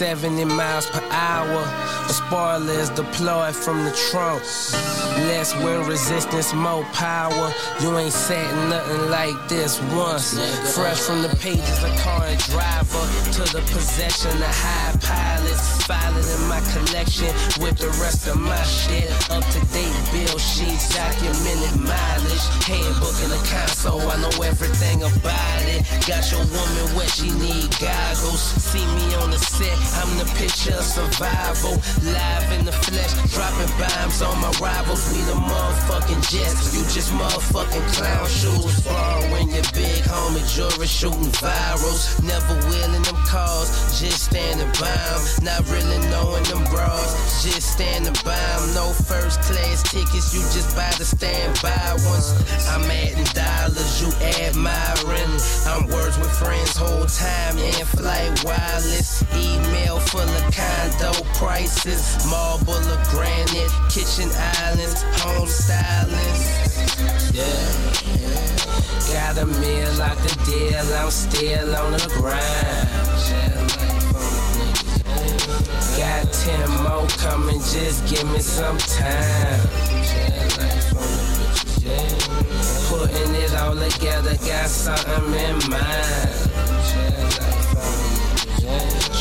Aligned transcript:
70 0.00 0.46
miles 0.46 0.86
per 0.86 1.02
hour, 1.10 1.62
a 2.08 2.12
spoiler 2.14 2.72
is 2.72 2.88
deployed 2.88 3.54
from 3.54 3.84
the 3.84 3.90
trunk. 4.08 4.40
Less 5.28 5.54
wind 5.62 5.86
resistance, 5.86 6.54
more 6.54 6.84
power. 6.94 7.52
You 7.82 7.98
ain't 7.98 8.10
said 8.10 8.50
nothing 8.70 9.10
like 9.10 9.36
this 9.46 9.78
once. 9.92 10.38
Fresh 10.74 11.00
from 11.00 11.20
the 11.20 11.36
pages 11.36 11.84
of 11.84 11.94
car 11.98 12.24
and 12.24 12.40
driver 12.44 13.04
to 13.32 13.42
the 13.52 13.60
possession 13.70 14.30
of 14.38 14.54
high 14.64 14.89
pilots. 15.00 15.82
Filing 15.84 16.22
in 16.22 16.42
my 16.46 16.60
collection 16.70 17.32
with 17.58 17.76
the 17.78 17.90
rest 17.98 18.28
of 18.28 18.38
my 18.38 18.62
shit. 18.62 19.10
Up 19.30 19.42
to 19.42 19.60
date 19.74 19.96
bill 20.12 20.38
sheets, 20.38 20.94
documented 20.94 21.80
mileage. 21.80 22.46
Handbook 22.62 23.16
in 23.24 23.30
the 23.30 23.42
console, 23.50 24.06
I 24.06 24.16
know 24.22 24.30
everything 24.42 25.02
about 25.02 25.62
it. 25.66 25.82
Got 26.06 26.30
your 26.30 26.44
woman 26.54 26.86
wet, 26.94 27.10
she 27.10 27.30
need 27.42 27.70
goggles. 27.82 28.38
See 28.38 28.86
me 28.94 29.14
on 29.18 29.30
the 29.30 29.38
set, 29.38 29.74
I'm 29.98 30.10
the 30.18 30.28
picture 30.38 30.76
of 30.78 30.84
survival. 30.84 31.74
Live 32.06 32.46
in 32.54 32.64
the 32.64 32.76
flesh, 32.86 33.12
dropping 33.34 33.72
bombs 33.80 34.22
on 34.22 34.38
my 34.38 34.52
rivals. 34.62 35.02
We 35.10 35.20
the 35.26 35.34
motherfucking 35.34 36.22
jets, 36.30 36.76
you 36.76 36.82
just 36.94 37.10
motherfucking 37.12 37.86
clown 37.96 38.28
shoes. 38.28 38.80
Borrowing 38.86 39.50
your 39.50 39.66
big 39.74 40.06
homie 40.06 40.46
jewelry, 40.54 40.86
shooting 40.86 41.32
virals. 41.42 42.22
Never 42.22 42.54
wheeling 42.68 43.02
them 43.02 43.18
cars, 43.26 43.98
just 43.98 44.30
standing 44.30 44.70
by 44.78 44.89
'em. 44.90 45.20
Not 45.42 45.62
really 45.68 45.98
knowing 46.10 46.44
them 46.44 46.64
bras, 46.64 47.42
just 47.42 47.72
standing 47.72 48.16
by 48.24 48.36
'em. 48.36 48.74
No 48.74 48.92
first 48.92 49.40
class 49.42 49.82
tickets, 49.82 50.34
you 50.34 50.40
just 50.52 50.74
buy 50.76 50.90
the 50.98 51.04
standby 51.04 51.96
ones. 52.10 52.34
I'm 52.68 52.84
adding 52.90 53.30
dollars, 53.34 54.00
you 54.00 54.08
admiring. 54.44 55.34
I'm 55.66 55.86
words 55.88 56.16
with 56.18 56.32
friends 56.42 56.76
whole 56.76 57.06
time 57.06 57.56
in 57.58 57.84
flight 57.96 58.32
wireless. 58.44 59.24
Email 59.34 59.98
full 60.00 60.20
of 60.40 60.46
condo 60.54 61.12
prices, 61.34 62.02
marble 62.26 62.74
or 62.74 63.00
granite, 63.10 63.72
kitchen 63.88 64.30
islands, 64.62 65.02
home 65.22 65.48
stylings. 65.48 66.42
Yeah. 67.32 68.00
Got 69.12 69.38
a 69.38 69.46
meal 69.46 70.02
out 70.02 70.18
the 70.18 70.34
deal, 70.44 70.86
I'm 70.94 71.10
still 71.10 71.74
on 71.76 71.92
the 71.92 72.06
grind. 72.16 73.59
Ten 76.40 76.70
more 76.82 77.06
coming, 77.18 77.60
just 77.60 78.06
give 78.08 78.26
me 78.32 78.38
some 78.38 78.78
time. 78.78 79.60
Putting 82.88 83.34
it 83.34 83.54
all 83.56 83.76
together, 83.76 84.36
got 84.36 84.68
something 84.68 85.34
in 85.34 85.70
mind. 85.70 86.49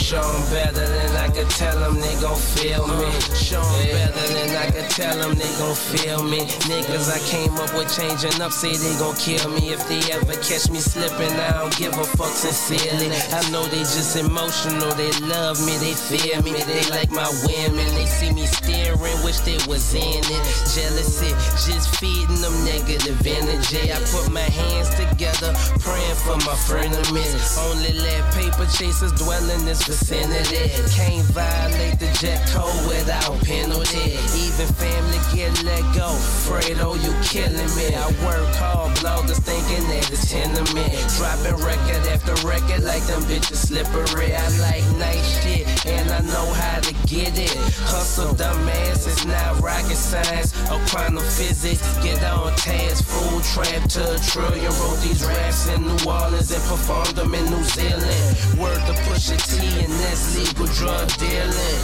Show 0.09 0.17
'em 0.21 0.41
better 0.49 0.88
than 0.88 1.15
I 1.17 1.27
could 1.27 1.52
tell 1.52 1.77
them 1.77 2.02
they 2.02 2.15
gon' 2.15 2.35
feel 2.35 2.88
me. 2.88 3.11
Show 3.38 3.61
'em 3.61 3.93
better 3.93 4.27
than 4.33 4.58
I 4.58 4.71
could 4.71 4.89
tell 4.89 5.15
them 5.15 5.36
they 5.36 5.53
gon' 5.61 5.75
feel 5.75 6.23
me. 6.23 6.49
Niggas 6.65 7.14
I 7.14 7.20
came 7.30 7.53
up 7.59 7.71
with 7.75 7.95
changing 7.95 8.42
up 8.42 8.52
say 8.52 8.75
they 8.75 8.95
gon' 8.98 9.15
kill 9.17 9.48
me. 9.52 9.69
If 9.69 9.87
they 9.87 10.02
ever 10.11 10.33
catch 10.42 10.67
me 10.71 10.80
slipping, 10.80 11.39
I 11.39 11.52
don't 11.52 11.77
give 11.77 11.93
a 11.95 12.03
fuck 12.17 12.33
sincerely. 12.33 13.11
I 13.37 13.42
know 13.52 13.61
they 13.67 13.86
just 13.86 14.15
emotional, 14.15 14.89
they 14.95 15.11
love 15.30 15.61
me, 15.61 15.77
they 15.77 15.93
fear 15.93 16.42
me. 16.42 16.53
They 16.53 16.89
like 16.89 17.11
my 17.11 17.30
women, 17.45 17.89
they 17.93 18.08
see 18.08 18.31
me 18.31 18.48
steering, 18.48 19.21
wish 19.23 19.37
they 19.45 19.59
was 19.69 19.93
in 19.93 20.25
it. 20.25 20.43
Jealousy, 20.73 21.36
just 21.69 21.87
feeding 21.98 22.42
them 22.42 22.58
negative 22.65 23.21
energy. 23.27 23.93
I 23.93 23.99
put 24.09 24.31
my 24.31 24.49
hands 24.58 24.89
together, 24.98 25.53
praying 25.86 26.17
for 26.25 26.37
my 26.49 26.58
frenemies. 26.65 27.61
Only 27.69 27.93
let 27.93 28.25
paper 28.33 28.65
chasers 28.73 29.11
dwell 29.11 29.48
in 29.52 29.65
this 29.65 29.86
vicinity. 29.99 30.70
Can't 30.95 31.26
violate 31.32 31.99
the 31.99 32.10
jet 32.20 32.42
code 32.49 32.87
without 32.87 33.39
penalty. 33.43 34.17
Even 34.36 34.67
family 34.80 35.20
get 35.33 35.52
let 35.64 35.83
go. 35.95 36.10
Fredo, 36.45 36.95
you 37.04 37.14
killing 37.23 37.71
me. 37.76 37.95
I 37.95 38.08
work 38.26 38.48
hard, 38.55 38.95
bloggers 38.98 39.42
thinking 39.42 39.87
that 39.89 40.11
it's 40.11 40.32
tenement. 40.32 40.93
Dropping 41.17 41.60
record 41.64 42.04
after 42.08 42.36
record 42.48 42.83
like 42.83 43.04
them 43.08 43.21
bitches 43.23 43.67
slippery. 43.67 44.36
I 44.36 44.48
like 44.60 44.86
nice 44.98 45.43
shit 45.43 45.67
and 45.86 46.10
I 46.11 46.20
know 46.21 46.48
how 46.54 46.80
to 46.80 46.93
get 47.08 47.37
it. 47.37 47.55
Hustle 47.89 48.33
dumbass, 48.33 49.08
it's 49.08 49.26
not 49.26 49.60
rocket 49.61 49.95
science 49.95 50.54
or 50.71 50.80
quantum 50.89 51.23
physics. 51.23 51.81
Get 52.04 52.23
on 52.23 52.55
task, 52.55 53.05
food 53.05 53.43
trap 53.43 53.89
to 53.95 54.16
a 54.16 54.20
trillion. 54.20 54.71
Wrote 54.80 55.02
these 55.02 55.26
raps 55.26 55.67
in 55.70 55.81
New 55.81 55.98
Orleans 56.05 56.52
and 56.52 56.64
performed 56.64 57.16
them 57.16 57.33
in 57.33 57.45
New 57.49 57.64
Zealand. 57.64 58.60
Word 58.60 58.80
to 58.87 58.93
push 59.04 59.31
a 59.31 59.37
T 59.37 59.83
and 59.83 59.89
that's 59.98 60.38
legal 60.38 60.67
drug 60.77 61.08
dealing. 61.17 61.82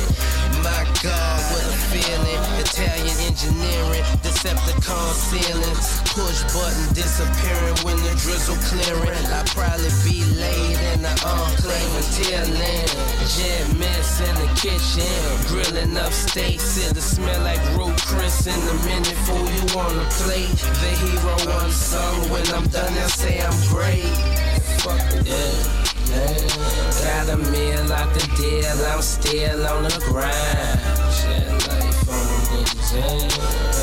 My 0.62 0.84
God, 1.02 1.40
what 1.54 1.62
a 1.62 1.76
feeling. 1.94 2.42
Italian 2.58 3.18
engineering, 3.30 4.06
Decepticon 4.26 5.14
ceilings. 5.14 6.02
Push 6.10 6.42
button 6.54 6.94
disappearing 6.94 7.78
when 7.86 7.98
the 8.02 8.14
drizzle 8.18 8.58
clearing. 8.70 9.26
I 9.30 9.44
probably 9.54 9.94
be 10.06 10.26
laid 10.38 10.80
in 10.94 11.02
the 11.02 11.14
enclave 11.22 11.94
until 12.02 12.46
then. 12.58 12.88
Jet 13.30 13.66
mess 13.78 14.22
in 14.22 14.36
the 14.42 14.50
kitchen, 14.58 15.16
grilling 15.50 15.98
up 15.98 16.12
steaks. 16.12 16.78
It'll 16.78 17.02
smell 17.02 17.42
like 17.44 17.62
root 17.78 17.96
Chris 18.02 18.48
in 18.48 18.58
a 18.58 18.76
minute. 18.86 19.18
Fool 19.26 19.46
you 19.46 19.66
on 19.78 19.94
the 19.96 20.08
plate. 20.22 20.58
The 20.82 20.92
hero 21.02 21.36
unsung. 21.62 22.30
When 22.32 22.46
I'm 22.54 22.68
done, 22.68 22.94
they'll 22.94 23.10
say 23.10 23.42
I'm 23.42 23.58
great. 23.70 24.14
Fuck. 24.82 25.02
Yeah. 25.26 25.95
Got 26.06 27.30
a 27.30 27.38
meal 27.52 27.94
out 27.94 28.14
the 28.14 28.20
deal, 28.38 28.86
I'm 28.88 29.02
still 29.02 29.66
on 29.68 29.84
the 29.84 30.00
grind. 30.06 30.80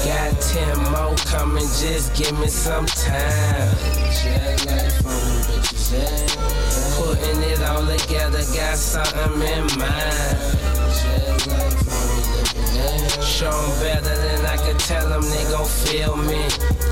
Got 0.04 0.40
ten 0.40 0.78
more 0.90 1.16
coming, 1.26 1.68
just 1.80 2.14
give 2.14 2.38
me 2.38 2.48
some 2.48 2.86
time. 2.86 3.76
Putting 6.96 7.42
it 7.42 7.60
all 7.62 7.86
together, 7.86 8.44
got 8.54 8.76
something 8.76 9.42
in 9.42 9.66
mind. 9.78 10.38
Show 13.22 13.50
'em 13.50 13.70
better 13.80 14.16
than 14.16 14.46
I 14.46 14.56
could 14.56 14.78
tell 14.78 15.08
them 15.08 15.22
they 15.22 15.44
gon' 15.50 15.66
feel 15.66 16.16
me. 16.16 16.48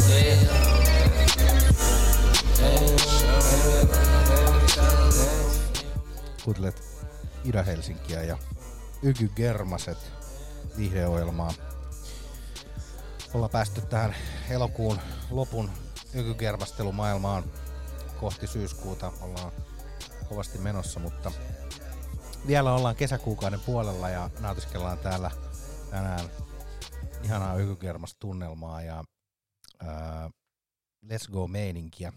Yeah. 0.08 0.80
Kuuntelet 6.50 6.82
Ida-Helsinkiä 7.44 8.22
ja 8.22 8.38
Yky 9.02 9.28
Germaset 9.28 10.12
viihdeohjelmaa. 10.76 11.52
Ollaan 13.34 13.50
päästy 13.50 13.80
tähän 13.80 14.14
elokuun 14.48 14.98
lopun 15.30 15.70
Yky 16.14 16.34
Germastelumaailmaan 16.34 17.44
kohti 18.20 18.46
syyskuuta. 18.46 19.12
Ollaan 19.20 19.52
kovasti 20.28 20.58
menossa, 20.58 21.00
mutta 21.00 21.32
vielä 22.46 22.74
ollaan 22.74 22.96
kesäkuukauden 22.96 23.60
puolella 23.60 24.10
ja 24.10 24.30
nautiskellaan 24.40 24.98
täällä 24.98 25.30
tänään 25.90 26.30
ihanaa 27.22 27.56
Yky-Germas-tunnelmaa 27.56 28.82
ja 28.82 29.04
ää, 29.80 30.30
Let's 31.06 31.32
Go-meininkiä. 31.32 32.12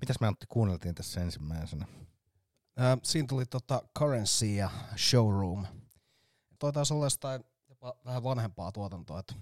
Mitäs 0.00 0.20
me 0.20 0.26
Antti 0.26 0.46
kuunneltiin 0.48 0.94
tässä 0.94 1.20
ensimmäisenä? 1.20 1.86
Ää, 2.78 2.98
siinä 3.02 3.28
tuli 3.28 3.46
tota 3.46 3.82
Currency 3.98 4.46
ja 4.46 4.70
Showroom. 4.96 5.66
Toi 6.58 6.72
taisi 6.72 6.94
olla 6.94 7.06
jostain 7.06 7.44
jopa 7.68 7.94
vähän 8.04 8.22
vanhempaa 8.22 8.72
tuotantoa. 8.72 9.20
Et 9.20 9.34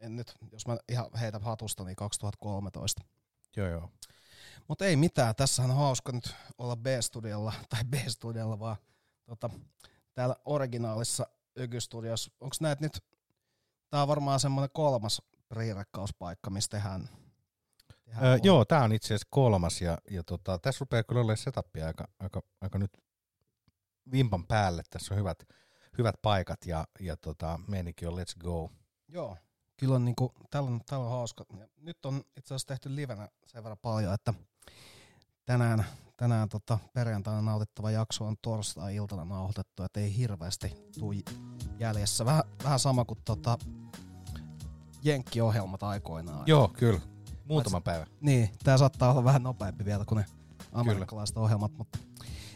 en 0.00 0.16
nyt, 0.16 0.34
jos 0.52 0.66
mä 0.66 0.76
ihan 0.88 1.10
heitä 1.20 1.38
hatusta, 1.38 1.84
niin 1.84 1.96
2013. 1.96 3.02
Joo 3.56 3.68
joo. 3.68 3.90
Mutta 4.68 4.84
ei 4.84 4.96
mitään, 4.96 5.34
tässä 5.34 5.62
on 5.62 5.76
hauska 5.76 6.12
nyt 6.12 6.34
olla 6.58 6.76
B-studiolla, 6.76 7.52
tai 7.70 7.84
B-studiolla 7.84 8.58
vaan 8.58 8.76
tota, 9.26 9.50
täällä 10.14 10.36
originaalissa 10.44 11.26
Yky-studiossa. 11.56 12.30
Onko 12.40 12.56
näitä 12.60 12.82
nyt, 12.84 13.04
tää 13.90 14.02
on 14.02 14.08
varmaan 14.08 14.40
semmoinen 14.40 14.70
kolmas 14.72 15.22
riirekkauspaikka, 15.50 16.50
missä 16.50 16.70
tehdään 16.70 17.08
Öö, 18.22 18.38
joo, 18.42 18.64
tämä 18.64 18.84
on 18.84 18.92
itse 18.92 19.06
asiassa 19.06 19.28
kolmas 19.30 19.80
ja, 19.80 19.98
ja 20.10 20.22
tota, 20.22 20.58
tässä 20.58 20.78
rupeaa 20.80 21.02
kyllä 21.02 21.20
olemaan 21.20 21.36
setupia 21.36 21.86
aika, 21.86 22.08
aika, 22.20 22.42
aika 22.60 22.78
nyt 22.78 22.90
vimpan 24.12 24.46
päälle. 24.46 24.82
Tässä 24.90 25.14
on 25.14 25.18
hyvät, 25.20 25.38
hyvät 25.98 26.14
paikat 26.22 26.66
ja, 26.66 26.84
ja 27.00 27.16
tota, 27.16 27.60
meininki 27.68 28.06
on 28.06 28.14
let's 28.14 28.38
go. 28.40 28.70
Joo, 29.08 29.36
kyllä 29.76 29.94
on 29.94 30.04
niinku, 30.04 30.32
täällä 30.50 30.70
on, 30.70 30.80
täällä 30.86 31.06
on 31.06 31.12
hauska. 31.12 31.44
Ja 31.58 31.66
nyt 31.76 32.06
on 32.06 32.22
itse 32.36 32.54
asiassa 32.54 32.68
tehty 32.68 32.96
livenä 32.96 33.28
sen 33.46 33.64
verran 33.64 33.78
paljon, 33.82 34.14
että 34.14 34.34
tänään, 35.44 35.84
tänään 36.16 36.48
tota, 36.48 36.78
perjantaina 36.92 37.42
nautittava 37.42 37.90
jakso 37.90 38.24
on 38.24 38.36
torstai-iltana 38.42 39.24
nauhoitettu, 39.24 39.82
että 39.82 40.00
ei 40.00 40.16
hirveästi 40.16 40.74
tuu 40.98 41.14
jäljessä. 41.78 42.24
Vähän, 42.24 42.42
vähän 42.64 42.78
sama 42.78 43.04
kuin 43.04 43.18
tota, 43.24 43.58
Jenkki-ohjelmat 45.02 45.82
aikoinaan. 45.82 46.44
Joo, 46.46 46.68
kyllä. 46.68 47.11
Muutama 47.44 47.80
päivä. 47.80 48.06
Niin, 48.20 48.50
tää 48.64 48.78
saattaa 48.78 49.10
olla 49.10 49.24
vähän 49.24 49.42
nopeampi 49.42 49.84
vielä 49.84 50.04
kuin 50.04 50.16
ne 50.16 50.24
amerikkalaiset 50.72 51.34
Kyllä. 51.34 51.44
ohjelmat, 51.44 51.72
mutta 51.78 51.98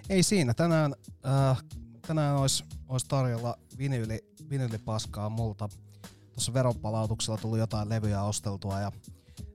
ei 0.09 0.23
siinä. 0.23 0.55
Tänään, 0.55 0.95
äh, 1.27 1.63
tänään 2.07 2.37
olisi 2.37 2.65
olis 2.89 3.05
tarjolla 3.05 3.59
vinyyli, 3.79 4.25
vinyylipaskaa 4.51 5.29
multa. 5.29 5.69
Tuossa 6.33 6.55
veronpalautuksella 6.55 7.39
tuli 7.39 7.59
jotain 7.59 7.89
levyjä 7.89 8.23
osteltua 8.23 8.81
ja 8.81 8.93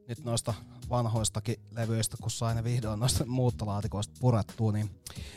nyt 0.08 0.24
noista 0.24 0.54
vanhoistakin 0.92 1.56
levyistä, 1.76 2.18
kun 2.22 2.32
sai 2.32 2.56
ne 2.56 2.64
vihdoin 2.64 3.00
noista 3.00 3.26
muuttolaatikoista 3.26 4.14
purettua, 4.20 4.72
niin 4.72 4.90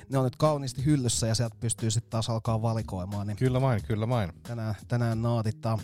ne 0.08 0.18
on 0.18 0.24
nyt 0.24 0.36
kauniisti 0.36 0.84
hyllyssä 0.84 1.26
ja 1.26 1.34
sieltä 1.34 1.56
pystyy 1.60 1.90
sitten 1.90 2.10
taas 2.10 2.30
alkaa 2.30 2.62
valikoimaan. 2.62 3.26
Niin 3.26 3.36
kyllä 3.36 3.60
vain, 3.60 3.82
kyllä 3.86 4.08
vain. 4.08 4.32
Tänään, 4.42 4.74
tänään 4.88 5.22
naatittaa. 5.22 5.78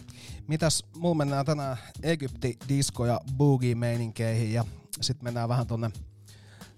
Mitäs, 0.46 0.84
mulla 0.96 1.14
mennään 1.14 1.46
tänään 1.46 1.76
Egypti, 2.02 2.56
disco 2.68 3.06
ja 3.06 3.20
boogie 3.36 3.74
meininkeihin 3.74 4.52
ja 4.52 4.64
sitten 5.00 5.24
mennään 5.24 5.48
vähän 5.48 5.66
tonne 5.66 5.90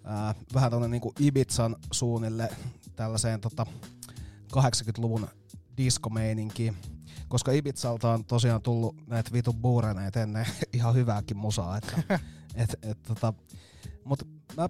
ää, 0.05 0.35
vähän 0.55 0.71
tonne 0.71 0.89
niinku 0.89 1.13
Ibizan 1.21 1.77
suunnille 1.93 2.49
tällaiseen 2.97 3.41
tota 3.41 3.67
80-luvun 4.57 5.29
diskomeininkiin 5.77 6.77
koska 7.33 7.53
Ibizalta 7.53 8.11
on 8.11 8.25
tosiaan 8.25 8.63
tullut 8.63 8.97
näitä 9.07 9.33
vitu 9.33 9.53
buureneita 9.53 10.21
ennen 10.21 10.47
ihan 10.73 10.95
hyvääkin 10.95 11.37
musaa. 11.37 11.77
Että, 11.77 12.03
et, 12.55 12.77
et, 12.83 13.03
tota, 13.03 13.35
mut 14.05 14.29
mä 14.57 14.69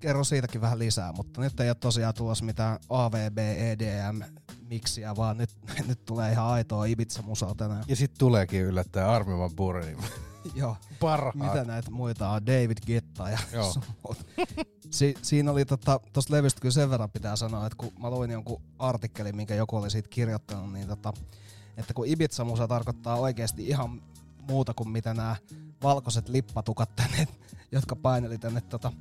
kerron 0.00 0.24
siitäkin 0.24 0.60
vähän 0.60 0.78
lisää, 0.78 1.12
mutta 1.12 1.40
nyt 1.40 1.60
ei 1.60 1.68
ole 1.68 1.74
tosiaan 1.74 2.14
tulossa 2.14 2.44
mitään 2.44 2.78
AVB, 2.88 3.38
EDM, 3.38 4.22
miksiä, 4.68 5.16
vaan 5.16 5.36
nyt, 5.38 5.50
nyt 5.88 6.04
tulee 6.04 6.32
ihan 6.32 6.46
aitoa 6.46 6.84
Ibiza-musaa 6.84 7.54
tänään. 7.54 7.84
Ja 7.88 7.96
sitten 7.96 8.18
tuleekin 8.18 8.62
yllättää 8.62 9.12
Armin 9.12 9.38
Van 9.38 9.56
Burenin. 9.56 9.98
Joo. 10.54 10.76
Parhaat. 11.00 11.34
Mitä 11.34 11.64
näitä 11.64 11.90
muita 11.90 12.30
on? 12.30 12.46
David 12.46 12.78
Guetta 12.86 13.30
ja 13.30 13.38
Joo. 13.52 13.74
si- 14.90 15.14
siinä 15.22 15.50
oli 15.52 15.64
tota, 15.64 16.00
tosta 16.12 16.34
levystä 16.34 16.60
kyllä 16.60 16.72
sen 16.72 16.90
verran 16.90 17.10
pitää 17.10 17.36
sanoa, 17.36 17.66
että 17.66 17.76
kun 17.76 17.92
mä 17.98 18.10
luin 18.10 18.30
jonkun 18.30 18.62
artikkelin, 18.78 19.36
minkä 19.36 19.54
joku 19.54 19.76
oli 19.76 19.90
siitä 19.90 20.08
kirjoittanut, 20.08 20.72
niin 20.72 20.88
tota, 20.88 21.12
että 21.76 21.94
kun 21.94 22.06
Ibiza-musa 22.06 22.68
tarkoittaa 22.68 23.16
oikeasti 23.16 23.68
ihan 23.68 24.02
muuta 24.48 24.74
kuin 24.74 24.90
mitä 24.90 25.14
nämä 25.14 25.36
valkoiset 25.82 26.28
lippatukat 26.28 26.96
tänne, 26.96 27.28
jotka 27.72 27.96
paineli 27.96 28.38
tänne 28.38 28.60
tota 28.60 28.92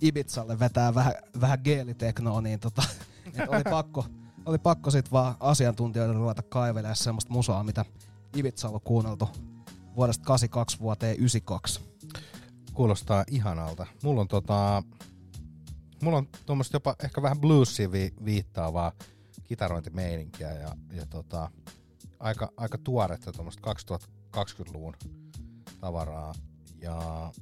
Ibizalle 0.00 0.58
vetää 0.58 0.94
vähän, 0.94 1.14
vähän 1.40 1.58
geeliteknoa, 1.64 2.40
niin 2.40 2.60
tota, 2.60 2.82
et 3.26 3.48
oli 3.54 3.62
pakko, 3.70 4.06
oli 4.46 4.58
pakko 4.58 4.90
sit 4.90 5.12
vaan 5.12 5.34
asiantuntijoiden 5.40 6.16
ruveta 6.16 6.42
kaivelemaan 6.42 6.96
semmoista 6.96 7.32
musaa, 7.32 7.64
mitä 7.64 7.84
Ibiza 8.36 8.68
on 8.68 8.80
kuunneltu 8.80 9.28
vuodesta 9.96 10.24
82 10.24 10.80
vuoteen 10.80 11.16
92. 11.16 11.80
Kuulostaa 12.74 13.24
ihanalta. 13.30 13.86
Mulla 14.02 14.20
on 14.20 14.28
tota, 14.28 14.82
mulla 16.02 16.18
on 16.18 16.28
tuommoista 16.46 16.76
jopa 16.76 16.96
ehkä 17.04 17.22
vähän 17.22 17.40
bluesia 17.40 17.92
vi- 17.92 18.14
viittaavaa 18.24 18.92
kitarointimeininkiä 19.44 20.52
ja, 20.52 20.76
ja 20.92 21.06
tota, 21.06 21.50
aika, 22.20 22.52
aika 22.56 22.78
tuoretta 22.78 23.32
tuommoista 23.32 23.62
2020-luvun 24.36 24.94
tavaraa. 25.80 26.34
Ja 26.78 27.32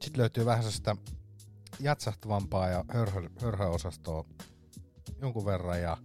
sitten 0.00 0.20
löytyy 0.20 0.44
vähän 0.44 0.72
sitä 0.72 0.96
jatsahtavampaa 1.80 2.68
ja 2.68 2.84
hörhö, 2.88 3.28
hörhöosastoa 3.40 4.24
jonkun 5.20 5.44
verran 5.44 5.80
ja 5.80 5.96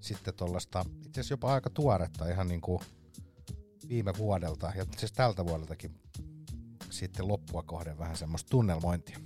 sitten 0.00 0.34
tuollaista 0.34 0.84
itse 1.06 1.20
asiassa 1.20 1.32
jopa 1.32 1.54
aika 1.54 1.70
tuoretta 1.70 2.28
ihan 2.28 2.48
niin 2.48 2.60
kuin 2.60 2.80
viime 3.88 4.12
vuodelta 4.18 4.72
ja 4.76 4.86
siis 4.96 5.12
tältä 5.12 5.46
vuodeltakin 5.46 6.00
sitten 6.90 7.28
loppua 7.28 7.62
kohden 7.62 7.98
vähän 7.98 8.16
semmoista 8.16 8.50
tunnelmointia. 8.50 9.18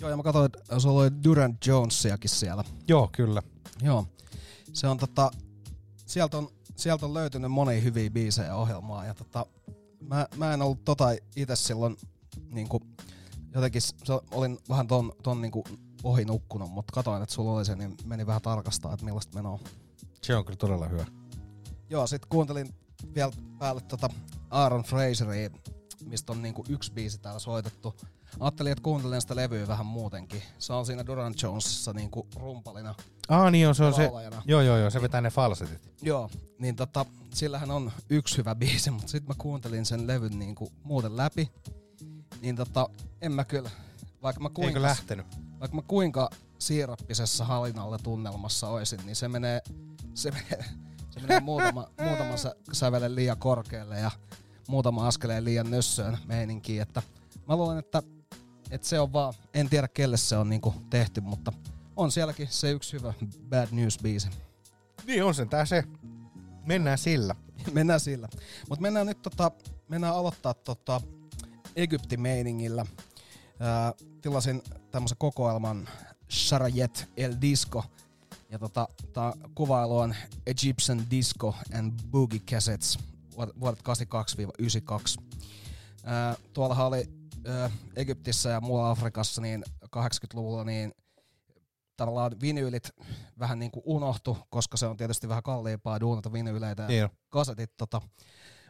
Joo, 0.00 0.10
ja 0.10 0.16
mä 0.16 0.22
katsoin, 0.22 0.46
että 0.46 0.78
se 0.80 0.88
oli 0.88 1.10
Durant 1.24 1.66
Jonesiakin 1.66 2.30
siellä. 2.30 2.64
Joo, 2.88 3.08
kyllä. 3.12 3.42
Joo. 3.82 4.06
Se 4.72 4.88
on 4.88 4.98
tota, 4.98 5.30
sieltä 6.06 6.38
on 6.38 6.48
sieltä 6.76 7.06
on 7.06 7.14
löytynyt 7.14 7.52
moni 7.52 7.82
hyviä 7.82 8.10
biisejä 8.10 8.56
ohjelmaa. 8.56 9.06
Ja 9.06 9.14
tota, 9.14 9.46
mä, 10.00 10.26
mä 10.36 10.54
en 10.54 10.62
ollut 10.62 10.84
tota 10.84 11.08
itse 11.36 11.56
silloin 11.56 11.96
niinku, 12.50 12.80
jotenkin 13.54 13.82
se, 13.82 13.92
olin 14.30 14.58
vähän 14.68 14.86
ton, 14.86 15.12
ton 15.22 15.40
niinku 15.40 15.64
ohi 16.02 16.24
nukkunut, 16.24 16.70
mutta 16.70 16.92
katoin, 16.92 17.22
että 17.22 17.34
sulla 17.34 17.52
oli 17.52 17.64
se, 17.64 17.76
niin 17.76 17.96
meni 18.04 18.26
vähän 18.26 18.42
tarkastaa, 18.42 18.92
että 18.92 19.04
millaista 19.04 19.34
menoa. 19.34 19.58
Se 20.22 20.36
on 20.36 20.44
kyllä 20.44 20.56
todella 20.56 20.88
hyvä. 20.88 21.06
Joo, 21.90 22.06
sit 22.06 22.26
kuuntelin 22.26 22.74
vielä 23.14 23.32
päälle 23.58 23.80
tota 23.80 24.08
Aaron 24.50 24.82
Fraseria, 24.82 25.50
mistä 26.04 26.32
on 26.32 26.42
niinku 26.42 26.64
yksi 26.68 26.92
biisi 26.92 27.18
täällä 27.18 27.38
soitettu. 27.38 27.96
Ajattelin, 28.40 28.72
että 28.72 28.82
kuuntelen 28.82 29.20
sitä 29.20 29.36
levyä 29.36 29.68
vähän 29.68 29.86
muutenkin. 29.86 30.42
Se 30.58 30.72
on 30.72 30.86
siinä 30.86 31.06
Duran 31.06 31.34
Jonesissa 31.42 31.92
niinku 31.92 32.26
rumpalina. 32.36 32.94
Ah 33.28 33.50
niin 33.52 33.68
on, 33.68 33.74
se 33.74 33.84
on 33.84 33.94
se. 33.94 34.10
Joo, 34.44 34.60
joo, 34.60 34.76
joo, 34.76 34.90
se 34.90 35.02
vetää 35.02 35.20
ne 35.20 35.30
falsetit. 35.30 35.90
Joo, 36.02 36.30
niin 36.58 36.76
tota, 36.76 37.06
sillähän 37.34 37.70
on 37.70 37.92
yksi 38.10 38.36
hyvä 38.36 38.54
biisi, 38.54 38.90
mutta 38.90 39.08
sitten 39.08 39.28
mä 39.28 39.34
kuuntelin 39.38 39.86
sen 39.86 40.06
levyn 40.06 40.38
niinku 40.38 40.72
muuten 40.84 41.16
läpi. 41.16 41.50
Niin 42.40 42.56
tota, 42.56 42.88
en 43.20 43.32
mä 43.32 43.44
kyllä, 43.44 43.70
vaikka 44.22 44.42
mä 44.42 44.48
kuinka, 44.48 44.68
Eikö 44.68 44.82
lähtenyt? 44.82 45.26
Vaikka 45.60 45.76
mä 45.76 45.82
kuinka 45.82 46.30
siirappisessa 46.58 47.44
halinalle 47.44 47.98
tunnelmassa 48.02 48.68
oisin, 48.68 49.00
niin 49.06 49.16
se 49.16 49.28
menee, 49.28 49.60
se 50.14 50.30
menee, 50.30 50.64
se 51.10 51.20
menee 51.20 51.40
muutama, 51.40 51.86
muutama 52.08 52.34
sävelen 52.72 53.14
liian 53.14 53.38
korkealle 53.38 53.98
ja 53.98 54.10
muutama 54.68 55.06
askeleen 55.06 55.44
liian 55.44 55.70
nössöön 55.70 56.18
meininkiin, 56.26 56.82
että 56.82 57.02
mä 57.48 57.56
luulen, 57.56 57.78
että, 57.78 58.02
että 58.72 58.88
se 58.88 59.00
on 59.00 59.12
vaan, 59.12 59.34
en 59.54 59.68
tiedä 59.68 59.88
kelle 59.88 60.16
se 60.16 60.36
on 60.36 60.48
niinku 60.48 60.74
tehty, 60.90 61.20
mutta 61.20 61.52
on 61.96 62.12
sielläkin 62.12 62.48
se 62.50 62.70
yksi 62.70 62.92
hyvä 62.92 63.14
Bad 63.48 63.68
News-biisi. 63.70 64.30
Niin 65.06 65.24
on 65.24 65.34
sen 65.34 65.48
tää 65.48 65.64
se. 65.64 65.84
Mennään 66.66 66.98
sillä. 66.98 67.34
mennään 67.72 68.00
sillä. 68.00 68.28
Mutta 68.68 68.82
mennään 68.82 69.06
nyt 69.06 69.22
tota, 69.22 69.50
mennään 69.88 70.14
aloittaa 70.14 70.54
tota 70.54 71.00
Egypti-meiningillä. 71.76 72.86
Ää, 73.60 73.92
tilasin 74.22 74.62
tämmöisen 74.90 75.18
kokoelman 75.18 75.88
Sharayet 76.30 77.08
El 77.16 77.34
Disco. 77.40 77.84
Ja 78.50 78.58
tota, 78.58 78.88
tää 79.12 79.32
kuvailu 79.54 79.98
on 79.98 80.14
Egyptian 80.46 81.10
Disco 81.10 81.54
and 81.78 81.92
Boogie 82.10 82.40
Cassettes 82.40 82.98
vuodet 83.60 83.80
82-92. 85.20 85.22
Ää, 86.04 86.36
tuollahan 86.52 86.86
oli 86.86 87.21
Egyptissä 87.96 88.50
ja 88.50 88.60
muualla 88.60 88.90
Afrikassa 88.90 89.42
niin 89.42 89.64
80-luvulla 89.96 90.64
niin 90.64 90.92
tavallaan 91.96 92.32
vinyylit 92.40 92.90
vähän 93.38 93.58
niin 93.58 93.70
kuin 93.70 93.82
unohtu, 93.86 94.38
koska 94.50 94.76
se 94.76 94.86
on 94.86 94.96
tietysti 94.96 95.28
vähän 95.28 95.42
kalliimpaa 95.42 96.00
duunata 96.00 96.32
vinyyleitä. 96.32 96.82
Ja 96.82 96.88
kasetit 97.28 97.72
tota, 97.76 98.00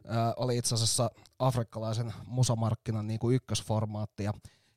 ää, 0.07 0.35
oli 0.37 0.59
itse 0.59 0.75
asiassa 0.75 1.11
afrikkalaisen 1.38 2.12
musamarkkinan 2.26 3.07
niin 3.07 3.19
kuin 3.19 3.37
ykkösformaatti 3.37 4.25
ja 4.25 4.33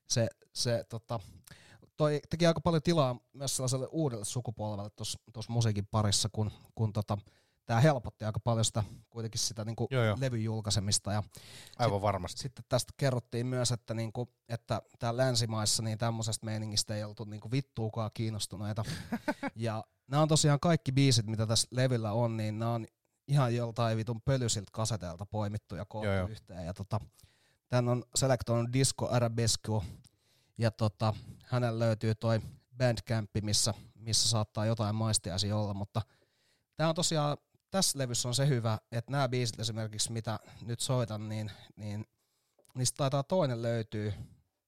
se, 0.08 0.28
se 0.54 0.86
tota, 0.90 1.20
toi 1.98 2.22
teki 2.30 2.46
aika 2.46 2.62
paljon 2.62 2.84
tilaa 2.84 3.16
myös 3.34 3.56
sellaiselle 3.56 3.88
uudelle 3.92 4.26
sukupolvelle 4.26 4.90
tuossa 5.34 5.54
musiikin 5.54 5.88
parissa, 5.92 6.30
kun, 6.32 6.52
kun 6.76 6.94
tota, 6.94 7.18
tämä 7.66 7.82
helpotti 7.82 8.26
aika 8.26 8.40
paljon 8.40 8.66
sitä, 8.66 8.84
kuitenkin 9.10 9.40
sitä 9.40 9.66
niinku 9.66 9.88
levyn 10.20 10.44
julkaisemista. 10.44 11.12
Ja 11.12 11.24
Aivan 11.80 11.98
sit, 11.98 12.02
varmasti. 12.02 12.42
Sitten 12.42 12.66
tästä 12.70 12.94
kerrottiin 12.98 13.48
myös, 13.48 13.72
että, 13.72 13.94
niinku, 13.94 14.30
että 14.50 14.82
täällä 15.00 15.24
länsimaissa 15.24 15.84
niin 15.84 15.98
tämmöisestä 15.98 16.46
meiningistä 16.46 16.96
ei 16.96 17.04
oltu 17.04 17.24
niinku 17.24 17.52
vittuukaan 17.52 18.12
kiinnostuneita. 18.14 18.84
ja 19.56 19.84
nämä 20.08 20.22
on 20.22 20.28
tosiaan 20.28 20.60
kaikki 20.60 20.92
biisit, 20.92 21.26
mitä 21.26 21.48
tässä 21.48 21.68
levyllä 21.72 22.12
on, 22.12 22.38
niin 22.38 22.60
nämä 22.60 22.74
on 22.74 22.88
ihan 23.28 23.56
joltain 23.56 23.98
vitun 23.98 24.22
pölysiltä 24.22 24.70
kaseteilta 24.72 25.26
poimittu 25.26 25.76
ja 25.76 25.86
koottu 25.86 26.32
yhteen. 26.32 26.66
Ja 26.66 26.74
tota, 26.74 27.00
tän 27.70 27.90
on 27.90 28.04
selektoinut 28.16 28.74
Disco 28.74 29.10
Arabesco 29.10 29.84
ja 30.58 30.72
tota, 30.72 31.14
hänellä 31.46 31.80
löytyy 31.80 32.16
toi 32.16 32.42
Bandcamp, 32.78 33.30
missä, 33.42 33.74
missä 33.96 34.30
saattaa 34.30 34.66
jotain 34.66 34.96
maistiaisia 34.96 35.58
olla, 35.58 35.74
mutta 35.74 36.02
Tämä 36.78 36.90
on 36.90 36.96
tosiaan 36.96 37.38
tässä 37.72 38.00
levyssä 38.00 38.28
on 38.28 38.36
se 38.36 38.48
hyvä, 38.48 38.78
että 38.92 39.12
nämä 39.12 39.30
biisit 39.30 39.60
esimerkiksi, 39.60 40.12
mitä 40.12 40.40
nyt 40.62 40.80
soitan, 40.80 41.30
niin, 41.30 41.52
niin 41.76 42.06
niistä 42.76 42.98
taitaa 42.98 43.24
toinen 43.24 43.62
löytyy 43.62 44.14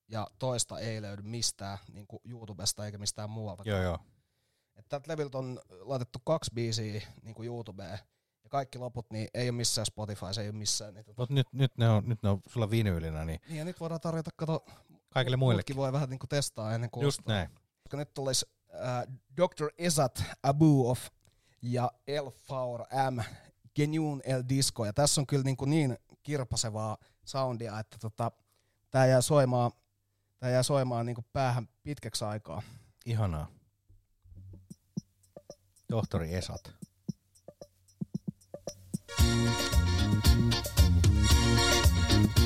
ja 0.07 0.27
toista 0.39 0.79
ei 0.79 1.01
löydy 1.01 1.21
mistään 1.21 1.77
niin 1.93 2.07
kuin 2.07 2.21
YouTubesta 2.25 2.85
eikä 2.85 2.97
mistään 2.97 3.29
muualta. 3.29 3.63
Joo, 3.65 3.81
joo. 3.81 3.99
Tältä 4.89 5.11
levyltä 5.11 5.37
on 5.37 5.59
laitettu 5.69 6.19
kaksi 6.25 6.51
biisiä 6.53 7.01
niin 7.23 7.35
kuin 7.35 7.47
YouTubeen 7.47 7.99
ja 8.43 8.49
kaikki 8.49 8.77
loput 8.77 9.11
niin 9.11 9.27
ei 9.33 9.49
ole 9.49 9.57
missään 9.57 9.85
Spotify, 9.85 10.25
se 10.31 10.41
ei 10.41 10.49
ole 10.49 10.55
missään. 10.55 10.93
Niin 10.93 11.03
Mutta 11.07 11.21
Mut 11.21 11.29
nyt, 11.29 11.47
nyt, 11.51 11.77
ne 11.77 11.89
on, 11.89 12.03
nyt 12.05 12.23
ne 12.23 12.29
on 12.29 12.41
sulla 12.47 12.69
vinyylinä. 12.69 13.25
Niin... 13.25 13.39
niin 13.47 13.57
ja 13.57 13.65
nyt 13.65 13.79
voidaan 13.79 14.01
tarjota, 14.01 14.31
kato, 14.35 14.65
kaikille 15.09 15.37
muillekin. 15.37 15.75
voi 15.75 15.93
vähän 15.93 16.09
niin 16.09 16.19
kuin 16.19 16.29
testaa 16.29 16.73
ennen 16.73 16.89
kuin 16.89 17.03
Just 17.03 17.19
ostaa. 17.19 17.35
näin. 17.35 17.49
Koska 17.83 17.97
nyt 17.97 18.13
tulisi 18.13 18.45
äh, 18.75 19.03
Dr. 19.37 19.69
Ezat 19.77 20.23
Abu 20.43 20.89
of 20.89 21.07
ja 21.71 21.91
El 22.07 22.29
Faur 22.29 22.81
M, 23.11 23.19
Genuine 23.75 24.21
El 24.25 24.43
Disco. 24.49 24.85
Ja 24.85 24.93
tässä 24.93 25.21
on 25.21 25.27
kyllä 25.27 25.43
niin, 25.43 25.57
kuin 25.57 25.69
niin 25.69 25.97
kirpasevaa 26.23 26.97
soundia, 27.25 27.79
että 27.79 27.97
tota, 28.01 28.31
tämä 28.91 29.05
jää 29.05 29.21
soimaan, 29.21 29.71
tää 30.39 30.49
jää 30.49 30.63
soimaan 30.63 31.05
niin 31.05 31.15
kuin 31.15 31.25
päähän 31.33 31.69
pitkäksi 31.83 32.25
aikaa. 32.25 32.61
Ihanaa. 33.05 33.47
Tohtori 35.87 36.33
Esat. 36.35 36.73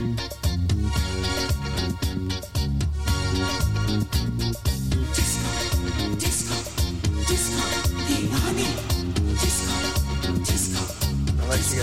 Mm-hmm. 0.02 0.41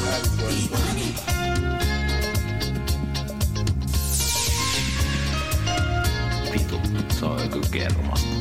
get 0.00 0.08
out 0.08 0.24
of 0.24 0.96
here. 0.96 1.12
People. 6.52 8.37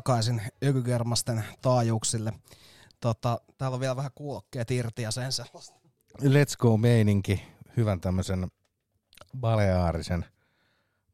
Takaisin 0.00 0.42
Ökygermasten 0.64 1.44
taajuuksille. 1.62 2.32
Tota, 3.00 3.40
täällä 3.58 3.74
on 3.74 3.80
vielä 3.80 3.96
vähän 3.96 4.10
kuulokkeet 4.14 4.70
irti 4.70 5.02
ja 5.02 5.10
sen 5.10 5.32
sellaista. 5.32 5.80
Let's 6.18 6.56
go 6.58 6.76
meininki, 6.76 7.42
hyvän 7.76 8.00
tämmöisen 8.00 8.50
baleaarisen 9.40 10.24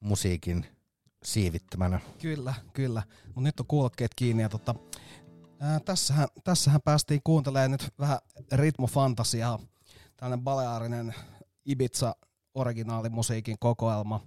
musiikin 0.01 0.67
siivittämänä. 1.25 2.01
Kyllä, 2.19 2.55
kyllä. 2.73 3.03
Mutta 3.27 3.41
nyt 3.41 3.61
on 3.61 3.67
kuulokkeet 3.67 4.15
kiinni 4.17 4.43
ja 4.43 4.49
tota, 4.49 4.75
ää, 5.61 5.81
tässähän, 5.81 6.29
tässähän 6.45 6.81
päästiin 6.85 7.21
kuuntelemaan 7.25 7.71
nyt 7.71 7.95
vähän 7.99 8.19
ritmofantasiaa. 8.53 9.59
Tällainen 10.17 10.45
baleaarinen 10.45 11.15
Ibiza 11.65 12.17
originaalimusiikin 12.55 13.57
kokoelma. 13.59 14.21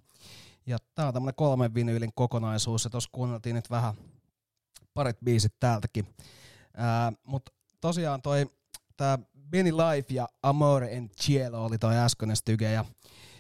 Ja 0.66 0.78
tää 0.96 1.08
on 1.08 1.14
tämmönen 1.14 1.36
kolmen 1.36 1.74
vinyylin 1.74 2.12
kokonaisuus, 2.16 2.84
ja 2.84 2.90
tuossa 2.90 3.10
kuunneltiin 3.12 3.56
nyt 3.56 3.70
vähän 3.70 3.94
parit 5.00 5.18
biisit 5.24 5.54
täältäkin. 5.60 6.08
Ää, 6.78 7.14
Mutta 7.24 7.52
tosiaan 7.82 8.22
toi 8.22 8.46
tää 8.98 9.20
Benny 9.50 9.72
Life 9.72 10.14
ja 10.14 10.28
Amore 10.44 10.88
en 10.92 11.10
Cielo 11.10 11.66
oli 11.66 11.78
toi 11.78 11.98
äskeinen 11.98 12.36
styge, 12.36 12.72
ja 12.72 12.86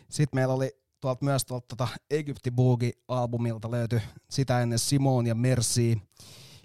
sitten 0.10 0.38
meillä 0.38 0.54
oli 0.54 0.72
tuolta 1.00 1.26
myös 1.26 1.46
tuolta 1.46 1.66
tota 1.68 1.88
Egypti 2.10 2.52
Boogie-albumilta 2.52 3.72
löytyi 3.72 4.02
sitä 4.30 4.62
ennen 4.62 4.80
Simon 4.80 5.28
ja 5.28 5.36
Merci. 5.36 6.02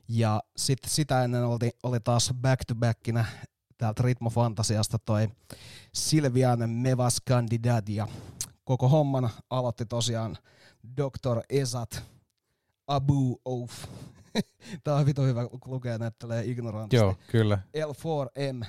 Ja 0.09 0.43
sitten 0.57 0.91
sitä 0.91 1.25
ennen 1.25 1.45
oli, 1.45 1.71
oli 1.83 2.01
taas 2.01 2.33
back 2.41 2.65
to 2.67 2.75
backinä 2.75 3.25
täältä 3.79 4.03
Ritmofantasiasta 4.03 4.99
toi 4.99 5.29
Silvian 5.95 6.71
Mevas 6.71 7.17
Candidat 7.29 7.89
ja 7.89 8.09
koko 8.65 8.89
homman 8.89 9.31
aloitti 9.51 9.87
tosiaan 9.87 10.39
Dr. 10.97 11.41
Esat 11.49 12.05
Abu 12.87 13.41
Ouf. 13.45 13.87
Tää 14.85 14.95
on 14.95 15.07
vitu 15.07 15.23
hyvä 15.23 15.49
kun 15.49 15.61
lukee 15.67 15.99
näyttelee 15.99 16.45
ignorantisti. 16.45 17.05
Joo, 17.05 17.17
kyllä. 17.27 17.59
L4M. 17.77 18.67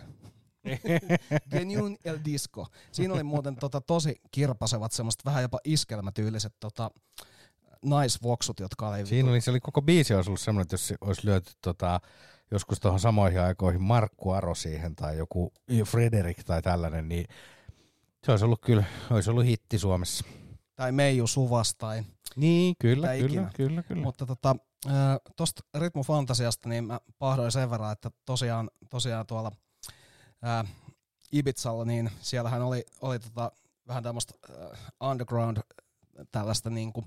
Genuine 1.51 1.97
El 2.06 2.19
Disco. 2.25 2.67
Siinä 2.91 3.13
oli 3.13 3.23
muuten 3.23 3.56
tota, 3.56 3.82
tosi 3.82 4.21
kirpasevat 4.32 4.91
semmoista 4.91 5.21
vähän 5.25 5.41
jopa 5.41 5.60
iskelmätyyliset 5.63 6.54
tota, 6.60 6.91
naisvoksut, 7.82 8.60
jotka 8.60 8.89
oli... 8.89 9.06
Siinä 9.06 9.30
oli, 9.30 9.41
se 9.41 9.51
oli 9.51 9.60
koko 9.60 9.82
biisi 9.82 10.13
olisi 10.13 10.30
ollut 10.30 10.39
semmoinen, 10.39 10.63
että 10.63 10.73
jos 10.73 10.93
olisi 11.01 11.28
lyöty 11.28 11.51
tota, 11.62 11.99
joskus 12.51 12.80
tuohon 12.80 12.99
samoihin 12.99 13.41
aikoihin 13.41 13.82
Markku 13.82 14.32
Aro 14.32 14.56
siihen 14.56 14.95
tai 14.95 15.17
joku 15.17 15.54
Frederik 15.86 16.43
tai 16.43 16.62
tällainen, 16.62 17.10
niin 17.10 17.25
se 18.23 18.32
olisi 18.32 18.45
ollut 18.45 18.62
kyllä, 18.62 18.84
olisi 19.10 19.30
ollut 19.30 19.45
hitti 19.45 19.80
Suomessa. 19.80 20.25
Tai 20.75 20.91
Meiju 20.91 21.28
Suvas 21.28 21.75
tai... 21.75 22.04
Niin, 22.36 22.75
kyllä, 22.80 23.08
kyllä, 23.08 23.25
ikinä. 23.25 23.51
kyllä, 23.56 23.84
kyllä. 23.84 24.01
Mutta 24.01 24.25
tota, 24.25 24.56
ää, 24.88 25.17
tosta 25.35 25.63
Ritmofantasiasta 25.79 26.69
niin 26.69 26.85
mä 26.85 26.99
pahdoin 27.19 27.51
sen 27.51 27.69
verran, 27.69 27.91
että 27.91 28.11
tosiaan, 28.25 28.69
tosiaan 28.89 29.27
tuolla 29.27 29.51
ää, 30.41 30.65
Ibizalla, 31.31 31.85
niin 31.85 32.11
siellähän 32.21 32.61
oli, 32.61 32.85
oli 33.01 33.19
tota, 33.19 33.51
vähän 33.88 34.03
tämmöistä 34.03 34.33
äh, 34.49 35.09
underground 35.09 35.57
tällaista 36.31 36.69
niinku 36.69 37.03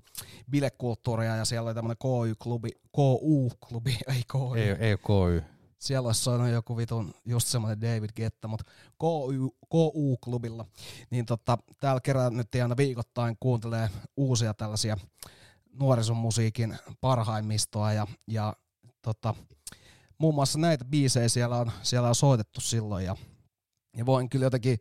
bilekulttuuria 0.50 1.36
ja 1.36 1.44
siellä 1.44 1.66
oli 1.66 1.74
tämmöinen 1.74 1.96
KY-klubi, 1.96 2.70
KU-klubi, 2.96 3.98
ei 4.14 4.22
KY. 4.32 4.60
ei, 4.60 4.70
ei 4.90 4.96
KY. 4.96 5.44
Siellä 5.78 6.06
olisi 6.06 6.22
soinut 6.22 6.48
joku 6.48 6.76
vitun 6.76 7.14
just 7.24 7.48
semmoinen 7.48 7.80
David 7.80 8.10
Getta, 8.16 8.48
mutta 8.48 8.64
KU, 8.98 9.54
KU-klubilla, 9.68 10.64
niin 11.10 11.26
tota, 11.26 11.58
täällä 11.80 12.00
kerran 12.00 12.36
nyt 12.36 12.48
aina 12.62 12.76
viikoittain 12.76 13.36
kuuntelee 13.40 13.90
uusia 14.16 14.54
tällaisia 14.54 14.96
nuorison 14.96 15.37
musiikin 16.14 16.78
parhaimmistoa 17.00 17.92
ja, 17.92 18.06
ja 18.26 18.56
tota, 19.02 19.34
muun 20.18 20.34
muassa 20.34 20.58
näitä 20.58 20.84
biisejä 20.84 21.28
siellä 21.28 21.56
on, 21.56 21.72
siellä 21.82 22.08
on 22.08 22.14
soitettu 22.14 22.60
silloin 22.60 23.04
ja, 23.04 23.16
ja 23.96 24.06
voin 24.06 24.28
kyllä 24.28 24.46
jotenkin 24.46 24.78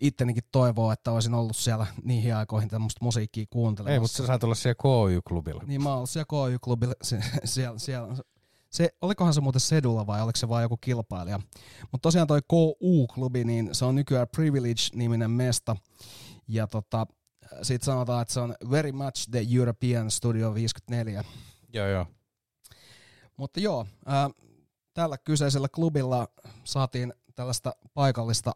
ittenikin 0.00 0.42
toivoa, 0.52 0.92
että 0.92 1.12
olisin 1.12 1.34
ollut 1.34 1.56
siellä 1.56 1.86
niihin 2.04 2.36
aikoihin 2.36 2.68
tämmöistä 2.68 3.04
musiikkia 3.04 3.46
kuuntelemassa. 3.50 3.94
Ei, 3.94 4.00
mutta 4.00 4.16
sä 4.16 4.26
saat 4.26 4.44
olla 4.44 4.54
siellä 4.54 4.74
KY-klubilla. 4.82 5.62
Niin 5.66 5.82
mä 5.82 5.94
oon 5.94 6.06
siellä 6.06 6.26
KY-klubilla, 6.26 6.94
se, 7.02 7.20
siellä, 7.44 7.78
siellä, 7.78 8.16
se, 8.70 8.88
olikohan 9.02 9.34
se 9.34 9.40
muuten 9.40 9.60
Sedulla 9.60 10.06
vai 10.06 10.22
oliko 10.22 10.36
se 10.36 10.48
vaan 10.48 10.62
joku 10.62 10.76
kilpailija. 10.76 11.40
Mutta 11.92 12.02
tosiaan 12.02 12.26
toi 12.26 12.40
KU-klubi, 12.48 13.44
niin 13.44 13.68
se 13.72 13.84
on 13.84 13.94
nykyään 13.94 14.28
Privilege-niminen 14.36 15.30
mesta. 15.30 15.76
Ja 16.48 16.66
tota, 16.66 17.06
sit 17.62 17.82
sanotaan, 17.82 18.22
että 18.22 18.34
se 18.34 18.40
on 18.40 18.54
very 18.70 18.92
much 18.92 19.30
the 19.30 19.46
European 19.56 20.10
Studio 20.10 20.54
54. 20.54 21.24
Joo, 21.72 21.86
joo. 21.86 22.06
Mutta 23.36 23.60
joo, 23.60 23.86
ää, 24.06 24.30
tällä 24.94 25.18
kyseisellä 25.18 25.68
klubilla 25.68 26.28
saatiin 26.64 27.14
tällaista 27.34 27.72
paikallista 27.94 28.52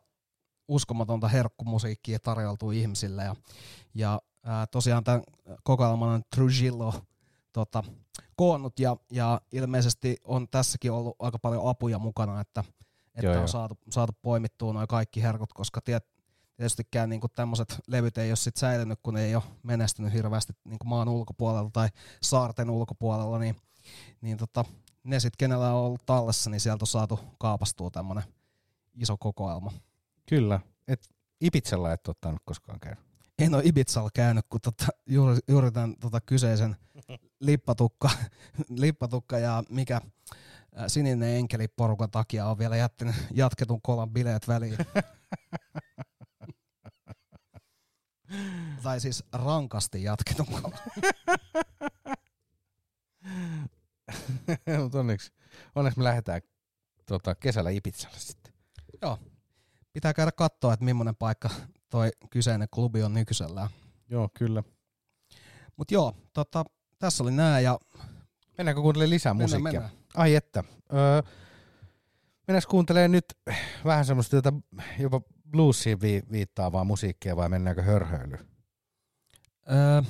uskomatonta 0.69 1.29
herkkumusiikkia 1.29 2.19
tarjoltu 2.19 2.71
ihmisille. 2.71 3.25
Ja, 3.25 3.37
ja 3.95 4.23
ää, 4.45 4.67
tosiaan 4.67 5.05
tämän 5.05 5.23
kokoelman 5.65 6.09
on 6.09 6.23
Trujillo 6.35 6.95
tota, 7.53 7.85
koonnut 8.37 8.81
ja, 8.81 8.97
ja 9.11 9.41
ilmeisesti 9.53 10.17
on 10.25 10.49
tässäkin 10.49 10.93
ollut 10.93 11.17
aika 11.19 11.39
paljon 11.39 11.69
apuja 11.69 11.99
mukana, 11.99 12.41
että, 12.41 12.65
että 13.15 13.27
Joo, 13.27 13.33
on 13.33 13.39
joo. 13.39 13.47
saatu, 13.47 13.79
saatu 13.91 14.13
poimittua 14.23 14.73
noin 14.73 14.89
kaikki 14.89 15.23
herkut, 15.23 15.53
koska 15.53 15.81
tiet, 15.81 16.07
tietystikään 16.63 17.09
niinku 17.09 17.29
tämmöiset 17.29 17.79
levyt 17.87 18.19
ei 18.19 18.31
ole 18.31 18.37
sit 18.37 18.57
säilynyt, 18.57 18.99
kun 19.03 19.17
ei 19.17 19.35
ole 19.35 19.43
menestynyt 19.63 20.13
hirveästi 20.13 20.53
niinku 20.65 20.87
maan 20.87 21.09
ulkopuolella 21.09 21.71
tai 21.73 21.89
saarten 22.21 22.71
ulkopuolella, 22.71 23.39
niin, 23.39 23.57
niin 24.21 24.37
tota, 24.37 24.65
ne 25.05 25.21
sit, 25.21 25.37
kenellä 25.37 25.75
on 25.75 25.85
ollut 25.85 26.07
tallessa, 26.07 26.51
niin 26.51 26.61
sieltä 26.61 26.83
on 26.83 26.87
saatu 26.87 27.21
kaapastua 27.39 27.91
tämmönen 27.91 28.25
iso 28.95 29.17
kokoelma. 29.17 29.73
Kyllä. 30.29 30.61
Et 30.89 31.09
Ipitsellä 31.41 31.93
et 31.93 32.09
ottanut 32.09 32.43
koskaan 32.45 32.81
käynyt. 32.81 33.05
En 33.39 33.55
ole 33.55 33.63
Ibizalla 33.67 34.11
käynyt, 34.15 34.47
kun 34.49 34.61
tota, 34.61 34.87
juuri, 35.07 35.39
juuri 35.49 35.73
tämän 35.73 35.97
tota, 35.97 36.21
kyseisen 36.21 36.77
lippatukka, 37.41 38.11
lippatukka 38.69 39.39
ja 39.39 39.63
mikä 39.69 40.01
sininen 40.87 41.37
enkeli 41.37 41.69
porukan 41.69 42.11
takia 42.11 42.47
on 42.47 42.59
vielä 42.59 42.77
jättänyt 42.77 43.15
jatketun 43.31 43.83
kolan 43.83 44.11
bileet 44.11 44.49
väliin. 44.49 44.77
tai 48.83 49.01
siis 49.01 49.25
rankasti 49.33 50.03
jatketun 50.03 50.47
kolan. 50.47 50.79
Mutta 54.83 54.99
onneksi, 55.01 55.33
onneksi 55.75 55.99
me 55.99 56.05
lähdetään 56.05 56.43
tota, 57.07 57.35
kesällä 57.35 57.71
Ipitsälle 57.71 58.19
sitten. 58.19 58.53
Joo. 59.03 59.19
Pitää 59.93 60.15
käydä 60.15 60.33
katsoa, 60.33 60.73
että 60.73 60.85
millainen 60.85 61.17
paikka 61.17 61.51
toi 61.91 62.11
kyseinen 62.31 62.69
klubi 62.71 63.03
on 63.03 63.15
nykyisellään. 63.15 63.69
Joo, 64.09 64.29
kyllä. 64.35 64.63
Mut 65.77 65.91
joo, 65.91 66.17
tota, 66.33 66.65
tässä 66.99 67.23
oli 67.25 67.33
nää 67.33 67.61
ja 67.61 67.79
Mennäänkö 68.59 68.83
kuuntelemaan 68.83 69.11
lisää 69.11 69.35
Mennään, 69.35 69.61
musiikkia? 69.61 69.81
mennään. 69.81 70.05
Ai 70.15 70.35
että. 70.35 70.65
Öö, 70.93 71.23
mennäänkö 72.49 72.69
kuuntelemaan 72.71 73.13
nyt 73.13 73.25
vähän 73.85 74.05
semmoista 74.05 74.37
jopa 74.99 75.21
bluesiin 75.53 76.01
vi- 76.01 76.23
viittaavaa 76.33 76.85
musiikkia 76.85 77.37
vai 77.37 77.49
mennäänkö 77.49 77.83
hörhöilyyn? 77.83 78.49
öö, 79.71 80.03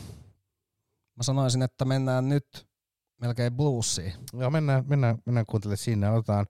mä 1.17 1.23
sanoisin, 1.23 1.63
että 1.63 1.85
mennään 1.85 2.29
nyt 2.29 2.67
melkein 3.21 3.53
bluesiin. 3.55 4.13
Joo, 4.33 4.51
mennään, 4.51 4.85
mennään, 4.89 5.19
mennään 5.27 5.47
kuuntelemaan 5.47 5.77
sinne. 5.77 6.07
Aloitetaan 6.07 6.47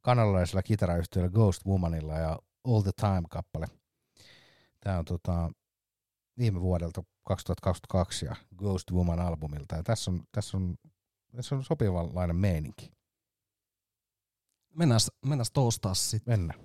kanadalaisella 0.00 0.62
kitarayhtiöllä 0.62 1.30
Ghost 1.30 1.66
Womanilla 1.66 2.14
ja 2.14 2.38
All 2.64 2.82
the 2.82 2.90
Time-kappale. 3.00 3.66
Tämä 4.80 4.98
on 4.98 5.04
tota, 5.04 5.50
viime 6.38 6.60
vuodelta 6.60 7.02
2022 7.24 8.26
ja 8.26 8.36
Ghost 8.56 8.90
Woman 8.90 9.20
albumilta. 9.20 9.76
Ja 9.76 9.82
tässä 9.82 10.10
on, 10.10 10.22
tässä 10.32 10.56
on, 10.56 10.76
tässä 11.36 11.54
on 11.54 11.64
sopivanlainen 11.64 12.36
meininki. 12.36 12.92
Mennään, 14.74 15.00
mennään 15.26 15.46
toastaa 15.52 15.94
sitten. 15.94 16.40
Mennään. 16.40 16.60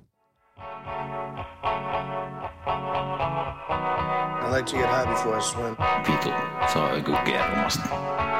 Like 4.54 4.68
to 4.68 4.76
get 4.76 4.86
high 4.86 5.06
before 5.06 5.36
I 5.36 5.42
swim. 5.42 5.76
Vitu, 6.06 6.30
se 6.68 6.80
on 6.80 6.96
joku 6.96 7.12
kermasta. 7.26 8.33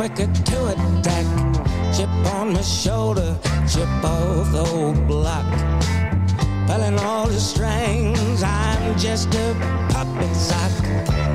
quicker 0.00 0.32
to 0.32 0.66
attack. 0.68 1.26
Chip 1.94 2.08
on 2.32 2.54
my 2.54 2.62
shoulder, 2.62 3.36
chip 3.68 3.86
off 4.02 4.50
the 4.50 4.64
old 4.72 5.06
block. 5.06 5.44
Pulling 6.66 6.98
all 6.98 7.26
the 7.26 7.38
strings, 7.38 8.42
I'm 8.42 8.96
just 8.96 9.34
a 9.34 9.54
puppet 9.90 10.34
sock. 10.34 11.29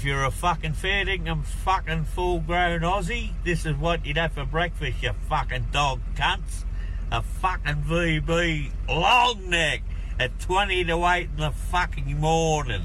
If 0.00 0.06
you're 0.06 0.24
a 0.24 0.30
fucking 0.30 0.72
fair 0.72 1.04
dinkum 1.04 1.44
fucking 1.44 2.06
full 2.06 2.40
grown 2.40 2.80
Aussie, 2.80 3.32
this 3.44 3.66
is 3.66 3.76
what 3.76 4.06
you'd 4.06 4.16
have 4.16 4.32
for 4.32 4.46
breakfast, 4.46 5.02
you 5.02 5.12
fucking 5.28 5.66
dog 5.72 6.00
cunts. 6.14 6.64
A 7.12 7.20
fucking 7.20 7.84
VB 7.84 8.70
long 8.88 9.50
neck 9.50 9.82
at 10.18 10.40
20 10.40 10.84
to 10.84 11.06
8 11.06 11.28
in 11.28 11.36
the 11.36 11.50
fucking 11.50 12.18
morning. 12.18 12.80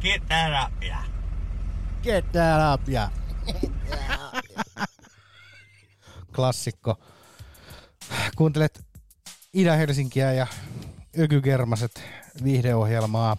Get 0.00 0.28
that 0.28 0.52
up, 0.52 0.72
yeah. 0.82 1.04
Get 2.02 2.30
that 2.32 2.60
up, 2.60 2.86
ja. 2.86 3.08
Klassikko. 6.36 6.96
Kuuntelet 8.36 8.84
Ida-Helsinkiä 9.54 10.32
ja 10.32 10.46
Ökygermaset 11.18 12.04
viihdeohjelmaa. 12.44 13.36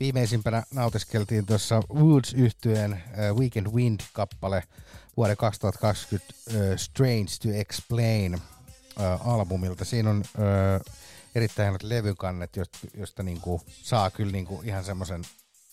Viimeisimpänä 0.00 0.62
nautiskeltiin 0.74 1.46
tuossa 1.46 1.82
woods 1.94 2.34
yhtyeen 2.34 3.02
Weekend 3.38 3.66
Wind-kappale 3.66 4.62
vuoden 5.16 5.36
2020 5.36 6.34
uh, 6.48 6.54
Strange 6.76 7.30
to 7.42 7.48
Explain 7.60 8.34
uh, 8.34 9.28
albumilta. 9.28 9.84
Siinä 9.84 10.10
on 10.10 10.18
uh, 10.18 10.94
erittäin 11.34 11.64
hienot 11.64 11.82
levykannet, 11.82 12.56
josta, 12.56 12.78
josta 12.94 13.22
niinku 13.22 13.62
saa 13.66 14.10
kyllä 14.10 14.32
niinku 14.32 14.62
ihan 14.64 14.84
semmoisen 14.84 15.22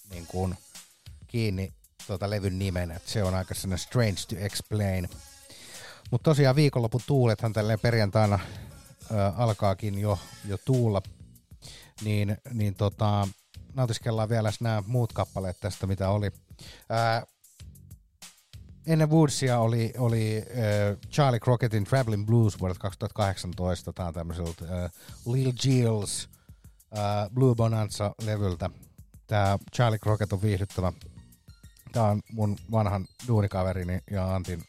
niinku 0.09 0.49
kiinni 1.27 1.73
tuota 2.07 2.29
levyn 2.29 2.59
nimen, 2.59 2.91
että 2.91 3.11
se 3.11 3.23
on 3.23 3.35
aika 3.35 3.53
sellainen 3.53 3.79
Strange 3.79 4.21
to 4.29 4.35
Explain. 4.45 5.09
Mutta 6.11 6.29
tosiaan 6.29 6.55
viikonlopun 6.55 7.01
tuulethan 7.07 7.53
tälleen 7.53 7.79
perjantaina 7.79 8.39
ö, 9.11 9.15
alkaakin 9.37 9.99
jo, 9.99 10.19
jo 10.45 10.57
tuulla, 10.65 11.01
niin, 12.01 12.37
niin 12.53 12.75
tota, 12.75 13.27
nautiskellaan 13.77 14.29
vielä 14.29 14.51
nämä 14.59 14.83
muut 14.87 15.13
kappaleet 15.13 15.59
tästä, 15.59 15.87
mitä 15.87 16.09
oli. 16.09 16.31
Ää, 16.89 17.23
ennen 18.87 19.09
Woodsia 19.09 19.59
oli, 19.59 19.93
oli 19.97 20.37
äh, 20.37 21.09
Charlie 21.11 21.39
Crocketin 21.39 21.83
Traveling 21.83 22.25
Blues 22.25 22.59
vuodelta 22.59 22.79
2018. 22.79 23.93
Tämä 23.93 24.07
on 24.07 24.13
tämmöiseltä 24.13 24.89
Lil 25.25 25.53
Gills 25.53 26.29
äh, 26.97 27.29
Blue 27.33 27.55
Bonanza-levyltä. 27.55 28.69
Tämä 29.27 29.57
Charlie 29.75 29.99
Crockett 29.99 30.33
on 30.33 30.41
viihdyttävä. 30.41 30.93
Tämä 31.91 32.05
on 32.05 32.21
mun 32.31 32.57
vanhan 32.71 33.05
duunikaverini 33.27 33.99
ja 34.11 34.35
Antin 34.35 34.63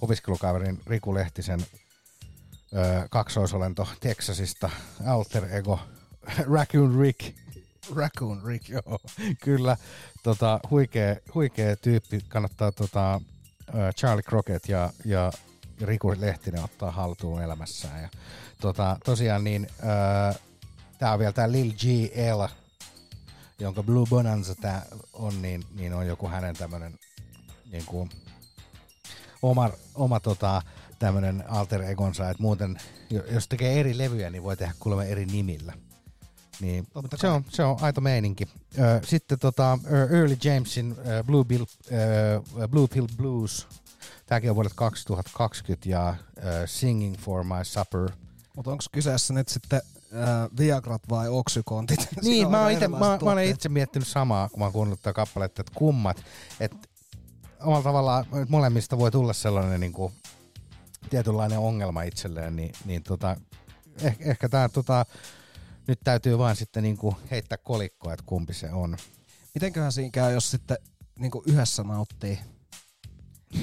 opiskelukaverin 0.00 0.80
Riku 0.86 1.14
Lehtisen 1.14 1.60
äh, 1.60 3.04
kaksoisolento 3.10 3.88
Texasista. 4.00 4.70
Alter 5.06 5.56
Ego 5.56 5.80
Raccoon 6.54 7.00
Rick. 7.00 7.41
Raccoon 7.94 8.42
Rick, 8.44 8.68
joo. 8.76 8.98
Kyllä, 9.40 9.76
tota, 10.22 10.60
huikea, 10.70 11.16
huikea 11.34 11.76
tyyppi. 11.76 12.20
Kannattaa 12.28 12.72
tota, 12.72 13.20
Charlie 13.96 14.22
Crockett 14.22 14.68
ja, 14.68 14.90
ja 15.04 15.32
Riku 15.80 16.14
Lehtinen 16.18 16.64
ottaa 16.64 16.90
haltuun 16.90 17.42
elämässään. 17.42 18.02
Ja, 18.02 18.08
tota, 18.60 18.96
tosiaan 19.04 19.44
niin, 19.44 19.66
tämä 20.98 21.12
on 21.12 21.18
vielä 21.18 21.32
tämä 21.32 21.52
Lil 21.52 21.72
GL, 21.72 22.44
jonka 23.58 23.82
Blue 23.82 24.06
Bonanza 24.10 24.54
tää 24.54 24.86
on, 25.12 25.42
niin, 25.42 25.64
niin 25.74 25.94
on 25.94 26.06
joku 26.06 26.28
hänen 26.28 26.56
tämmönen 26.56 26.98
niin 27.72 27.84
kuin, 27.86 28.10
oma, 29.42 29.70
oma 29.94 30.20
tota, 30.20 30.62
tämmönen 30.98 31.44
alter 31.48 31.82
egonsa, 31.82 32.30
että 32.30 32.42
muuten, 32.42 32.76
jo- 33.10 33.24
jos 33.30 33.48
tekee 33.48 33.80
eri 33.80 33.98
levyjä, 33.98 34.30
niin 34.30 34.42
voi 34.42 34.56
tehdä 34.56 34.74
kuulemma 34.78 35.04
eri 35.04 35.24
nimillä. 35.26 35.72
Niin, 36.62 36.86
se 37.16 37.28
on, 37.28 37.44
se 37.48 37.64
on 37.64 37.76
aito 37.80 38.00
meininki. 38.00 38.44
Sitten 39.04 39.38
tota, 39.38 39.78
Early 40.10 40.36
Jamesin 40.44 40.96
Blue, 41.26 41.44
Bill, 41.44 41.64
Blue 42.70 42.88
Pill 42.88 43.06
Blues. 43.16 43.68
Tämäkin 44.26 44.50
on 44.50 44.56
vuodelta 44.56 44.74
2020 44.76 45.88
ja 45.88 46.14
Singing 46.66 47.16
for 47.18 47.44
My 47.44 47.64
Supper. 47.64 48.10
Mutta 48.56 48.70
onko 48.70 48.84
kyseessä 48.92 49.34
nyt 49.34 49.48
sitten 49.48 49.80
äh, 50.14 50.50
Viagrat 50.58 51.02
vai 51.10 51.28
Oksykontit? 51.28 52.08
Niin, 52.22 52.50
mä, 52.50 52.70
ite, 52.70 52.88
mä, 52.88 52.98
mä 52.98 53.32
olen 53.32 53.48
itse 53.48 53.68
miettinyt 53.68 54.08
samaa, 54.08 54.48
kun 54.48 54.58
mä 54.58 54.64
oon 54.64 54.72
kuunnellut 54.72 55.02
tätä 55.02 55.12
kappaletta, 55.12 55.60
että 55.60 55.72
kummat. 55.74 56.24
Että 56.60 56.78
omalla 57.60 57.82
tavallaan 57.82 58.24
että 58.24 58.46
molemmista 58.48 58.98
voi 58.98 59.10
tulla 59.10 59.32
sellainen 59.32 59.80
niin 59.80 59.92
kuin, 59.92 60.12
tietynlainen 61.10 61.58
ongelma 61.58 62.02
itselleen, 62.02 62.56
niin, 62.56 62.72
niin 62.84 63.02
tota, 63.02 63.36
eh, 64.02 64.16
ehkä 64.20 64.48
tämä 64.48 64.68
tota, 64.68 65.06
nyt 65.86 66.00
täytyy 66.04 66.38
vaan 66.38 66.56
sitten 66.56 66.82
niin 66.82 66.96
kuin 66.96 67.16
heittää 67.30 67.58
kolikkoa, 67.58 68.12
että 68.12 68.24
kumpi 68.26 68.54
se 68.54 68.70
on. 68.70 68.96
Mitenköhän 69.54 69.92
siinä 69.92 70.10
käy, 70.10 70.32
jos 70.32 70.50
sitten 70.50 70.76
niinku 71.18 71.42
yhdessä 71.46 71.82
nauttii? 71.82 72.38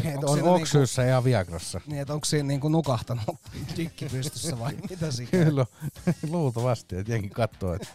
Et 0.04 0.24
on 0.24 0.44
Oksyyssä 0.44 1.04
ja 1.04 1.24
Viagrassa. 1.24 1.82
Niin, 1.88 2.02
että 2.02 2.14
onko 2.14 2.26
siinä 2.26 2.48
niinku 2.48 2.70
nukahtanut 2.70 3.24
dikki 3.78 4.06
pystyssä 4.06 4.60
vai 4.60 4.74
mitä 4.90 5.12
siinä 5.12 5.32
käy? 5.32 5.46
Kyllä, 5.46 5.66
luultavasti, 6.32 6.96
että 6.96 7.12
jengi 7.12 7.30
katsoo, 7.30 7.74
että 7.74 7.88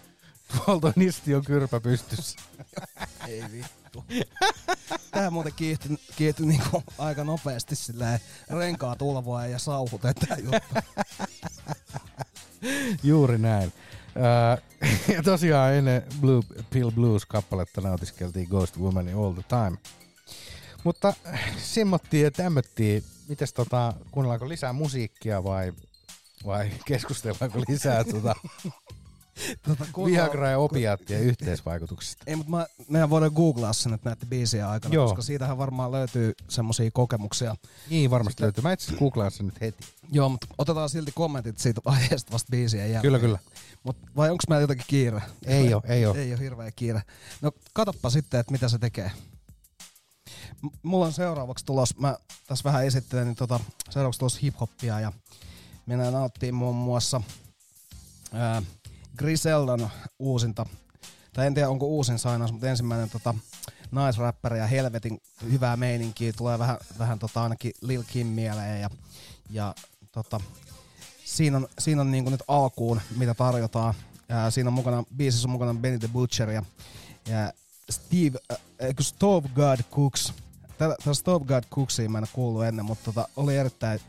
tuolta 0.64 0.92
on 1.36 1.44
kyrpä 1.46 1.80
pystyssä. 1.80 2.38
Ei 3.28 3.42
vittu. 3.52 4.04
Tää 5.10 5.30
muuten 5.30 5.52
kiihtyi, 5.56 5.98
kiihtyi 6.16 6.46
niinku 6.46 6.82
aika 6.98 7.24
nopeasti 7.24 7.76
silleen 7.76 8.20
renkaa 8.50 8.96
tulvoa 8.96 9.46
ja 9.46 9.58
sauhute 9.58 10.14
tää 10.14 10.36
juttu. 10.38 11.00
Juuri 13.02 13.38
näin. 13.38 13.72
Ja 15.14 15.22
tosiaan 15.22 15.74
ennen 15.74 16.02
Blue 16.20 16.42
Pill 16.70 16.90
Blues-kappaletta 16.90 17.80
nautiskeltiin 17.80 18.48
Ghost 18.48 18.76
Woman 18.78 19.08
All 19.08 19.32
the 19.32 19.42
Time. 19.48 19.78
Mutta 20.84 21.14
simmottiin 21.58 22.24
ja 22.24 22.30
tämmöttiin. 22.30 23.04
Mites 23.28 23.52
tota, 23.52 23.94
kuunnellaanko 24.10 24.48
lisää 24.48 24.72
musiikkia 24.72 25.44
vai, 25.44 25.72
vai 26.46 26.70
keskustellaanko 26.84 27.60
lisää 27.68 28.04
tota, 28.14 28.34
Tota, 29.62 29.84
kuunnellaan- 29.92 30.06
Viagra 30.30 30.50
ja 30.50 30.58
opiaattien 30.58 31.20
yhteisvaikutuksista? 31.22 32.24
Ei, 32.26 32.36
mutta 32.36 32.50
mä, 32.50 32.66
meidän 32.88 33.10
voidaan 33.10 33.32
googlaa 33.32 33.72
sen 33.72 33.92
nyt 33.92 34.04
näiden 34.04 34.28
biisien 34.28 34.66
aikana, 34.66 34.94
Joo. 34.94 35.06
koska 35.06 35.22
siitähän 35.22 35.58
varmaan 35.58 35.92
löytyy 35.92 36.32
semmosia 36.48 36.90
kokemuksia. 36.90 37.56
Niin 37.90 38.10
varmasti 38.10 38.42
löytyy. 38.42 38.62
Mä 38.62 38.72
itse 38.72 38.92
googlaan 38.96 39.30
sen 39.30 39.46
nyt 39.46 39.60
heti. 39.60 39.84
Joo, 40.12 40.28
mutta 40.28 40.46
otetaan 40.58 40.88
silti 40.88 41.12
kommentit 41.14 41.58
siitä 41.58 41.80
aiheesta 41.84 42.32
vasta 42.32 42.50
biisien 42.50 42.82
jälkeen. 42.92 43.02
Kyllä, 43.02 43.18
kyllä. 43.18 43.38
Mut 43.84 43.96
vai 44.16 44.30
onko 44.30 44.44
meillä 44.48 44.62
jotakin 44.62 44.84
kiire? 44.86 45.22
Ei 45.46 45.74
oo, 45.74 45.82
ei 45.88 46.06
oo. 46.06 46.14
Ei 46.14 46.32
ole 46.32 46.40
hirveä 46.40 46.70
kiire. 46.76 47.02
No 47.42 47.52
katoppa 47.72 48.10
sitten, 48.10 48.40
että 48.40 48.52
mitä 48.52 48.68
se 48.68 48.78
tekee. 48.78 49.10
M- 50.62 50.68
mulla 50.82 51.06
on 51.06 51.12
seuraavaksi 51.12 51.64
tulos, 51.64 51.96
mä 51.96 52.16
tässä 52.46 52.64
vähän 52.64 52.86
esittelen, 52.86 53.26
niin 53.26 53.36
tota, 53.36 53.60
seuraavaksi 53.90 54.18
tulos 54.18 54.42
hiphoppia 54.42 55.00
ja 55.00 55.12
minä 55.86 56.10
nauttiin 56.10 56.54
muun 56.54 56.76
muassa 56.76 57.20
ää, 58.32 58.62
Griseldan 59.18 59.90
uusinta, 60.18 60.66
tai 61.32 61.46
en 61.46 61.54
tiedä 61.54 61.68
onko 61.68 61.86
uusin 61.86 62.18
sainaus, 62.18 62.52
mutta 62.52 62.68
ensimmäinen 62.68 63.10
tota, 63.10 63.34
naisräppäri 63.90 64.58
ja 64.58 64.66
helvetin 64.66 65.20
hyvää 65.50 65.76
meininkiä, 65.76 66.32
tulee 66.32 66.58
vähän, 66.58 66.78
vähän 66.98 67.18
tota, 67.18 67.42
ainakin 67.42 67.72
Lil 67.80 68.04
Kim 68.12 68.26
mieleen 68.26 68.80
ja, 68.80 68.90
ja 69.50 69.74
tota, 70.12 70.40
siinä 71.34 71.56
on, 71.56 71.68
siinä 71.78 72.00
on 72.00 72.10
niinku 72.10 72.30
nyt 72.30 72.42
alkuun, 72.48 73.00
mitä 73.16 73.34
tarjotaan. 73.34 73.94
Ja 74.28 74.50
siinä 74.50 74.68
on 74.68 74.74
mukana, 74.74 75.04
biisissä 75.16 75.48
on 75.48 75.52
mukana 75.52 75.74
Benny 75.74 75.98
the 75.98 76.08
Butcher 76.08 76.50
ja, 76.50 76.62
ja 77.28 77.52
Steve, 77.90 78.38
äh, 78.52 78.58
Stove 79.00 79.48
God 79.48 79.78
Cooks. 79.92 80.32
Tätä, 80.78 80.96
tätä 80.98 81.14
Stove 81.14 81.44
God 81.44 81.64
Cooksia 81.70 82.08
mä 82.08 82.18
en 82.18 82.26
kuullut 82.32 82.64
ennen, 82.64 82.84
mutta 82.84 83.04
tota, 83.04 83.28
oli 83.36 83.56
erittäin, 83.56 84.00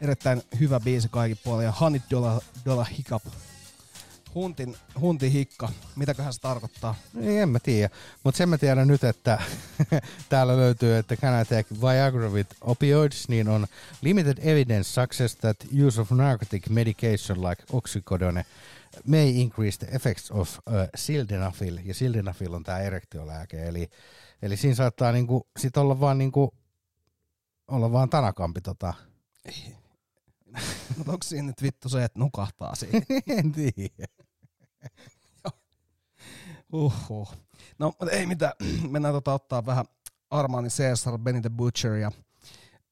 erittäin 0.00 0.42
hyvä 0.60 0.80
biisi 0.80 1.08
kaikin 1.08 1.38
puolin. 1.44 1.64
Ja 1.64 1.72
Honey 1.72 2.00
Dollar, 2.10 2.40
Dollar 2.66 2.86
Hiccup. 2.86 3.22
Huntin, 4.34 4.76
huntin 5.00 5.32
hikka. 5.32 5.68
Mitäköhän 5.96 6.32
se 6.32 6.40
tarkoittaa? 6.40 6.94
Ei, 7.20 7.38
en 7.38 7.48
mä 7.48 7.58
tiedä. 7.58 7.94
Mutta 8.24 8.38
sen 8.38 8.48
mä 8.48 8.58
tiedän 8.58 8.88
nyt, 8.88 9.04
että 9.04 9.42
täällä 10.28 10.56
löytyy, 10.56 10.96
että 10.96 11.16
can 11.16 11.42
I 11.42 11.44
take 11.44 11.80
Viagra 11.80 12.30
with 12.30 12.56
opioids, 12.60 13.28
niin 13.28 13.48
on 13.48 13.66
limited 14.00 14.38
evidence 14.38 14.90
success 14.90 15.36
that 15.36 15.56
use 15.86 16.00
of 16.00 16.10
narcotic 16.10 16.68
medication 16.68 17.42
like 17.42 17.62
oxycodone 17.72 18.44
may 19.06 19.28
increase 19.28 19.78
the 19.78 19.96
effects 19.96 20.30
of 20.30 20.58
uh, 20.58 20.74
sildenafil, 20.94 21.78
ja 21.84 21.94
sildenafil 21.94 22.54
on 22.54 22.62
tämä 22.62 22.78
erektiolääke, 22.78 23.68
eli, 23.68 23.90
eli 24.42 24.56
siinä 24.56 24.74
saattaa 24.74 25.12
niinku, 25.12 25.46
sit 25.58 25.76
olla 25.76 26.00
vaan 26.00 26.18
niinku, 26.18 26.54
olla 27.68 27.92
vaan 27.92 28.10
tanakampi 28.10 28.60
tota. 28.60 28.94
Mutta 30.96 31.12
onko 31.12 31.22
siinä 31.22 31.46
nyt 31.46 31.62
vittu 31.62 31.88
se, 31.88 32.04
että 32.04 32.18
nukahtaa 32.18 32.74
siihen? 32.74 33.02
en 33.38 33.52
tiedä. 33.52 34.06
Uhuh. 36.72 37.34
No, 37.78 37.86
mutta 37.86 38.10
ei 38.10 38.26
mitään. 38.26 38.52
Mennään 38.90 39.14
tota 39.14 39.34
ottaa 39.34 39.66
vähän 39.66 39.84
Armani 40.30 40.68
Caesar, 40.68 41.18
Benny 41.18 41.40
the 41.40 41.50
Butcher 41.50 41.94
ja 41.94 42.12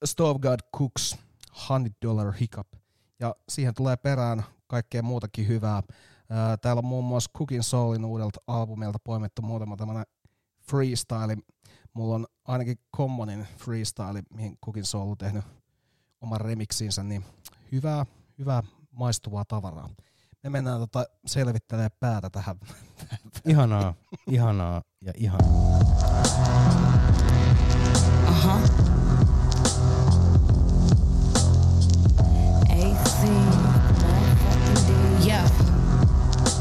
Stove 0.05 0.39
God 0.39 0.61
Cooks, 0.77 1.17
Honey 1.69 1.91
Dollar 2.03 2.33
Hiccup. 2.33 2.69
Ja 3.21 3.35
siihen 3.49 3.75
tulee 3.75 3.97
perään 3.97 4.45
kaikkea 4.67 5.03
muutakin 5.03 5.49
hyvää. 5.49 5.83
Ää, 6.31 6.57
Täällä 6.57 6.81
on 6.81 6.85
muun 6.85 7.05
muassa 7.05 7.31
Cooking 7.39 7.63
Soulin 7.63 8.05
uudelta 8.05 8.41
albumilta 8.47 8.99
poimittu 8.99 9.43
muutama 9.43 9.77
tämmönen 9.77 10.07
freestyle 10.61 11.37
mulla 11.99 12.15
on 12.15 12.27
ainakin 12.45 12.79
Commonin 12.97 13.47
freestyle, 13.57 14.23
mihin 14.35 14.59
kukin 14.61 14.85
soulu 14.85 15.17
tehnyt 15.17 15.45
oman 16.21 16.41
remiksinsä, 16.41 17.03
niin 17.03 17.25
hyvää, 17.73 18.07
hyvää 18.39 18.63
maistuvaa 18.93 19.45
tavaraa. 19.45 19.89
Me 20.43 20.51
mennään 20.51 20.81
tota 20.81 21.05
selvittelemään 21.27 21.91
päätä 22.01 22.31
tähän. 22.31 22.57
Ihanaa, 23.45 23.95
ihanaa 24.27 24.83
ja 25.01 25.13
ihanaa. 25.17 25.79
AC, 32.69 33.29
motherfucking 33.29 34.81
D. 34.87 34.91
Yo, 35.27 35.41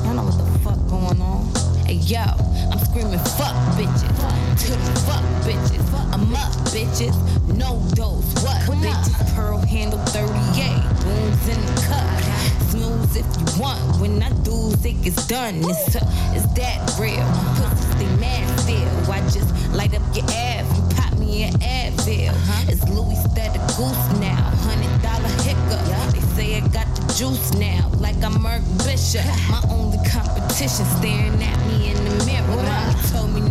y'all 0.04 0.14
know 0.14 0.26
what 0.26 0.38
the 0.38 0.60
fuck 0.64 0.80
going 0.90 1.22
on? 1.22 1.46
Hey 1.86 1.96
yo, 1.96 2.24
I'm 2.72 2.80
screaming 2.80 3.20
fuck 3.38 3.56
bitches, 3.78 4.14
to 4.62 4.72
the 4.72 5.00
fuck 5.06 5.24
bitches. 5.46 5.86
I'm 6.14 6.34
up 6.36 6.52
bitches, 6.74 7.16
no 7.58 7.82
dose, 7.96 8.24
what 8.44 8.62
bitches? 8.78 9.36
Pearl 9.36 9.58
handle 9.60 10.00
38, 10.08 10.70
wounds 11.06 11.48
in 11.50 11.60
the 11.66 11.82
cut. 11.88 12.24
Snooze 12.70 13.16
if 13.16 13.26
you 13.26 13.62
want, 13.62 13.82
when 14.00 14.22
I 14.22 14.30
do, 14.44 14.72
think 14.78 15.06
it's 15.08 15.26
done. 15.28 15.56
It's, 15.58 15.96
uh, 15.96 16.34
it's 16.36 16.46
that 16.54 16.80
real. 17.00 17.26
Pussies, 17.58 17.96
they 17.98 18.16
mad 18.22 18.60
still. 18.60 19.12
I 19.12 19.22
just 19.32 19.50
light 19.74 19.94
up 19.96 20.04
your 20.16 20.26
ass 20.30 20.68
and 20.78 20.96
pop 20.96 21.18
me 21.18 21.44
an 21.44 21.54
Advil. 21.60 22.34
It's 22.70 22.84
Louis 22.90 23.18
Stetter 23.26 23.64
Goose 23.76 24.20
now, 24.20 24.44
hundred 24.68 24.94
dollar 25.02 25.34
hiccup. 25.42 26.14
They 26.14 26.22
say 26.36 26.58
I 26.58 26.68
got 26.68 26.88
the 26.96 27.14
juice 27.14 27.54
now, 27.56 27.90
like 27.98 28.22
I'm 28.24 28.40
Merc 28.42 28.62
Bishop. 28.86 29.26
My 29.50 29.62
only 29.70 29.98
competition 30.10 30.86
staring 30.98 31.42
at 31.42 31.58
me 31.68 31.90
in 31.92 31.98
the 32.06 32.26
mirror. 32.26 32.48
Mama 32.48 32.96
told 33.12 33.34
me 33.34 33.42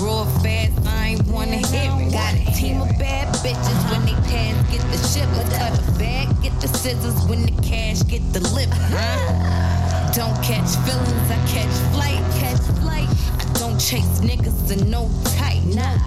not 0.00 0.04
to 0.04 0.04
grow 0.04 0.22
up 0.22 0.42
fast, 0.42 0.86
I 0.86 1.08
ain't 1.08 1.26
wanna 1.26 1.56
hear 1.56 1.90
it. 1.98 2.12
Got 2.12 2.34
a 2.34 2.52
team 2.54 2.80
of 2.80 2.88
bad 2.98 3.34
bitches 3.36 3.90
when 3.90 4.04
they 4.06 4.14
pass, 4.28 4.70
get 4.70 4.82
the 4.90 4.98
shipper. 5.08 5.44
Cut 5.56 5.78
a 5.78 5.98
bag, 5.98 6.28
get 6.42 6.60
the 6.60 6.68
scissors 6.68 7.26
when 7.26 7.42
the 7.46 7.62
cash 7.62 8.02
get 8.08 8.32
delivered. 8.32 8.74
Huh? 8.74 10.12
Don't 10.14 10.36
catch 10.42 10.76
feelings, 10.84 11.30
I 11.30 11.38
catch 11.46 11.74
flight, 11.92 12.22
catch 12.40 12.60
flight. 12.80 13.08
I 13.38 13.44
don't 13.58 13.78
chase 13.78 14.20
niggas 14.20 14.72
in 14.72 14.90
no 14.90 15.08
tight, 15.38 15.62
nah. 15.66 15.98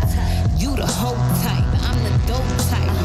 You 0.57 0.75
the 0.75 0.85
whole 0.85 1.15
type, 1.41 1.63
I'm 1.87 1.95
type. 1.95 2.02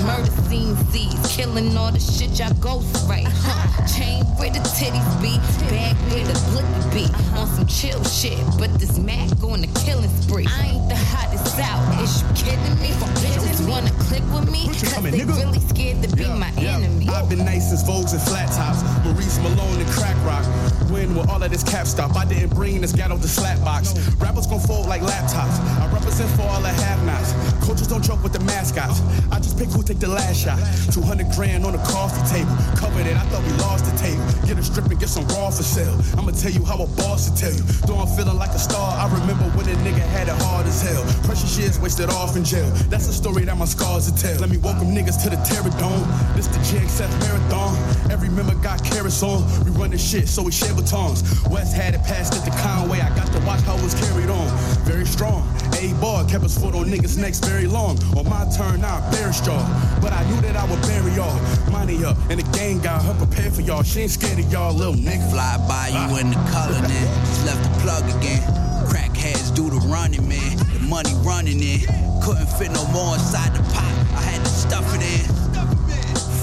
Murder 0.08 0.32
scene 0.48 0.74
seeds, 0.88 1.36
killing 1.36 1.76
all 1.76 1.92
the 1.92 2.00
shit 2.00 2.38
y'all 2.40 2.54
ghost 2.64 3.06
right. 3.06 3.28
Huh? 3.28 3.84
Chain 3.84 4.24
where 4.40 4.48
the 4.48 4.60
titties 4.72 5.04
be, 5.20 5.36
bag 5.68 5.94
where 6.08 6.24
the 6.24 6.32
blicky 6.48 6.80
be. 6.96 7.04
On 7.36 7.46
some 7.46 7.66
chill 7.66 8.02
shit, 8.04 8.40
but 8.58 8.72
this 8.80 8.98
Mac 8.98 9.28
on 9.44 9.60
the 9.60 9.68
killing 9.84 10.08
spree. 10.22 10.46
I 10.48 10.72
ain't 10.72 10.88
the 10.88 10.96
hottest 10.96 11.60
out, 11.60 11.84
is 12.02 12.22
you 12.22 12.28
kidding 12.40 12.80
me? 12.80 12.88
For 12.96 13.04
bitches 13.20 13.68
wanna 13.68 13.92
click 14.08 14.24
with 14.32 14.50
me, 14.50 14.64
cause 14.68 14.94
coming, 14.94 15.12
they 15.12 15.20
nigga? 15.20 15.44
really 15.44 15.60
scared 15.60 16.02
to 16.02 16.16
be 16.16 16.24
my 16.24 16.50
enemy. 16.56 17.06
I've 17.10 17.28
been 17.28 17.44
nice 17.44 17.68
since 17.68 17.82
Vogues 17.82 18.12
and 18.12 18.22
flat 18.22 18.48
tops. 18.52 18.80
Maurice 19.04 19.38
Malone 19.40 19.80
and 19.80 19.90
crack 19.90 20.16
rock. 20.24 20.44
When 20.90 21.14
will 21.14 21.28
all 21.30 21.42
of 21.42 21.50
this 21.50 21.62
cap 21.62 21.86
stop? 21.86 22.16
I 22.16 22.24
didn't 22.24 22.54
bring 22.54 22.80
this 22.80 22.92
ghetto 22.92 23.18
to 23.18 23.28
slap 23.28 23.60
box. 23.60 23.92
Rappers 24.16 24.46
gon' 24.46 24.60
fold 24.60 24.86
like 24.86 25.02
laptops. 25.02 25.60
I 25.82 25.92
represent 25.92 26.30
for 26.30 26.42
all 26.48 26.62
the 26.62 26.68
have 26.68 27.04
nots. 27.04 27.32
Coaches 27.66 27.86
don't 27.86 28.02
joke 28.02 28.22
with 28.22 28.32
the 28.32 28.40
mascots. 28.40 29.02
I 29.30 29.38
just 29.38 29.58
pick 29.58 29.68
who 29.68 29.82
take 29.98 30.08
the 30.08 30.14
last 30.14 30.44
shot. 30.44 30.58
200 30.92 31.30
grand 31.34 31.64
on 31.64 31.72
the 31.72 31.78
coffee 31.78 32.22
table. 32.30 32.54
Covered 32.76 33.06
it, 33.06 33.16
I 33.16 33.24
thought 33.30 33.42
we 33.42 33.52
lost 33.58 33.84
the 33.84 33.96
table. 33.98 34.22
Get 34.46 34.58
a 34.58 34.62
strip 34.62 34.86
and 34.86 34.98
get 34.98 35.08
some 35.08 35.26
raw 35.28 35.50
for 35.50 35.62
sale. 35.62 35.96
I'ma 36.16 36.32
tell 36.32 36.50
you 36.50 36.64
how 36.64 36.78
a 36.82 36.86
boss 36.98 37.30
to 37.30 37.32
tell 37.34 37.52
you. 37.52 37.62
Though 37.86 37.98
I'm 37.98 38.08
feeling 38.16 38.36
like 38.36 38.50
a 38.50 38.58
star, 38.58 38.94
I 38.94 39.06
remember 39.12 39.44
when 39.56 39.66
a 39.68 39.76
nigga 39.82 40.04
had 40.14 40.28
it 40.28 40.38
hard 40.42 40.66
as 40.66 40.82
hell. 40.82 41.02
Precious 41.24 41.58
years 41.58 41.78
wasted 41.78 42.10
off 42.10 42.36
in 42.36 42.44
jail. 42.44 42.68
That's 42.90 43.08
a 43.08 43.12
story 43.12 43.44
that 43.44 43.56
my 43.56 43.64
scars 43.64 44.10
will 44.10 44.18
tell. 44.18 44.38
Let 44.40 44.50
me 44.50 44.58
welcome 44.58 44.88
niggas 44.88 45.22
to 45.24 45.30
the 45.30 45.40
Terror 45.42 45.72
Dome. 45.78 46.06
This 46.34 46.48
the 46.48 46.58
GXF 46.58 47.10
Marathon. 47.20 47.76
Every 48.10 48.28
member 48.28 48.54
got 48.56 48.84
carrots 48.84 49.22
on. 49.22 49.42
We 49.64 49.70
run 49.72 49.90
this 49.90 50.04
shit, 50.04 50.28
so 50.28 50.42
we 50.42 50.52
share 50.52 50.74
batons. 50.74 51.22
West 51.50 51.74
had 51.74 51.94
it 51.94 52.02
passed 52.04 52.34
at 52.34 52.44
the 52.44 52.54
Conway. 52.62 53.00
I 53.00 53.14
got 53.16 53.30
to 53.32 53.40
watch 53.46 53.60
how 53.62 53.76
it 53.76 53.82
was 53.82 53.94
carried 53.94 54.30
on. 54.30 54.48
Very 54.84 55.06
strong. 55.06 55.42
A 55.80 55.94
bar 56.00 56.24
kept 56.24 56.42
his 56.42 56.58
foot 56.58 56.74
on 56.74 56.86
niggas' 56.86 57.16
necks 57.16 57.38
very 57.38 57.68
long. 57.68 58.02
On 58.18 58.28
my 58.28 58.44
turn, 58.50 58.82
I 58.82 58.98
bear 59.12 59.32
straw. 59.32 59.62
But 60.02 60.12
I 60.12 60.28
knew 60.28 60.40
that 60.40 60.56
I 60.56 60.64
would 60.68 60.82
bury 60.82 61.12
y'all. 61.12 61.38
Money 61.70 62.04
up, 62.04 62.16
and 62.28 62.40
the 62.40 62.58
gang 62.58 62.80
got 62.80 63.04
her 63.04 63.14
prepared 63.14 63.52
for 63.52 63.60
y'all. 63.60 63.84
She 63.84 64.00
ain't 64.00 64.10
scared 64.10 64.40
of 64.40 64.50
y'all, 64.50 64.74
little 64.74 64.94
nigga. 64.94 65.30
Fly 65.30 65.56
by 65.68 65.86
you 65.94 66.18
in 66.18 66.30
the 66.30 66.36
color 66.50 66.80
then. 66.82 67.06
Just 67.26 67.46
left 67.46 67.62
the 67.62 67.80
plug 67.82 68.02
again. 68.18 68.42
Crackheads 68.90 69.54
do 69.54 69.70
the 69.70 69.78
running, 69.86 70.28
man. 70.28 70.56
The 70.56 70.80
money 70.88 71.14
running 71.22 71.62
in. 71.62 71.80
Couldn't 72.22 72.48
fit 72.58 72.72
no 72.72 72.84
more 72.88 73.14
inside 73.14 73.54
the 73.54 73.62
pot. 73.70 73.94
I 74.18 74.22
had 74.22 74.44
to 74.44 74.50
stuff 74.50 74.84
it 74.96 75.02
in. 75.02 75.37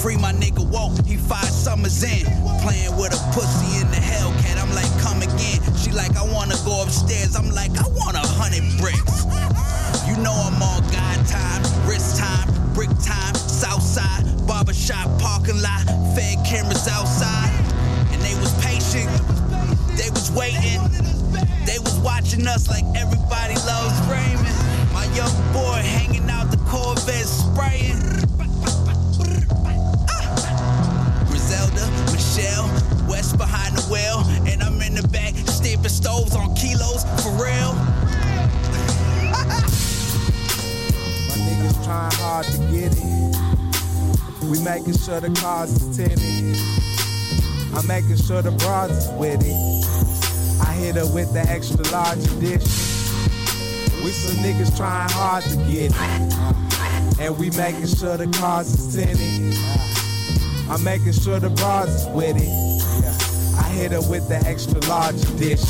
Free 0.05 0.17
my 0.17 0.33
nigga 0.33 0.61
woke, 0.69 1.03
he 1.03 1.17
five 1.17 1.49
summers 1.49 2.03
in. 2.03 2.29
Playing 2.61 2.95
with 2.95 3.09
a 3.09 3.17
pussy 3.33 3.81
in 3.81 3.89
the 3.89 3.97
Hellcat. 3.97 4.61
I'm 4.61 4.69
like, 4.77 4.85
come 5.01 5.17
again. 5.23 5.57
She 5.81 5.89
like, 5.89 6.15
I 6.15 6.21
wanna 6.21 6.53
go 6.63 6.83
upstairs. 6.83 7.35
I'm 7.35 7.49
like, 7.49 7.71
I 7.71 7.87
want 7.89 8.13
a 8.13 8.21
hundred 8.21 8.61
bricks. 8.77 9.25
You 10.05 10.15
know 10.21 10.29
I'm 10.29 10.61
on 10.61 10.85
God 10.93 11.17
time, 11.25 11.63
wrist 11.89 12.21
time, 12.21 12.45
brick 12.75 12.93
time, 13.01 13.33
south 13.33 13.81
side, 13.81 14.21
barbershop, 14.45 15.09
parking 15.19 15.59
lot, 15.59 15.81
fed 16.13 16.37
cameras 16.45 16.87
outside. 16.87 17.49
And 18.13 18.21
they 18.21 18.37
was 18.37 18.53
patient, 18.61 19.09
they 19.97 20.13
was 20.13 20.29
waiting, 20.37 20.85
they 21.65 21.81
was 21.81 21.97
watching 22.05 22.45
us 22.45 22.69
like 22.69 22.85
everybody 22.93 23.57
loves 23.65 23.97
Raymond. 24.05 24.53
My 24.93 25.09
young 25.17 25.33
boy 25.49 25.81
hanging 25.81 26.29
out 26.29 26.51
the 26.51 26.61
making 44.85 45.01
sure 45.01 45.19
the 45.19 45.41
cars 45.41 45.71
is 45.71 45.97
tinted. 45.97 46.55
I'm 47.75 47.87
making 47.87 48.17
sure 48.17 48.43
the 48.43 48.51
bras 48.51 48.91
is 48.91 49.11
with 49.13 49.41
it. 49.41 50.61
I 50.61 50.73
hit 50.73 50.95
her 50.95 51.11
with 51.11 51.33
the 51.33 51.39
extra 51.39 51.83
large 51.91 52.19
edition. 52.19 52.59
We 54.03 54.11
some 54.11 54.37
niggas 54.45 54.77
trying 54.77 55.09
hard 55.09 55.43
to 55.45 55.55
get 55.65 55.91
it. 55.91 57.19
And 57.19 57.35
we 57.39 57.49
making 57.57 57.87
sure 57.87 58.15
the 58.15 58.27
cars 58.37 58.71
is 58.75 58.95
tinted. 58.95 59.57
I'm 60.69 60.83
making 60.83 61.13
sure 61.13 61.39
the 61.39 61.49
bras 61.49 61.89
is 61.89 62.05
with 62.13 62.37
it. 62.37 63.57
I 63.57 63.67
hit 63.69 63.91
her 63.91 64.07
with 64.07 64.29
the 64.29 64.37
extra 64.47 64.79
large 64.81 65.15
edition. 65.15 65.65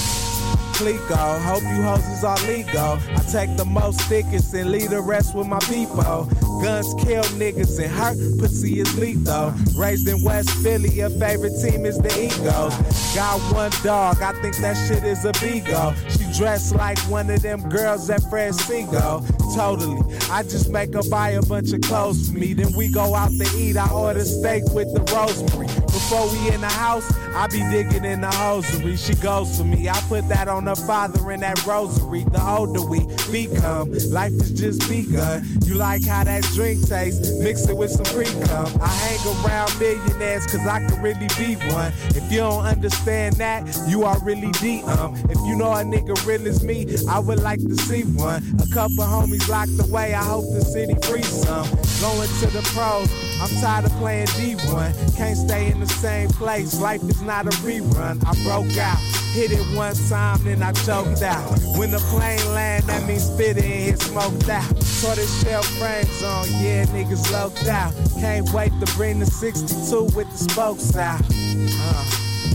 Clico, 0.76 1.42
hope 1.42 1.64
you 1.64 1.84
hoses 1.84 2.26
are 2.26 2.38
legal. 2.48 3.00
I 3.16 3.24
take 3.32 3.56
the 3.56 3.64
most 3.64 4.02
thickest 4.10 4.54
and 4.54 4.72
leave 4.72 4.90
the 4.90 5.00
rest 5.00 5.36
with 5.36 5.48
my 5.48 5.60
people. 5.60 6.28
Guns 6.62 6.94
kill 7.04 7.24
niggas 7.36 7.80
and 7.84 7.92
hurt, 7.92 8.18
pussy 8.40 8.80
is 8.80 8.98
lethal. 8.98 9.54
Raised 9.78 10.08
in 10.08 10.24
West 10.24 10.50
Philly, 10.64 10.90
your 10.90 11.10
favorite 11.10 11.54
team 11.62 11.86
is 11.86 11.98
the 11.98 12.12
Eagles. 12.20 12.76
Got 13.16 13.40
one 13.54 13.72
dog, 13.84 14.22
I 14.22 14.34
think 14.42 14.58
that 14.58 14.76
shit 14.88 15.04
is 15.04 15.26
a 15.26 15.32
beagle. 15.34 15.94
She 16.10 16.26
dressed 16.38 16.76
like 16.76 16.98
one 17.10 17.30
of 17.30 17.42
them 17.42 17.68
girls 17.70 18.10
at 18.10 18.22
Fred 18.30 18.56
Seagull. 18.56 19.26
Totally, 19.56 20.02
I 20.30 20.44
just 20.44 20.70
make 20.70 20.94
her 20.94 21.04
buy 21.10 21.32
a 21.32 21.42
bunch 21.42 21.72
of 21.74 21.82
clothes 21.82 22.30
for 22.30 22.38
me. 22.38 22.54
Then 22.54 22.74
we 22.76 22.92
go 22.92 23.16
out 23.16 23.32
to 23.32 23.58
eat, 23.58 23.78
I 23.78 23.90
order 23.92 24.24
steak 24.26 24.64
with 24.72 24.94
the 24.94 25.02
rosemary. 25.14 25.68
Before 25.86 26.28
we 26.32 26.54
in 26.54 26.62
the 26.62 26.68
house, 26.68 27.10
I 27.36 27.48
be 27.48 27.60
digging 27.70 28.06
in 28.06 28.22
the 28.22 28.32
hosiery. 28.32 28.96
She 28.96 29.14
goes 29.16 29.58
for 29.58 29.66
me, 29.66 29.90
I 29.90 30.00
put 30.08 30.30
that 30.30 30.48
on 30.48 30.68
her 30.68 30.76
father 30.76 31.32
in 31.32 31.42
that 31.42 31.66
rosary. 31.66 32.24
The 32.24 32.42
older 32.42 32.82
we 32.82 33.02
become, 33.30 33.92
life 34.10 34.32
is 34.32 34.52
just 34.52 34.88
begun. 34.88 35.46
You 35.66 35.76
like 35.76 36.06
how 36.06 36.24
that 36.24 36.44
drink 36.54 36.88
tastes, 36.88 37.38
mix 37.40 37.68
it 37.68 37.76
with 37.76 37.92
some 37.92 38.06
pre-cum. 38.06 38.82
I 38.82 38.88
hang 38.88 39.46
around 39.46 39.78
millionaires 39.78 40.48
cause 40.48 40.66
I 40.66 40.80
can 40.86 41.02
really 41.02 41.28
be 41.38 41.56
one. 41.74 41.92
If 42.16 42.32
you 42.32 42.38
don't 42.38 42.66
understand 42.66 43.36
that, 43.36 43.68
you 43.86 44.06
are 44.06 44.18
really 44.24 44.52
deep. 44.54 44.86
Um, 44.86 45.16
if 45.30 45.38
you 45.46 45.58
know 45.58 45.74
a 45.74 45.84
nigga 45.84 46.16
real 46.26 46.48
as 46.48 46.64
me, 46.64 46.88
I 47.10 47.20
would 47.20 47.42
like 47.42 47.60
to 47.60 47.76
see 47.76 48.04
one. 48.04 48.44
A 48.64 48.74
couple 48.74 49.04
homies 49.04 49.50
locked 49.50 49.78
away, 49.90 50.14
I 50.14 50.24
hope 50.24 50.46
the 50.54 50.64
city 50.64 50.96
frees 51.04 51.44
some. 51.44 51.68
Going 52.00 52.30
to 52.30 52.48
the 52.48 52.62
pros, 52.74 53.12
I'm 53.42 53.50
tired 53.62 53.86
of 53.86 53.92
playing 53.98 54.28
D1. 54.28 55.18
Can't 55.18 55.38
stay 55.38 55.70
in 55.72 55.82
the 55.82 55.88
same 55.88 56.30
place, 56.30 56.80
life 56.80 57.04
is 57.04 57.25
not 57.26 57.48
a 57.48 57.50
rerun. 57.66 58.24
I 58.26 58.44
broke 58.44 58.78
out. 58.78 59.00
Hit 59.34 59.52
it 59.52 59.76
one 59.76 59.96
time, 60.08 60.44
then 60.44 60.64
I 60.64 60.72
choked 60.72 61.22
out. 61.22 61.60
When 61.78 61.92
the 61.92 62.00
plane 62.10 62.54
land, 62.54 62.86
that 62.86 63.06
means 63.06 63.26
spit 63.26 63.58
in, 63.58 63.64
hit 63.64 64.02
smoked 64.02 64.48
out. 64.48 64.82
Saw 64.82 65.14
this 65.16 65.44
shell 65.44 65.64
frames 65.64 66.24
on, 66.24 66.48
yeah, 66.64 66.86
niggas 66.86 67.32
loped 67.34 67.68
out. 67.68 67.94
Can't 68.20 68.50
wait 68.54 68.72
to 68.80 68.96
bring 68.96 69.20
the 69.20 69.26
62 69.26 70.04
with 70.16 70.32
the 70.32 70.38
spokes 70.38 70.96
out. 70.96 71.22
Uh, 71.22 72.06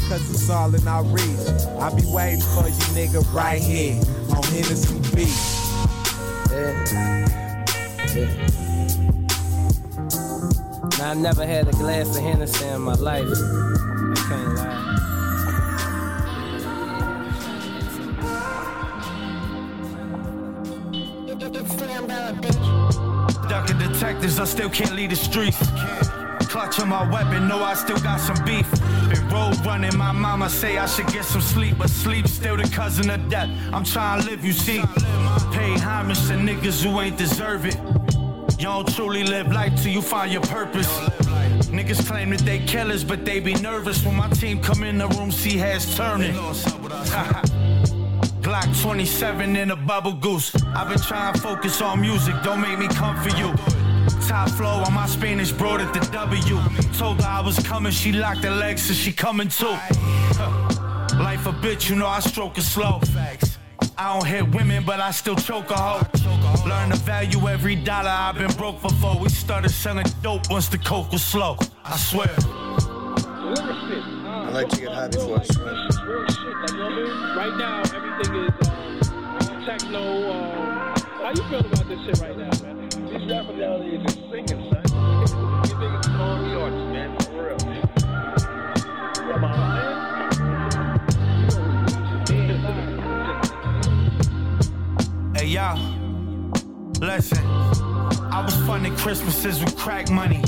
Cause 0.09 0.31
it's 0.31 0.49
all 0.49 0.75
in 0.75 0.89
our 0.89 1.05
reach. 1.05 1.25
I 1.79 1.95
be 1.95 2.03
waiting 2.07 2.41
for 2.41 2.67
you, 2.67 2.85
nigga, 2.97 3.23
right 3.35 3.61
here 3.61 4.01
on 4.35 4.43
Hennessy 4.45 4.99
Beach. 5.15 5.61
Yeah. 6.51 7.27
Now, 10.99 11.11
I 11.11 11.15
never 11.15 11.47
had 11.47 11.69
a 11.69 11.73
glass 11.73 12.17
of 12.17 12.23
Hennessy 12.23 12.67
in 12.67 12.81
my 12.81 12.95
life. 12.95 13.29
Lie. 14.31 14.91
Ducking 23.49 23.79
detectives, 23.79 24.39
I 24.39 24.45
still 24.45 24.71
can't 24.71 24.93
leave 24.93 25.11
the 25.11 25.17
streets. 25.17 25.59
Clutching 26.49 26.89
my 26.89 27.09
weapon, 27.11 27.49
know 27.49 27.63
I 27.63 27.75
still 27.75 27.99
got 27.99 28.21
some 28.21 28.45
beef. 28.45 28.71
Been 29.09 29.29
road 29.29 29.57
running, 29.67 29.97
my 29.97 30.13
mama 30.13 30.49
say 30.49 30.79
I 30.79 30.87
should 30.87 31.09
get 31.09 31.25
some 31.25 31.41
sleep, 31.41 31.79
but 31.79 31.91
sleep 31.91 32.27
still 32.29 32.57
the 32.57 32.69
cousin 32.69 33.11
of 33.11 33.29
death. 33.29 33.49
I'm 33.73 33.85
trying 33.85 34.21
to 34.21 34.27
live, 34.27 34.45
you 34.45 34.53
see. 34.53 34.81
Pay 35.53 35.79
homage 35.79 36.19
to 36.29 36.35
niggas 36.35 36.85
who 36.85 37.01
ain't 37.01 37.17
deserve 37.17 37.67
it. 37.67 37.77
You 38.59 38.67
don't 38.67 38.95
truly 38.95 39.25
live 39.25 39.51
life 39.51 39.81
till 39.83 39.93
you 39.93 40.03
find 40.03 40.33
your 40.33 40.43
purpose. 40.43 40.89
Niggas 41.71 42.07
claim 42.07 42.31
that 42.31 42.41
they 42.41 42.59
killers, 42.59 43.05
but 43.05 43.25
they 43.25 43.39
be 43.39 43.55
nervous 43.55 44.05
when 44.05 44.17
my 44.17 44.29
team 44.31 44.61
come 44.61 44.83
in 44.83 44.99
the 44.99 45.07
room, 45.09 45.31
see 45.31 45.57
heads 45.57 45.97
turning. 45.97 46.33
Glock 48.43 48.83
27 48.83 49.55
in 49.55 49.71
a 49.71 49.77
bubble 49.77 50.15
goose. 50.15 50.55
I've 50.75 50.89
been 50.89 50.99
trying 50.99 51.35
to 51.35 51.41
focus 51.41 51.81
on 51.81 52.01
music, 52.01 52.35
don't 52.43 52.61
make 52.61 52.79
me 52.79 52.89
come 52.89 53.17
for 53.23 53.37
you. 53.37 53.55
Top 54.27 54.49
flow 54.51 54.83
on 54.85 54.93
my 54.93 55.07
Spanish 55.07 55.53
broad 55.53 55.81
at 55.81 55.95
the 55.95 56.01
W. 56.11 56.59
Told 56.99 57.21
her 57.21 57.29
I 57.29 57.41
was 57.41 57.59
coming, 57.61 57.93
she 57.93 58.13
locked 58.13 58.43
her 58.45 58.51
legs, 58.51 58.83
so 58.83 58.93
she 58.95 59.13
coming 59.13 59.49
too. 59.49 59.67
Life 61.19 61.47
a 61.47 61.53
bitch, 61.53 61.89
you 61.89 61.97
know 61.97 62.07
I 62.07 62.21
stroke 62.21 62.59
it 62.59 62.63
slow. 62.63 63.01
I 64.01 64.15
don't 64.15 64.27
hit 64.27 64.49
women, 64.55 64.83
but 64.83 64.99
I 64.99 65.11
still 65.11 65.37
choke 65.37 65.71
a 65.71 65.77
hoe. 65.77 66.01
Learn 66.67 66.89
to 66.89 66.97
value 66.97 67.47
every 67.49 67.77
dollar 67.77 68.09
I've 68.09 68.35
been 68.35 68.51
broke 68.53 68.81
before. 68.81 69.19
We 69.19 69.29
started 69.29 69.69
selling 69.69 70.07
dope 70.23 70.49
once 70.49 70.69
the 70.69 70.79
coke 70.79 71.13
was 71.13 71.23
slow. 71.23 71.59
I 71.85 71.99
swear. 71.99 72.31
I 72.39 74.49
like 74.55 74.71
to 74.71 74.81
get 74.81 74.89
high 74.89 75.09
before 75.09 75.41
I 75.41 75.43
sweat. 75.45 75.75
real 76.07 76.27
shit. 76.29 76.47
Like, 76.47 76.71
you 76.71 76.77
know 76.79 76.85
what 76.85 76.93
I 76.93 76.97
mean? 76.97 77.37
Right 77.37 77.55
now, 77.59 77.83
everything 77.95 78.35
is 78.37 78.69
um, 78.71 79.65
techno. 79.67 80.33
Um, 80.33 80.95
how 81.21 81.33
you 81.37 81.43
feel 81.51 81.61
about 81.61 81.87
this 81.87 82.01
shit 82.07 82.19
right 82.21 82.39
now, 82.39 82.51
man? 82.63 82.89
These 82.89 83.31
rappers 83.31 83.59
nowadays 83.59 84.01
is 84.07 84.15
singing, 84.31 84.49
son. 84.49 84.83
You 85.69 85.75
niggas 85.77 86.17
calling 86.17 86.43
the 86.49 86.55
artists, 86.59 86.90
Hey 95.41 95.47
y'all, 95.47 95.81
listen. 97.01 97.43
I 98.31 98.43
was 98.45 98.55
funding 98.67 98.95
Christmases 98.95 99.65
with 99.65 99.75
crack 99.75 100.11
money. 100.11 100.43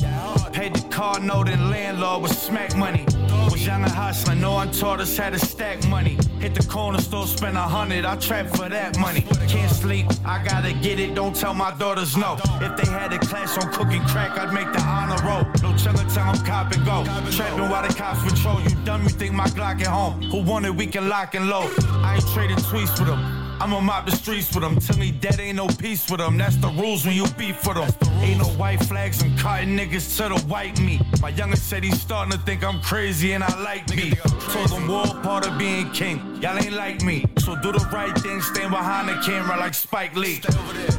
Paid 0.53 0.74
the 0.74 0.86
car 0.90 1.18
note 1.18 1.49
and 1.49 1.70
landlord 1.70 2.24
with 2.24 2.36
smack 2.36 2.76
money. 2.76 3.07
Was 3.51 3.66
young 3.66 3.84
and 3.84 3.90
hustling, 3.90 4.43
no 4.43 4.53
one 4.53 4.70
taught 4.70 5.01
us 5.01 5.16
how 5.16 5.30
to 5.30 5.38
stack 5.38 5.82
money. 5.88 6.18
Hit 6.40 6.55
the 6.55 6.62
corner 6.64 7.01
store, 7.01 7.26
spend 7.26 7.57
a 7.57 7.62
hundred, 7.62 8.05
I 8.05 8.16
trap 8.16 8.49
for 8.49 8.68
that 8.68 8.99
money. 8.99 9.22
Can't 9.49 9.72
sleep, 9.72 10.09
I 10.26 10.45
gotta 10.45 10.74
get 10.74 11.01
it, 11.01 11.14
don't 11.14 11.34
tell 11.34 11.55
my 11.55 11.74
daughters 11.78 12.14
no. 12.14 12.36
If 12.61 12.76
they 12.76 12.93
had 12.93 13.14
a 13.14 13.18
class 13.18 13.57
on 13.57 13.72
cooking 13.72 14.03
crack, 14.03 14.36
I'd 14.36 14.53
make 14.53 14.70
the 14.74 14.82
honor 14.82 15.16
roll. 15.26 15.45
No 15.62 15.74
chillin' 15.78 16.12
till 16.12 16.22
I'm 16.22 16.36
cop 16.45 16.70
and 16.70 16.84
go. 16.84 17.03
Trapping 17.30 17.70
while 17.70 17.88
the 17.88 17.95
cops 17.95 18.30
patrol. 18.30 18.61
You 18.61 18.76
dumb, 18.84 19.05
you 19.05 19.09
think 19.09 19.32
my 19.32 19.47
Glock 19.47 19.80
at 19.80 19.86
home. 19.86 20.20
Who 20.24 20.43
want 20.43 20.66
it, 20.66 20.76
we 20.76 20.86
can 20.86 21.09
lock 21.09 21.34
and 21.34 21.49
load. 21.49 21.72
I 22.05 22.16
ain't 22.16 22.28
trading 22.28 22.59
tweets 22.59 23.01
with 23.01 23.09
them. 23.09 23.41
I'ma 23.62 23.78
mop 23.78 24.06
the 24.06 24.10
streets 24.10 24.52
with 24.52 24.64
them. 24.64 24.76
Tell 24.80 24.98
me 24.98 25.12
that 25.20 25.38
ain't 25.38 25.54
no 25.54 25.68
peace 25.68 26.10
with 26.10 26.18
them. 26.18 26.36
That's 26.36 26.56
the 26.56 26.66
rules 26.66 27.06
when 27.06 27.14
you 27.14 27.28
beef 27.38 27.64
with 27.64 27.76
them. 27.76 28.10
Ain't 28.20 28.40
no 28.40 28.48
white 28.58 28.82
flags, 28.82 29.22
I'm 29.22 29.36
cutting 29.38 29.78
niggas 29.78 30.16
to 30.16 30.34
the 30.34 30.40
white 30.48 30.80
meat. 30.80 31.00
My 31.20 31.28
youngest 31.28 31.68
said 31.68 31.84
he's 31.84 32.00
starting 32.00 32.32
to 32.32 32.38
think 32.38 32.64
I'm 32.64 32.80
crazy 32.80 33.34
and 33.34 33.44
I 33.44 33.62
like 33.62 33.88
me. 33.90 34.14
Told 34.50 34.68
him 34.68 34.88
war 34.88 35.06
part 35.22 35.46
of 35.46 35.56
being 35.58 35.88
king. 35.92 36.18
Y'all 36.42 36.58
ain't 36.58 36.72
like 36.72 37.04
me. 37.04 37.24
So 37.38 37.54
do 37.54 37.70
the 37.70 37.88
right 37.92 38.12
thing, 38.18 38.42
stand 38.42 38.72
behind 38.72 39.08
the 39.08 39.14
camera 39.24 39.56
like 39.56 39.74
Spike 39.74 40.16
Lee. 40.16 40.40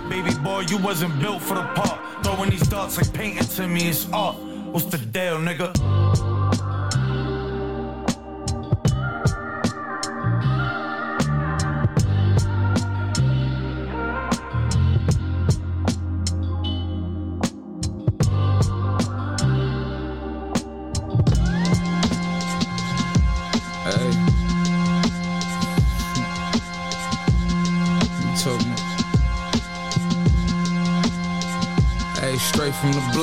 Baby 0.07 0.33
boy, 0.35 0.61
you 0.69 0.77
wasn't 0.77 1.19
built 1.19 1.41
for 1.41 1.55
the 1.55 1.63
part. 1.75 1.99
Throwing 2.23 2.49
these 2.49 2.65
darts 2.69 2.95
like 2.95 3.13
painting 3.13 3.45
to 3.45 3.67
me, 3.67 3.89
it's 3.89 4.07
art. 4.13 4.37
What's 4.37 4.85
the 4.85 4.99
deal, 4.99 5.37
nigga? 5.37 6.32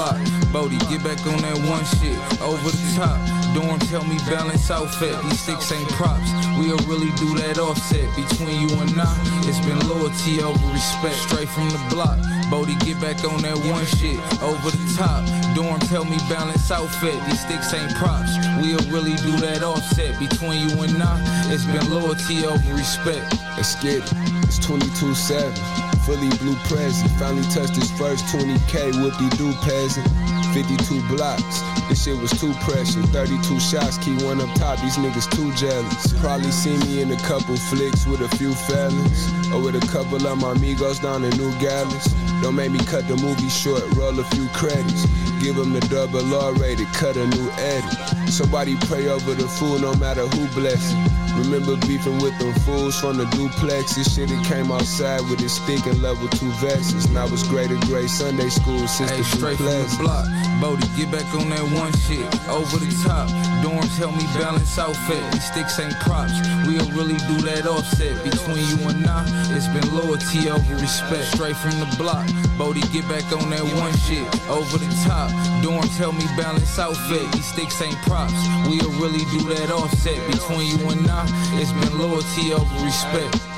Block. 0.00 0.16
Bodie, 0.52 0.80
get 0.88 1.04
back 1.04 1.20
on 1.26 1.36
that 1.44 1.58
one 1.68 1.84
shit. 2.00 2.16
Over 2.40 2.70
the 2.72 2.84
top. 2.96 3.20
Dorm 3.52 3.78
tell 3.90 4.04
me 4.04 4.16
balance 4.24 4.70
outfit. 4.70 5.12
These 5.24 5.40
sticks 5.40 5.70
ain't 5.72 5.88
props. 5.90 6.30
We'll 6.56 6.80
really 6.88 7.12
do 7.20 7.36
that 7.36 7.58
offset 7.58 8.08
between 8.16 8.56
you 8.64 8.70
and 8.80 8.96
I. 8.96 9.12
It's 9.44 9.60
been 9.60 9.78
loyalty 9.88 10.40
over 10.40 10.66
respect. 10.72 11.16
Straight 11.28 11.48
from 11.48 11.68
the 11.68 11.82
block. 11.90 12.16
Bodie, 12.50 12.76
get 12.86 13.00
back 13.00 13.22
on 13.24 13.42
that 13.42 13.58
one 13.68 13.84
shit. 13.84 14.18
Over 14.40 14.70
the 14.72 14.84
top. 14.96 15.22
Dorm 15.54 15.80
tell 15.92 16.04
me 16.04 16.16
balance 16.28 16.70
outfit. 16.70 17.18
These 17.26 17.40
sticks 17.44 17.74
ain't 17.74 17.94
props. 17.96 18.32
We'll 18.62 18.84
really 18.88 19.16
do 19.20 19.36
that 19.44 19.62
offset 19.62 20.18
between 20.18 20.68
you 20.68 20.82
and 20.82 21.02
I. 21.02 21.20
It's 21.52 21.66
been 21.66 21.90
loyalty 21.90 22.46
over 22.46 22.72
respect. 22.74 23.36
Let's 23.56 23.76
get 23.82 24.00
it. 24.00 24.12
It's 24.48 24.58
22 24.58 25.14
7. 25.14 25.89
Fully 26.10 26.28
blue 26.38 26.56
present. 26.64 27.08
Finally 27.20 27.44
touched 27.54 27.76
his 27.76 27.88
first 27.92 28.24
20k. 28.34 28.90
Whoopie 28.94 29.30
doo 29.38 29.52
peasant. 29.62 30.39
52 30.52 31.02
blocks. 31.08 31.62
This 31.88 32.04
shit 32.04 32.16
was 32.16 32.30
too 32.38 32.52
precious. 32.62 32.96
32 33.10 33.60
shots, 33.60 33.98
key 33.98 34.14
one 34.24 34.40
up 34.40 34.52
top. 34.54 34.80
These 34.80 34.96
niggas 34.96 35.30
too 35.30 35.52
jealous. 35.54 36.12
Probably 36.20 36.50
see 36.50 36.76
me 36.78 37.02
in 37.02 37.10
a 37.10 37.16
couple 37.18 37.56
flicks 37.56 38.06
with 38.06 38.20
a 38.20 38.28
few 38.36 38.52
fellas. 38.54 39.30
Or 39.52 39.60
with 39.60 39.76
a 39.76 39.86
couple 39.92 40.24
of 40.26 40.38
my 40.38 40.52
amigos 40.52 40.98
down 41.00 41.24
in 41.24 41.30
New 41.36 41.52
Galles. 41.58 42.06
Don't 42.42 42.54
make 42.54 42.70
me 42.70 42.78
cut 42.78 43.06
the 43.06 43.16
movie 43.16 43.48
short, 43.48 43.82
roll 43.94 44.18
a 44.18 44.24
few 44.24 44.48
credits. 44.48 45.06
Give 45.40 45.56
them 45.56 45.72
the 45.72 45.80
double 45.80 46.34
R 46.34 46.52
rated, 46.54 46.88
cut 46.88 47.16
a 47.16 47.26
new 47.26 47.50
edit. 47.58 48.30
Somebody 48.30 48.76
pray 48.76 49.08
over 49.08 49.34
the 49.34 49.48
fool, 49.48 49.78
no 49.78 49.94
matter 49.94 50.26
who 50.26 50.46
bless 50.60 50.92
it. 50.92 51.20
Remember 51.36 51.76
beefing 51.86 52.18
with 52.18 52.38
them 52.38 52.52
fools 52.60 52.98
from 52.98 53.16
the 53.16 53.24
duplex. 53.26 53.94
This 53.94 54.14
shit 54.14 54.30
it 54.30 54.44
came 54.44 54.70
outside 54.70 55.22
with 55.30 55.40
his 55.40 55.52
stinking 55.52 56.02
level 56.02 56.28
two 56.28 56.50
vests. 56.60 57.08
Now 57.08 57.26
it's 57.26 57.46
greater 57.48 57.78
grade 57.86 58.10
Sunday 58.10 58.48
school 58.48 58.86
sister 58.86 59.14
Hey, 59.14 59.22
straight 59.22 59.56
from 59.56 59.66
the 59.66 59.96
block. 59.98 60.26
Bodie, 60.60 60.88
get 60.96 61.10
back 61.10 61.26
on 61.34 61.48
that 61.50 61.64
one 61.76 61.92
shit. 62.04 62.26
Over 62.48 62.76
the 62.78 62.92
top. 63.04 63.28
Dorms 63.64 63.96
help 63.96 64.14
me 64.16 64.24
balance 64.36 64.78
outfit. 64.78 65.20
These 65.32 65.46
sticks 65.50 65.78
ain't 65.80 65.94
props. 66.00 66.32
We'll 66.66 66.88
really 66.92 67.18
do 67.28 67.40
that 67.48 67.66
offset 67.66 68.22
between 68.24 68.64
you 68.68 68.78
and 68.88 69.06
I. 69.06 69.24
It's 69.56 69.68
been 69.68 69.88
loyalty 69.94 70.50
over 70.50 70.74
respect. 70.76 71.32
Straight 71.32 71.56
from 71.56 71.78
the 71.80 71.88
block. 71.96 72.28
Bodie, 72.56 72.84
get 72.92 73.08
back 73.08 73.24
on 73.32 73.50
that 73.50 73.64
one 73.80 73.96
shit. 74.04 74.24
Over 74.48 74.78
the 74.78 74.90
top. 75.04 75.30
Dorms 75.64 75.96
help 75.96 76.14
me 76.14 76.26
balance 76.36 76.78
outfit. 76.78 77.24
These 77.32 77.46
sticks 77.46 77.80
ain't 77.82 77.96
props. 78.04 78.36
We'll 78.68 78.92
really 79.00 79.24
do 79.32 79.48
that 79.54 79.70
offset 79.70 80.20
between 80.30 80.78
you 80.78 80.90
and 80.90 81.08
I. 81.10 81.24
It's 81.60 81.72
been 81.72 81.98
loyalty 81.98 82.52
over 82.52 82.84
respect. 82.84 83.49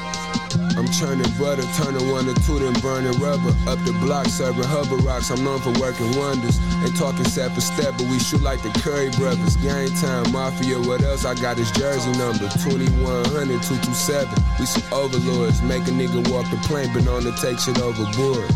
I'm 0.77 0.89
churning 0.91 1.31
butter, 1.39 1.63
turning 1.77 2.09
one 2.11 2.29
or 2.29 2.35
two, 2.45 2.59
then 2.59 2.75
burning 2.81 3.19
rubber. 3.21 3.55
Up 3.67 3.79
the 3.85 3.97
block, 4.01 4.27
serving 4.27 4.65
hover 4.65 4.97
rocks. 4.97 5.31
I'm 5.31 5.43
known 5.45 5.61
for 5.61 5.73
working 5.81 6.17
wonders. 6.17 6.61
Ain't 6.85 6.97
talking 6.97 7.25
step 7.25 7.53
for 7.53 7.61
step, 7.61 7.95
but 7.97 8.07
we 8.07 8.19
shoot 8.19 8.43
like 8.43 8.63
the 8.63 8.71
Curry 8.81 9.11
brothers. 9.11 9.57
Gang 9.57 9.89
time, 9.97 10.31
mafia, 10.33 10.79
what 10.81 11.03
else? 11.03 11.25
I 11.25 11.35
got 11.35 11.57
his 11.57 11.71
jersey 11.73 12.13
number 12.13 12.49
2100 12.61 13.63
227. 13.63 14.29
We 14.59 14.67
some 14.67 14.85
overlords, 14.93 15.63
make 15.63 15.87
a 15.89 15.93
nigga 15.93 16.29
walk 16.31 16.51
the 16.51 16.57
plank, 16.69 16.93
but 16.93 17.07
on 17.09 17.23
to 17.23 17.33
take 17.41 17.59
shit 17.59 17.81
overboard. 17.81 18.49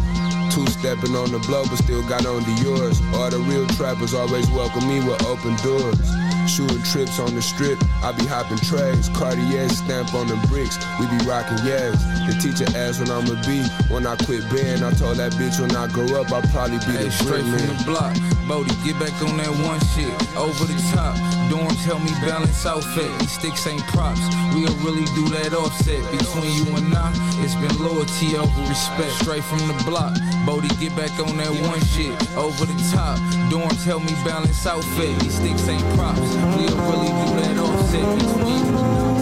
Two 0.50 0.66
stepping 0.68 1.14
on 1.14 1.32
the 1.32 1.38
blow, 1.46 1.64
but 1.64 1.76
still 1.76 2.02
got 2.08 2.24
on 2.26 2.42
to 2.44 2.52
yours. 2.62 3.00
All 3.14 3.30
the 3.30 3.38
real 3.38 3.66
trappers 3.76 4.14
always 4.14 4.48
welcome 4.50 4.86
me 4.88 5.00
with 5.00 5.22
open 5.24 5.56
doors. 5.56 6.35
Shooting 6.46 6.82
trips 6.84 7.18
on 7.18 7.34
the 7.34 7.42
strip, 7.42 7.78
I 8.02 8.12
be 8.12 8.24
hopping 8.24 8.58
trays. 8.58 9.08
Cartier 9.10 9.68
stamp 9.68 10.14
on 10.14 10.28
the 10.28 10.36
bricks, 10.46 10.78
we 10.98 11.06
be 11.06 11.18
rocking 11.26 11.58
yes. 11.66 11.98
The 12.24 12.38
teacher 12.38 12.70
asked 12.78 13.00
when 13.00 13.10
I'ma 13.10 13.34
be. 13.42 13.66
When 13.92 14.06
I 14.06 14.14
quit 14.16 14.46
band, 14.48 14.84
I 14.84 14.92
told 14.92 15.18
that 15.18 15.32
bitch 15.32 15.60
when 15.60 15.74
I 15.74 15.86
grow 15.88 16.06
up, 16.20 16.30
I'll 16.30 16.42
probably 16.54 16.78
be 16.86 16.94
Hey, 16.96 17.04
the 17.04 17.10
straight 17.10 17.42
from 17.42 17.66
the 17.66 17.82
block. 17.84 18.14
Bodie, 18.46 18.70
get 18.86 18.94
back 19.02 19.14
on 19.26 19.36
that 19.38 19.50
one 19.66 19.82
shit. 19.90 20.14
Over 20.38 20.70
the 20.70 20.78
top. 20.94 21.18
Dorms 21.50 21.82
help 21.82 22.02
me 22.02 22.14
balance 22.22 22.64
outfit. 22.64 23.10
These 23.18 23.32
sticks 23.32 23.66
ain't 23.66 23.82
props. 23.90 24.22
We'll 24.54 24.70
really 24.86 25.04
do 25.18 25.26
that 25.34 25.52
offset. 25.52 25.98
Between 26.14 26.54
you 26.54 26.66
and 26.78 26.94
I, 26.94 27.10
it's 27.42 27.58
been 27.58 27.74
loyalty 27.82 28.36
over 28.38 28.62
respect. 28.70 29.10
Straight 29.18 29.42
from 29.42 29.66
the 29.66 29.74
block. 29.82 30.14
Bodie, 30.46 30.70
get 30.78 30.94
back 30.94 31.10
on 31.18 31.36
that 31.38 31.50
one 31.66 31.82
shit. 31.90 32.14
Over 32.36 32.66
the 32.66 32.78
top. 32.94 33.18
Dorms 33.50 33.82
help 33.82 34.04
me 34.04 34.14
balance 34.22 34.64
outfit. 34.66 35.18
These 35.20 35.34
sticks 35.34 35.66
ain't 35.66 35.82
props. 35.98 36.35
We'll 36.36 36.76
really 36.88 37.08
do 37.08 37.26
that 37.40 37.58
offset. 37.58 38.18
Between 38.18 39.15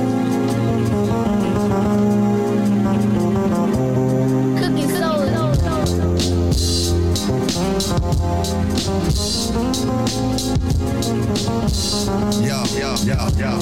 Yo. 13.05 13.59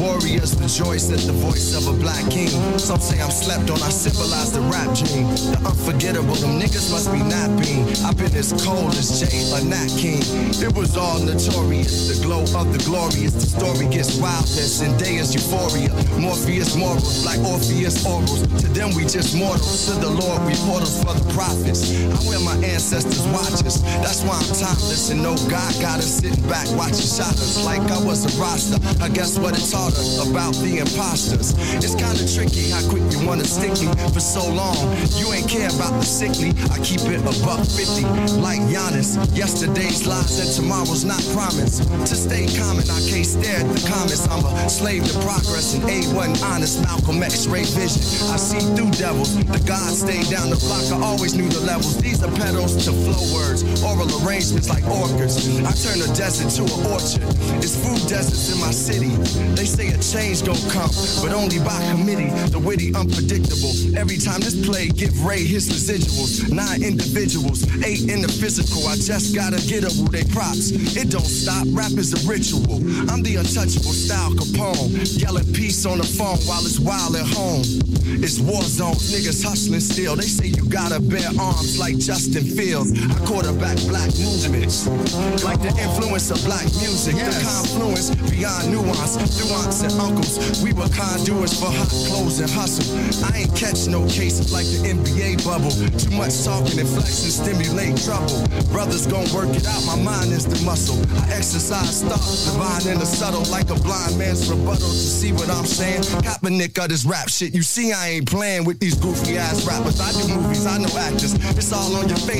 Warriors 0.00 0.56
rejoice 0.56 1.12
at 1.12 1.20
the 1.20 1.32
voice 1.32 1.76
of 1.76 1.86
a 1.86 1.92
black 2.00 2.28
king. 2.30 2.48
Some 2.78 3.00
say 3.00 3.20
I'm 3.20 3.30
slept 3.30 3.70
on, 3.70 3.82
I 3.82 3.90
symbolize 3.90 4.52
the 4.52 4.60
rap 4.72 4.94
gene. 4.94 5.28
The 5.52 5.60
unforgettable, 5.64 6.34
them 6.34 6.58
niggas 6.58 6.90
must 6.90 7.12
be 7.12 7.18
napping. 7.18 7.84
I've 8.04 8.16
been 8.16 8.34
as 8.34 8.52
cold 8.64 8.94
as 8.94 9.20
Jay, 9.20 9.44
a 9.52 9.64
Nat 9.64 9.90
King. 9.98 10.22
It 10.62 10.74
was 10.74 10.96
all 10.96 11.20
notorious, 11.20 12.08
the 12.08 12.24
glow 12.24 12.42
of 12.42 12.72
the 12.72 12.82
glorious. 12.84 13.34
The 13.34 13.46
story 13.46 13.86
gets 13.88 14.16
wildest, 14.18 14.82
and 14.82 14.98
day 14.98 15.16
is 15.16 15.34
euphoria. 15.34 15.92
Morpheus 16.18 16.74
morals, 16.76 17.24
like 17.24 17.40
Orpheus 17.40 18.02
orals. 18.04 18.42
To 18.60 18.68
them, 18.68 18.94
we 18.94 19.02
just 19.04 19.36
mortals. 19.36 19.86
To 19.86 20.00
the 20.00 20.10
Lord, 20.10 20.42
we 20.46 20.54
portals 20.64 20.96
for 21.02 21.12
the 21.12 21.26
prophets. 21.34 21.92
I 22.08 22.18
wear 22.28 22.40
my 22.40 22.56
ancestors' 22.70 23.26
watches. 23.28 23.82
That's 24.00 24.22
why 24.22 24.38
I'm 24.38 24.50
timeless, 24.54 25.10
and 25.10 25.22
no 25.22 25.34
God 25.50 25.72
got 25.80 25.98
us 25.98 26.20
sitting 26.20 26.46
back 26.48 26.66
watching 26.78 27.06
shadows 27.06 27.64
like 27.64 27.82
I 27.90 27.98
was 28.02 28.24
a 28.24 28.32
roster. 28.40 28.78
I 29.02 29.08
guess 29.08 29.38
what 29.38 29.58
it 29.58 29.66
taught 29.70 29.94
us 29.98 30.22
about 30.28 30.54
the 30.62 30.78
imposters. 30.78 31.54
It's 31.82 31.94
kinda 31.94 32.24
tricky 32.30 32.70
how 32.70 32.82
quick 32.88 33.04
you 33.12 33.26
wanna 33.26 33.44
stick 33.44 33.74
me 33.82 33.88
for 34.14 34.20
so 34.20 34.46
long. 34.48 34.78
You 35.18 35.32
ain't 35.32 35.48
care 35.48 35.68
about 35.68 35.98
the 36.00 36.06
sickly. 36.06 36.54
I 36.70 36.78
keep 36.78 37.02
it 37.10 37.20
above 37.20 37.66
fifty, 37.66 38.04
like 38.38 38.60
Giannis. 38.70 39.18
Yesterday's 39.34 40.06
lies 40.06 40.38
and 40.38 40.50
tomorrow's 40.54 41.04
not 41.04 41.22
promised. 41.34 41.82
To 41.82 42.14
stay 42.14 42.46
common, 42.58 42.88
I 42.90 43.00
can't 43.08 43.26
stare 43.26 43.60
at 43.60 43.68
the 43.74 43.80
comments. 43.88 44.26
I'm 44.30 44.44
a 44.44 44.68
slave 44.70 45.04
to 45.08 45.14
progress 45.20 45.74
and 45.74 45.84
A1 45.84 46.36
honest. 46.42 46.82
Malcolm 46.82 47.22
X-ray 47.22 47.64
vision. 47.64 48.02
I 48.30 48.36
see 48.36 48.60
through 48.74 48.90
devils. 48.92 49.34
The 49.36 49.60
gods 49.66 50.00
stay 50.00 50.22
down 50.30 50.50
the 50.50 50.56
block. 50.56 50.84
I 50.92 51.02
always 51.04 51.34
knew 51.34 51.48
the 51.48 51.60
levels. 51.60 51.96
These 51.98 52.22
are 52.22 52.30
to 52.68 52.92
flow 52.92 53.24
words. 53.32 53.64
Oral 53.82 54.04
arrangements 54.20 54.68
like 54.68 54.84
orchids. 54.84 55.48
I 55.64 55.72
turn 55.72 56.02
a 56.04 56.12
desert 56.12 56.52
to 56.60 56.62
an 56.68 56.92
orchard. 56.92 57.24
It's 57.64 57.76
food 57.76 58.04
deserts 58.08 58.52
in 58.52 58.60
my 58.60 58.70
city. 58.70 59.16
They 59.56 59.64
say 59.64 59.88
a 59.88 59.98
change 59.98 60.44
gon' 60.44 60.60
come, 60.68 60.90
but 61.24 61.32
only 61.32 61.58
by 61.60 61.80
committee. 61.88 62.28
The 62.50 62.58
witty, 62.58 62.94
unpredictable. 62.94 63.72
Every 63.96 64.18
time 64.18 64.40
this 64.40 64.54
play, 64.66 64.88
give 64.88 65.24
Ray 65.24 65.44
his 65.44 65.68
residuals. 65.70 66.52
Nine 66.52 66.82
individuals, 66.84 67.64
eight 67.84 68.10
in 68.10 68.20
the 68.20 68.28
physical. 68.28 68.86
I 68.88 68.96
just 68.96 69.34
gotta 69.34 69.60
get 69.64 69.84
a 69.84 69.90
who 69.90 70.08
they 70.08 70.24
props. 70.28 70.70
It 70.96 71.08
don't 71.10 71.24
stop. 71.24 71.64
Rap 71.72 71.92
is 71.96 72.12
a 72.12 72.20
ritual. 72.28 72.76
I'm 73.08 73.22
the 73.22 73.40
untouchable 73.40 73.96
style 73.96 74.32
Capone. 74.36 74.92
Yelling 75.16 75.48
peace 75.54 75.86
on 75.86 75.98
the 75.98 76.04
phone 76.04 76.38
while 76.44 76.60
it's 76.66 76.78
wild 76.78 77.16
at 77.16 77.26
home. 77.26 77.64
It's 78.18 78.40
war 78.40 78.62
zones, 78.62 79.12
niggas 79.12 79.44
hustling 79.44 79.80
still. 79.80 80.16
They 80.16 80.26
say 80.26 80.46
you 80.46 80.68
gotta 80.68 81.00
bear 81.00 81.28
arms 81.38 81.78
like 81.78 81.96
Justin 81.98 82.44
Fields. 82.50 82.92
I 82.92 83.14
quarterback 83.26 83.78
black 83.86 84.10
movements. 84.18 84.86
Like 85.44 85.60
the 85.62 85.72
influence 85.78 86.30
of 86.30 86.42
black 86.44 86.64
music. 86.82 87.14
The 87.14 87.30
confluence 87.46 88.10
beyond 88.28 88.72
nuance. 88.72 89.16
Nuance 89.38 89.82
and 89.82 89.94
uncles. 90.00 90.62
We 90.62 90.72
were 90.72 90.88
conduits 90.90 91.58
for 91.58 91.70
hot 91.70 91.88
clothes 92.10 92.40
and 92.40 92.50
hustle. 92.50 92.90
I 93.24 93.46
ain't 93.46 93.54
catch 93.54 93.86
no 93.86 94.02
cases 94.06 94.52
like 94.52 94.66
the 94.66 94.90
NBA 94.90 95.44
bubble. 95.44 95.70
Too 95.98 96.10
much 96.16 96.34
talking 96.44 96.78
and 96.78 96.88
flexing 96.88 97.30
stimulate 97.30 97.96
trouble. 98.02 98.42
Brothers 98.74 99.06
gon' 99.06 99.30
work 99.30 99.54
it 99.54 99.66
out. 99.66 99.82
My 99.86 99.96
mind 99.96 100.32
is 100.32 100.46
the 100.46 100.58
muscle. 100.64 100.98
I 101.22 101.38
exercise 101.38 102.02
thought, 102.02 102.24
divine 102.50 102.86
and 102.90 103.00
the 103.00 103.06
subtle, 103.06 103.44
like 103.50 103.70
a 103.70 103.78
blind 103.78 104.18
man's 104.18 104.50
rebuttal 104.50 104.90
to 104.90 105.08
see 105.18 105.32
what 105.32 105.48
I'm 105.50 105.66
saying. 105.66 106.02
Kaepernick 106.26 106.78
of 106.82 106.88
this 106.88 107.04
rap 107.04 107.28
shit. 107.28 107.54
You 107.54 107.62
see, 107.62 107.92
I 107.92 108.18
ain't 108.18 108.26
playing 108.26 108.64
with 108.64 108.80
these 108.80 108.94
goofy 108.94 109.38
ass 109.38 109.66
rappers. 109.66 110.00
I 110.00 110.12
do 110.12 110.34
movies, 110.34 110.66
I 110.66 110.78
know 110.78 110.92
actors. 110.98 111.34
It's 111.56 111.72
all 111.72 111.94
on 111.96 112.08
your 112.08 112.18
face. 112.18 112.39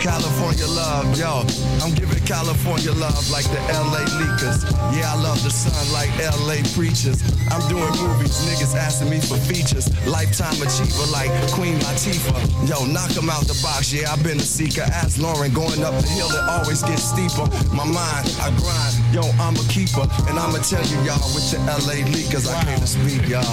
California 0.00 0.66
love, 0.66 1.18
yo. 1.18 1.44
I'm 1.82 1.94
giving 1.94 2.22
California 2.24 2.92
love 2.92 3.30
like 3.30 3.44
the 3.48 3.60
LA 3.72 4.04
leakers. 4.20 4.62
Yeah, 4.92 5.12
I 5.12 5.16
love 5.22 5.42
the 5.42 5.50
sun 5.50 5.72
like 5.92 6.10
LA 6.20 6.62
preachers. 6.74 7.22
I'm 7.50 7.62
doing 7.68 7.90
movies, 7.96 8.36
niggas 8.44 8.76
asking 8.76 9.10
me 9.10 9.20
for 9.20 9.36
features. 9.36 9.88
Lifetime 10.06 10.54
achiever 10.60 11.06
like 11.10 11.30
Queen 11.52 11.78
Latifah. 11.80 12.68
Yo, 12.68 12.84
knock 12.84 13.16
'em 13.16 13.30
out 13.30 13.46
the 13.46 13.58
box, 13.62 13.92
yeah, 13.92 14.12
I've 14.12 14.22
been 14.22 14.38
a 14.38 14.44
seeker. 14.44 14.82
Ask 14.82 15.18
Lauren, 15.18 15.52
going 15.52 15.82
up 15.82 15.94
the 16.00 16.08
hill, 16.08 16.28
it 16.28 16.44
always 16.48 16.82
gets 16.82 17.04
steeper. 17.04 17.48
My 17.72 17.84
mind, 17.84 18.28
I 18.40 18.50
grind, 18.60 18.94
yo, 19.14 19.22
I'm 19.40 19.56
a 19.56 19.64
keeper. 19.72 20.06
And 20.28 20.38
I'ma 20.38 20.58
tell 20.60 20.84
you, 20.84 20.98
y'all, 21.08 21.24
with 21.34 21.50
the 21.50 21.58
LA 21.64 22.04
leakers, 22.14 22.46
I 22.52 22.62
came 22.64 22.80
to 22.80 22.86
speak, 22.86 23.28
y'all. 23.28 23.44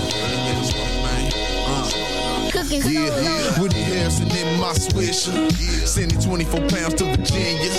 Cooking 2.64 2.92
Yeah, 2.92 3.20
yeah. 3.20 3.60
Woody 3.60 3.82
Harrison 3.82 4.26
in 4.30 4.58
my 4.60 4.72
swisher. 4.72 5.52
Sending 5.86 6.18
24 6.20 6.60
pounds 6.68 6.94
to 6.94 7.04
Virginia. 7.04 7.70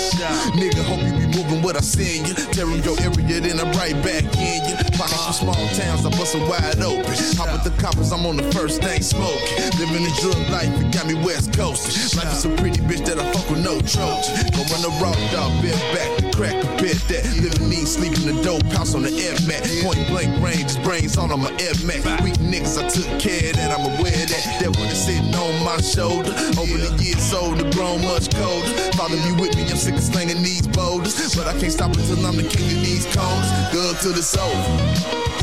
Nigga, 0.54 0.82
hope 0.84 1.02
you 1.02 1.25
be 1.25 1.25
moving 1.46 1.62
what 1.62 1.76
I 1.76 1.80
send 1.80 2.28
you. 2.28 2.34
Tearing 2.52 2.82
your 2.82 2.98
area, 3.00 3.40
then 3.40 3.60
I'm 3.60 3.70
right 3.78 3.94
back 4.02 4.24
in 4.36 4.64
you. 4.66 4.74
Pocket 4.98 5.18
from 5.18 5.32
small 5.32 5.66
towns, 5.74 6.06
I 6.06 6.10
bust 6.10 6.34
it 6.34 6.42
wide 6.48 6.80
open. 6.82 7.14
Hop 7.38 7.52
with 7.52 7.64
the 7.64 7.74
coppers, 7.82 8.12
I'm 8.12 8.26
on 8.26 8.36
the 8.36 8.50
first 8.52 8.82
thing 8.82 9.02
smoking. 9.02 9.56
Living 9.78 10.04
the 10.04 10.12
drug 10.20 10.40
life, 10.50 10.72
it 10.80 10.92
got 10.92 11.06
me 11.06 11.14
West 11.14 11.52
Coast. 11.52 12.16
Life 12.16 12.32
is 12.32 12.44
a 12.44 12.50
pretty 12.56 12.80
bitch 12.80 13.04
that 13.06 13.18
I 13.18 13.24
fuck 13.32 13.48
with 13.50 13.62
no 13.62 13.80
trojan. 13.80 14.34
Go 14.52 14.62
run 14.72 14.82
the 14.82 14.92
raw 15.00 15.14
dog, 15.32 15.52
bent 15.62 15.78
back, 15.94 16.10
the 16.18 16.26
crack, 16.34 16.56
compare 16.60 16.98
that. 17.12 17.22
Living 17.40 17.68
neat, 17.68 17.86
sleeping 17.86 18.28
in 18.28 18.36
the 18.36 18.42
dope 18.42 18.64
house 18.72 18.94
on 18.94 19.02
the 19.02 19.12
air 19.12 19.36
mat. 19.46 19.62
Point 19.84 20.02
blank 20.08 20.32
range, 20.42 20.80
brains 20.82 21.16
on 21.16 21.30
on 21.30 21.40
my 21.40 21.52
air 21.60 21.76
max. 21.84 22.02
Weak 22.22 22.38
niggas, 22.40 22.78
I 22.80 22.88
took 22.88 23.08
care 23.20 23.52
that, 23.52 23.70
I'm 23.70 23.84
aware 23.84 24.12
that. 24.12 24.42
That 24.60 24.72
one 24.76 24.88
is 24.88 24.98
sitting 24.98 25.34
on 25.34 25.54
my 25.64 25.78
shoulder. 25.80 26.32
Over 26.58 26.78
the 26.78 26.90
years 27.02 27.32
older, 27.32 27.68
grown 27.72 28.02
much 28.02 28.32
colder. 28.34 28.72
Father 28.96 29.16
be 29.22 29.32
with 29.40 29.54
me, 29.56 29.68
I'm 29.68 29.76
sick 29.76 29.94
of 29.94 30.02
slinging 30.02 30.42
these 30.42 30.66
boulders. 30.66 31.35
But 31.36 31.46
I 31.48 31.52
can't 31.60 31.70
stop 31.70 31.92
until 31.94 32.24
I'm 32.24 32.36
the 32.36 32.48
king 32.48 32.64
of 32.64 32.80
these 32.80 33.04
corners. 33.12 33.50
Good 33.70 34.00
to 34.00 34.08
the 34.08 34.22
soul. 34.24 34.56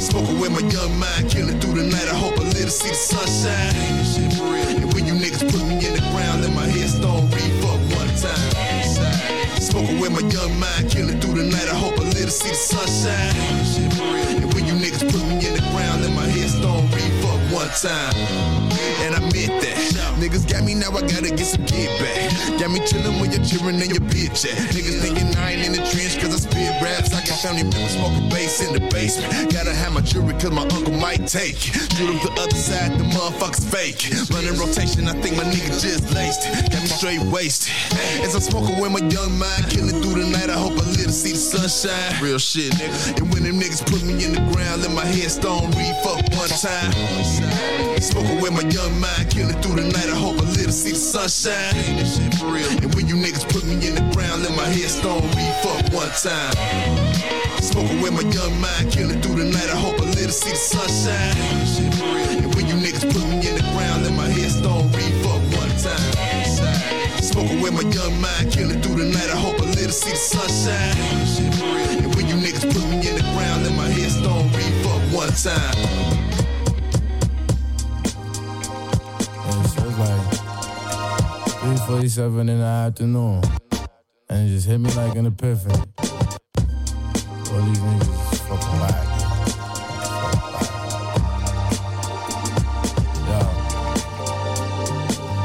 Spoken 0.01 0.39
with 0.39 0.49
my 0.49 0.65
young 0.73 0.97
mind, 0.97 1.29
killing 1.29 1.59
through 1.61 1.77
the 1.77 1.85
night. 1.85 2.09
I 2.09 2.17
hope 2.17 2.33
I 2.39 2.43
live 2.49 2.65
to 2.65 2.71
see 2.73 2.89
the 2.89 2.97
sunshine. 2.97 3.77
And 4.73 4.91
when 4.93 5.05
you 5.05 5.13
niggas 5.13 5.45
put 5.45 5.61
me 5.69 5.77
in 5.85 5.93
the 5.93 6.01
ground, 6.09 6.41
let 6.41 6.51
my 6.53 6.65
headstone 6.65 7.29
read 7.29 7.53
for 7.61 7.77
one 7.93 8.09
time. 8.17 9.61
Spoken 9.61 9.99
with 10.01 10.11
my 10.11 10.25
young 10.33 10.57
mind, 10.59 10.89
killing 10.89 11.21
through 11.21 11.37
the 11.37 11.45
night. 11.45 11.69
I 11.69 11.77
hope 11.77 11.93
I 12.01 12.03
live 12.03 12.25
to 12.25 12.31
see 12.33 12.49
the 12.49 12.57
sunshine. 12.57 13.37
And 14.41 14.51
when 14.53 14.65
you 14.65 14.73
niggas 14.73 15.05
put 15.05 15.21
me 15.29 15.45
in 15.45 15.53
the 15.53 15.63
ground, 15.69 16.01
let 16.01 16.11
my 16.17 16.25
headstone 16.25 16.89
for 16.89 17.22
one 17.53 17.69
time. 17.77 18.13
And 19.05 19.13
I 19.15 19.19
meant 19.29 19.61
that. 19.61 19.77
Niggas 20.17 20.49
got 20.49 20.63
me 20.63 20.73
now, 20.73 20.89
I 20.89 21.01
gotta 21.01 21.29
get 21.29 21.45
some 21.45 21.65
get 21.65 21.89
back. 21.99 22.31
Got 22.59 22.71
me 22.71 22.79
chillin' 22.81 23.19
when 23.19 23.31
you're 23.31 23.43
cheering 23.43 23.81
and 23.81 23.91
your 23.91 24.01
bitch 24.09 24.45
at. 24.49 24.57
Niggas 24.73 25.01
thinking 25.01 25.29
I 25.37 25.53
ain't 25.53 25.65
in 25.65 25.71
the 25.73 25.83
trench 25.91 26.17
cause 26.17 26.33
I 26.33 26.39
spit 26.49 26.81
raps. 26.81 27.13
I 27.13 27.21
got 27.25 27.37
family 27.43 27.63
members 27.63 27.93
smoking 27.93 28.29
bass 28.29 28.61
in 28.65 28.73
the 28.73 28.81
basement. 28.89 29.51
Gotta 29.51 29.73
have 29.73 29.93
my 29.93 30.01
jewelry 30.01 30.33
cause 30.33 30.51
my 30.51 30.63
uncle 30.63 30.93
might 30.97 31.27
take. 31.27 31.59
Drew 31.97 32.07
them 32.07 32.19
the 32.23 32.31
other 32.41 32.55
side, 32.55 32.97
the 32.97 33.05
motherfuckers 33.13 33.65
fake. 33.67 34.09
Running 34.33 34.57
rotation, 34.57 35.07
I 35.07 35.13
think 35.21 35.37
my 35.37 35.43
nigga 35.43 35.77
just 35.77 36.09
laced. 36.13 36.49
Got 36.71 36.81
me 36.81 36.89
straight 36.89 37.21
wasted. 37.29 37.73
As 38.23 38.33
I'm 38.35 38.41
smoking 38.41 38.79
with 38.79 38.91
my 38.91 39.03
young 39.09 39.37
mind, 39.37 39.69
killing 39.69 40.01
through 40.01 40.23
the 40.23 40.29
night, 40.29 40.49
I 40.49 40.57
hope 40.57 40.73
I 40.73 40.85
live 40.95 41.11
to 41.11 41.11
see 41.11 41.33
the 41.33 41.41
sunshine. 41.41 42.23
Real 42.23 42.39
shit, 42.39 42.71
nigga. 42.73 43.19
And 43.19 43.33
when 43.33 43.43
them 43.43 43.59
niggas 43.59 43.83
put 43.85 44.01
me 44.03 44.23
in 44.23 44.33
the 44.33 44.43
ground, 44.53 44.81
let 44.81 44.91
my 44.93 45.05
headstone 45.05 45.69
read 45.75 45.95
fuck 45.99 46.23
one 46.39 46.49
time. 46.49 46.93
Smoking 48.01 48.41
with 48.41 48.51
my 48.51 48.67
young 48.69 48.99
mind, 48.99 49.29
killing 49.29 49.59
through 49.61 49.81
the 49.81 49.87
night, 49.87 50.09
I 50.09 50.15
hope 50.15 50.35
I 50.37 50.43
live 50.43 50.67
to 50.67 50.71
see 50.71 50.91
the 50.91 50.99
sunshine. 50.99 51.73
And 52.83 52.93
when 52.95 53.07
you 53.07 53.15
niggas 53.15 53.47
put 53.47 53.63
me 53.63 53.73
in 53.79 53.95
the 53.95 54.05
ground, 54.13 54.43
let 54.43 54.55
my 54.57 54.65
headstone 54.65 55.23
read 55.33 55.55
fuck 55.63 55.87
one 55.93 56.11
time. 56.11 56.53
Smoking 57.63 58.01
with 58.01 58.13
my 58.13 58.27
young 58.29 58.59
mind, 58.59 58.91
killing 58.91 59.21
through 59.21 59.39
the 59.39 59.45
night. 59.45 59.69
I 59.71 59.77
hope 59.79 59.95
I 60.01 60.05
live 60.19 60.27
to 60.27 60.35
see 60.35 60.51
the 60.51 60.55
sunshine. 60.55 61.37
And 62.43 62.53
when 62.55 62.67
you 62.67 62.75
niggas 62.75 63.07
put 63.07 63.23
me 63.23 63.39
in 63.39 63.55
the 63.55 63.65
ground, 63.71 64.03
let 64.03 64.13
my 64.13 64.27
headstone 64.27 64.91
read 64.91 65.13
fuck 65.23 65.41
one 65.55 65.71
time. 65.79 67.23
Smoking 67.23 67.61
with 67.61 67.73
my 67.73 67.87
young 67.89 68.19
mind, 68.19 68.51
killing 68.51 68.81
through 68.81 68.99
the 68.99 69.07
night. 69.09 69.29
I 69.31 69.37
hope 69.39 69.59
I 69.61 69.65
live 69.79 69.87
to 69.87 69.91
see 69.95 70.11
the 70.11 70.17
sunshine. 70.19 72.03
And 72.03 72.13
when 72.15 72.27
you 72.27 72.35
niggas 72.35 72.67
put 72.67 72.83
me 72.91 72.99
in 72.99 73.15
the 73.15 73.25
ground, 73.31 73.63
let 73.63 73.73
my 73.79 73.87
headstone 73.87 74.51
read 74.51 74.73
fuck 74.83 75.01
one 75.15 75.31
time. 75.31 76.22
47 81.93 82.49
in 82.49 82.57
the 82.57 82.65
afternoon. 82.65 83.43
And 84.27 84.49
it 84.49 84.53
just 84.53 84.65
hit 84.65 84.79
me 84.79 84.89
like 84.93 85.15
an 85.15 85.27
epiphany. 85.27 85.75
All 85.99 87.61
these 87.61 87.77
niggas 87.77 88.22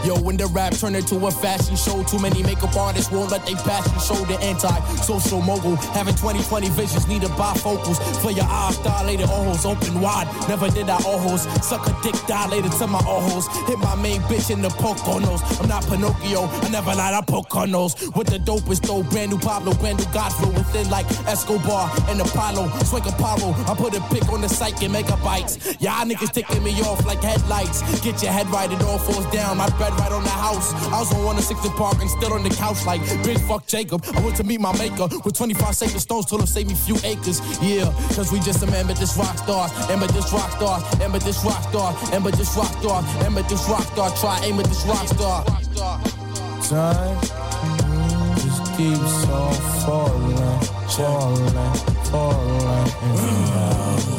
Yo, 0.09 0.19
when 0.21 0.39
the 0.39 0.47
rap 0.47 0.73
turned 0.73 0.97
into 0.97 1.17
a 1.27 1.31
fashion 1.31 1.77
show, 1.77 2.03
too 2.03 2.19
many 2.19 2.43
makeup 2.43 2.75
artists 2.75 3.13
won't 3.13 3.31
let 3.31 3.45
they 3.45 3.53
passion 3.53 3.93
show 4.01 4.17
the 4.25 4.41
anti-social 4.41 5.43
mogul. 5.43 5.77
Having 5.93 6.15
2020 6.15 6.71
visions, 6.71 7.07
need 7.07 7.21
to 7.21 7.29
buy 7.37 7.53
focals. 7.53 7.99
For 8.23 8.31
your 8.31 8.47
eyes 8.49 8.79
dilated, 8.79 9.29
ojos 9.29 9.67
open 9.67 10.01
wide. 10.01 10.27
Never 10.49 10.71
did 10.71 10.89
I 10.89 10.97
ojos. 11.05 11.45
Suck 11.61 11.87
a 11.87 11.93
dick 12.03 12.17
dilated 12.27 12.73
to 12.81 12.87
my 12.87 13.05
ojos. 13.05 13.49
Hit 13.69 13.79
my 13.81 13.95
main 13.97 14.23
bitch 14.33 14.49
in 14.49 14.63
the 14.63 14.71
poke 14.71 15.07
on. 15.09 15.29
I'm 15.61 15.69
not 15.69 15.85
Pinocchio, 15.85 16.49
I 16.65 16.69
never 16.71 16.95
lied, 16.95 17.13
I 17.13 17.21
poke 17.21 17.55
on. 17.55 17.73
With 17.73 18.29
the 18.33 18.41
dopest 18.41 18.89
dope, 18.89 19.11
brand 19.11 19.31
new 19.31 19.39
Pablo, 19.39 19.75
brand 19.75 19.99
new 19.99 20.07
Godflow 20.07 20.57
within 20.57 20.89
like 20.89 21.05
Escobar 21.29 21.93
and 22.09 22.19
Apollo. 22.23 22.71
Swing 22.85 23.05
Apollo, 23.07 23.53
I 23.69 23.75
put 23.77 23.95
a 23.95 24.01
pick 24.09 24.27
on 24.33 24.41
the 24.41 24.49
psych 24.49 24.83
and 24.83 24.95
megabytes. 24.95 25.79
Y'all 25.83 26.09
niggas 26.09 26.33
ticking 26.33 26.63
me 26.63 26.73
off 26.81 27.05
like 27.05 27.23
headlights. 27.23 27.83
Get 28.01 28.23
your 28.23 28.33
head 28.33 28.49
right, 28.49 28.73
it 28.73 28.81
all 28.85 28.97
falls 28.97 29.27
down. 29.27 29.59
My 29.59 29.69
bed 29.77 29.93
right 29.99 30.13
on 30.13 30.23
the 30.23 30.31
house. 30.31 30.73
I 30.93 30.99
was 30.99 31.13
on 31.13 31.25
160 31.25 31.69
Park 31.77 32.01
and 32.01 32.11
still 32.11 32.33
on 32.33 32.43
the 32.43 32.51
couch 32.51 32.85
like 32.87 33.01
bitch 33.27 33.41
fuck 33.47 33.67
Jacob. 33.67 34.05
I 34.15 34.21
went 34.21 34.37
to 34.37 34.45
meet 34.45 34.61
my 34.61 34.73
maker 34.79 35.09
with 35.25 35.37
25 35.37 35.75
sacred 35.75 36.01
stones, 36.01 36.27
told 36.27 36.43
him 36.43 36.47
save 36.47 36.69
me 36.69 36.75
few 36.75 36.97
acres. 37.05 37.41
Yeah, 37.61 37.93
cause 38.15 38.31
we 38.33 38.39
just 38.41 38.61
remember 38.65 38.95
this 38.95 39.17
rock 39.17 39.37
star, 39.39 39.69
remember 39.83 40.07
this 40.13 40.33
rock 40.33 40.51
star, 40.53 40.81
remember 40.93 41.19
this 41.19 41.45
rock 41.45 41.63
star, 41.69 41.95
remember 42.07 42.31
this 42.31 42.57
rock 42.57 42.73
star, 42.81 43.03
remember 43.19 43.43
this 43.43 43.69
rock 43.69 43.85
star. 43.93 44.11
Try 44.17 44.41
aim 44.45 44.59
at 44.59 44.67
this 44.67 44.85
rock 44.87 45.07
star. 45.09 45.45
Time 46.69 47.21
just 48.37 48.65
keeps 48.77 49.27
on 49.29 49.55
falling, 49.85 50.61
falling, 50.89 51.75
falling. 52.11 54.18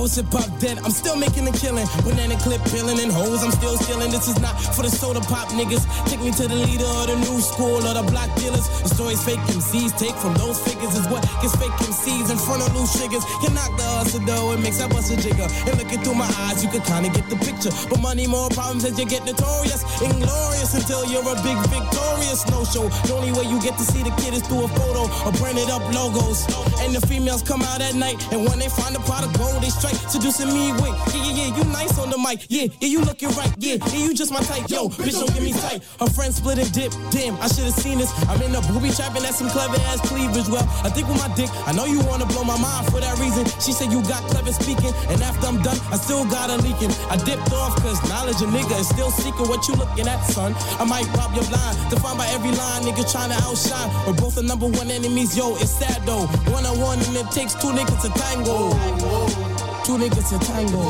Is 0.00 0.16
hip 0.16 0.32
hop 0.32 0.48
dead? 0.58 0.78
I'm 0.80 0.90
still 0.90 1.14
making 1.14 1.46
a 1.46 1.52
killing. 1.52 1.84
Banana 2.02 2.34
clip 2.40 2.64
peeling 2.72 2.98
and 3.04 3.12
hoes, 3.12 3.44
I'm 3.44 3.52
still 3.52 3.76
stealing. 3.76 4.10
This 4.10 4.28
is 4.28 4.40
not 4.40 4.56
for 4.72 4.80
the 4.80 4.88
soda 4.88 5.20
pop 5.20 5.48
niggas. 5.52 5.84
Take 6.08 6.24
me 6.24 6.32
to 6.40 6.48
the 6.48 6.56
leader 6.56 6.88
of 6.88 7.12
the 7.12 7.16
new 7.20 7.38
school 7.40 7.84
or 7.84 7.92
the 7.92 8.02
block 8.08 8.32
dealers. 8.40 8.64
The 8.80 8.88
stories 8.88 9.22
fake 9.22 9.38
MCs 9.52 9.92
take 10.00 10.16
from 10.16 10.32
those 10.40 10.56
figures 10.56 10.96
is 10.96 11.06
what 11.12 11.20
gets 11.44 11.54
fake 11.60 11.76
MCs 11.84 12.32
in 12.32 12.38
front 12.40 12.64
of 12.64 12.72
loose 12.72 12.96
triggers. 12.96 13.24
Can 13.44 13.52
knock 13.52 13.76
the 13.76 13.84
hustle 13.84 14.24
though, 14.24 14.56
it 14.56 14.60
makes 14.64 14.78
that 14.78 14.88
bust 14.88 15.12
a 15.12 15.20
jigger. 15.20 15.44
And 15.68 15.76
looking 15.76 16.00
through 16.00 16.16
my 16.16 16.30
eyes, 16.48 16.64
you 16.64 16.70
can 16.72 16.80
kinda 16.80 17.12
get 17.12 17.28
the 17.28 17.36
picture. 17.36 17.70
But 17.92 18.00
money, 18.00 18.26
more 18.26 18.48
problems 18.48 18.88
as 18.88 18.98
you 18.98 19.04
get 19.04 19.28
notorious. 19.28 19.84
Inglorious 20.00 20.72
until 20.72 21.04
you're 21.12 21.28
a 21.28 21.36
big 21.44 21.60
victorious 21.68 22.48
no 22.48 22.64
show. 22.64 22.88
The 23.04 23.14
only 23.14 23.32
way 23.36 23.44
you 23.44 23.60
get 23.60 23.76
to 23.76 23.84
see 23.84 24.02
the 24.02 24.14
kid 24.16 24.32
is 24.32 24.42
through 24.48 24.64
a 24.64 24.70
photo 24.80 25.12
or 25.28 25.32
printed 25.36 25.68
up 25.68 25.82
logos. 25.92 26.48
And 26.80 26.94
the 26.96 27.04
females 27.04 27.42
come 27.42 27.60
out 27.62 27.82
at 27.82 27.94
night, 27.94 28.16
and 28.32 28.48
when 28.48 28.58
they 28.58 28.68
find 28.68 28.96
a 28.96 29.00
pot 29.00 29.24
of 29.24 29.32
gold, 29.36 29.60
they 29.62 29.68
strike 29.68 29.89
seducing 30.08 30.48
me 30.52 30.72
with. 30.80 30.94
Yeah, 31.14 31.24
yeah, 31.24 31.34
yeah, 31.38 31.56
you 31.56 31.64
nice 31.72 31.98
on 31.98 32.10
the 32.10 32.18
mic. 32.18 32.46
Yeah, 32.48 32.68
yeah, 32.80 32.88
you 32.88 33.00
looking 33.00 33.30
right. 33.30 33.52
Yeah, 33.58 33.76
yeah, 33.92 34.04
you 34.06 34.14
just 34.14 34.32
my 34.32 34.40
type. 34.40 34.68
Yo, 34.68 34.88
bitch, 34.88 35.18
don't 35.18 35.32
get 35.34 35.42
me 35.42 35.52
tight. 35.52 35.82
Her 35.98 36.10
friend 36.10 36.32
split 36.34 36.58
and 36.58 36.70
dip. 36.72 36.92
Damn, 37.10 37.36
I 37.40 37.48
should 37.48 37.64
have 37.64 37.74
seen 37.74 37.98
this. 37.98 38.10
I'm 38.28 38.40
in 38.42 38.54
a 38.54 38.60
booby 38.68 38.90
trapping 38.90 39.24
at 39.24 39.34
some 39.34 39.48
clever 39.50 39.76
ass 39.90 40.00
cleavage. 40.08 40.48
Well, 40.48 40.66
I 40.84 40.90
think 40.90 41.08
with 41.08 41.18
my 41.18 41.32
dick, 41.34 41.50
I 41.66 41.72
know 41.72 41.84
you 41.84 42.00
wanna 42.04 42.26
blow 42.26 42.44
my 42.44 42.58
mind 42.58 42.90
for 42.90 43.00
that 43.00 43.18
reason. 43.18 43.44
She 43.60 43.72
said 43.72 43.92
you 43.92 44.02
got 44.04 44.22
clever 44.30 44.52
speaking, 44.52 44.92
and 45.08 45.22
after 45.22 45.46
I'm 45.46 45.62
done, 45.62 45.78
I 45.90 45.96
still 45.96 46.24
got 46.24 46.50
her 46.50 46.58
leaking. 46.58 46.92
I 47.10 47.16
dipped 47.16 47.52
off 47.52 47.76
cause 47.82 47.98
knowledge 48.08 48.40
a 48.42 48.48
nigga 48.48 48.78
is 48.78 48.88
still 48.88 49.10
seeking 49.10 49.48
what 49.48 49.66
you 49.68 49.74
looking 49.74 50.06
at, 50.08 50.20
son. 50.30 50.54
I 50.78 50.84
might 50.84 51.06
rob 51.16 51.34
your 51.34 51.44
blind, 51.48 51.76
defined 51.90 52.18
by 52.18 52.28
every 52.28 52.52
line, 52.52 52.82
nigga 52.82 53.04
trying 53.10 53.30
to 53.30 53.38
outshine. 53.42 53.88
We're 54.06 54.14
both 54.14 54.34
the 54.36 54.42
number 54.42 54.66
one 54.66 54.90
enemies, 54.90 55.36
yo, 55.36 55.56
it's 55.56 55.70
sad 55.70 56.04
though. 56.06 56.26
One 56.52 56.64
on 56.66 56.78
one, 56.80 56.98
and 56.98 57.16
it 57.16 57.30
takes 57.30 57.54
two 57.54 57.68
niggas 57.68 58.02
to 58.02 58.10
tango. 58.20 59.59
Two 59.84 59.96
niggas 59.98 60.28
to 60.30 60.38
tango. 60.46 60.82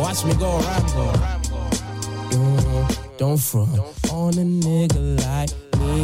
Watch 0.00 0.24
me 0.24 0.32
go 0.34 0.58
Rambo. 0.58 1.04
Mm, 2.30 3.16
Don't 3.18 3.38
front 3.38 3.78
on 4.12 4.34
a 4.34 4.44
nigga 4.44 5.20
like 5.26 5.52
me. 5.78 5.98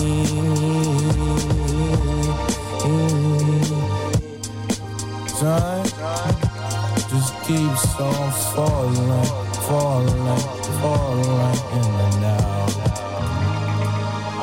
Time 5.40 5.84
just 7.10 7.32
keeps 7.44 8.00
on 8.00 8.32
falling, 8.54 9.24
falling, 9.66 10.38
falling 10.80 11.58
in. 11.78 12.13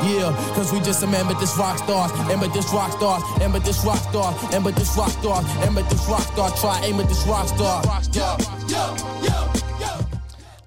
Yeah, 0.02 0.34
cause 0.54 0.72
we 0.72 0.80
just 0.80 1.00
this 1.38 1.56
rock 1.56 1.78
stars, 1.78 2.12
remember 2.12 2.48
this 2.48 2.72
rock 2.72 2.92
stars, 2.92 3.22
this 3.60 3.84
rock 3.84 3.98
star, 3.98 4.34
remember 4.46 4.72
this 4.72 4.96
rock 4.96 5.10
star, 5.10 5.44
remember 5.60 5.82
this 5.82 6.08
rock 6.08 6.22
star, 6.22 6.50
try 6.50 6.90
at 6.90 7.08
this 7.08 7.26
rock 7.26 7.48
star. 7.48 7.82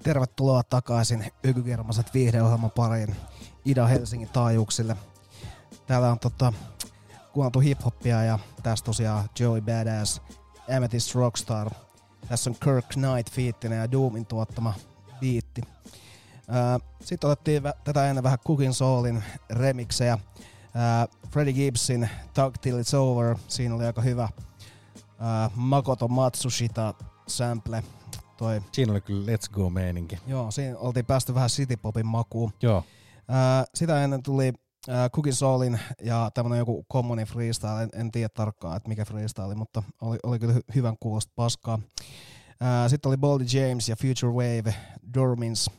Tervetuloa 0.02 0.62
takaisin 0.62 1.32
Ykykermaset 1.42 2.14
viihdeohjelman 2.14 2.70
pariin 2.70 3.16
Ida-Helsingin 3.64 4.28
taajuuksille. 4.28 4.96
Täällä 5.86 6.10
on 6.10 6.18
tota, 6.18 6.52
kuunneltu 7.32 7.60
hiphoppia 7.60 8.24
ja 8.24 8.38
tässä 8.62 8.84
tosiaan 8.84 9.28
Joey 9.40 9.60
Badass, 9.60 10.22
Amethyst 10.76 11.14
Rockstar. 11.14 11.70
Tässä 12.28 12.50
on 12.50 12.56
Kirk 12.64 12.86
Knight 12.88 13.32
fiittinen 13.32 13.78
ja 13.78 13.92
Doomin 13.92 14.26
tuottama 14.26 14.74
biitti. 15.20 15.62
Sitten 17.00 17.30
otettiin 17.30 17.62
tätä 17.84 18.08
ennen 18.08 18.24
vähän 18.24 18.38
Cooking 18.46 18.72
Soulin 18.72 19.24
remiksejä. 19.50 20.18
Freddie 21.30 21.52
Gibbsin 21.54 22.08
Talk 22.34 22.58
Till 22.58 22.78
It's 22.78 22.96
Over, 22.96 23.36
siinä 23.48 23.74
oli 23.74 23.84
aika 23.84 24.00
hyvä. 24.00 24.28
Makoto 25.54 26.08
Matsushita 26.08 26.94
sample. 27.26 27.84
Toi 28.36 28.62
Siinä 28.72 28.92
oli 28.92 29.00
kyllä 29.00 29.32
Let's 29.32 29.50
Go-meininki. 29.52 30.18
Joo, 30.26 30.50
siinä 30.50 30.78
oltiin 30.78 31.06
päästy 31.06 31.34
vähän 31.34 31.48
citypopin 31.48 32.06
makuun. 32.06 32.52
Joo. 32.62 32.84
Sitä 33.74 34.04
ennen 34.04 34.22
tuli 34.22 34.52
ää, 34.88 35.08
Cookie 35.08 35.32
Soulin 35.32 35.80
ja 36.02 36.30
tämmönen 36.34 36.58
joku 36.58 36.86
commoni 36.92 37.24
freestyle, 37.24 37.82
en, 37.82 37.88
en 37.92 38.12
tiedä 38.12 38.28
tarkkaan, 38.28 38.76
että 38.76 38.88
mikä 38.88 39.04
freestyle, 39.04 39.54
mutta 39.54 39.82
oli, 40.00 40.18
oli 40.22 40.38
kyllä 40.38 40.54
hy- 40.54 40.74
hyvän 40.74 40.96
kuulosta 41.00 41.32
paskaa. 41.36 41.78
Sitten 42.88 43.08
oli 43.08 43.16
Boldy 43.16 43.44
James 43.44 43.88
ja 43.88 43.96
Future 43.96 44.32
Wave, 44.32 44.74
Dormins 45.14 45.70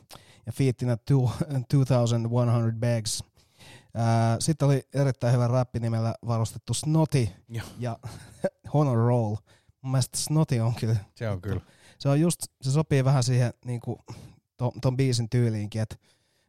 ja 0.48 0.52
fiittinä 0.52 0.94
two- 1.10 1.30
2100 1.68 2.72
Bags. 2.80 3.24
Sitten 4.40 4.66
oli 4.68 4.82
erittäin 4.94 5.34
hyvä 5.34 5.48
räppi 5.48 5.80
nimellä 5.80 6.14
varustettu 6.26 6.74
Snotty 6.74 7.28
Joo. 7.48 7.66
ja 7.78 7.98
Honor 8.74 8.96
Roll. 8.98 9.36
Mun 9.82 9.92
mielestä 9.92 10.18
Snotty 10.18 10.58
on 10.58 10.74
kyllä 10.74 10.96
Se 11.14 11.28
on 11.30 11.40
kyllä. 11.40 11.60
se 11.98 12.08
on 12.08 12.20
just, 12.20 12.40
se 12.62 12.70
sopii 12.72 13.04
vähän 13.04 13.24
siihen 13.24 13.52
niinku, 13.64 13.98
ton, 14.56 14.72
ton 14.80 14.96
biisin 14.96 15.28
tyyliinkin, 15.28 15.82
että 15.82 15.96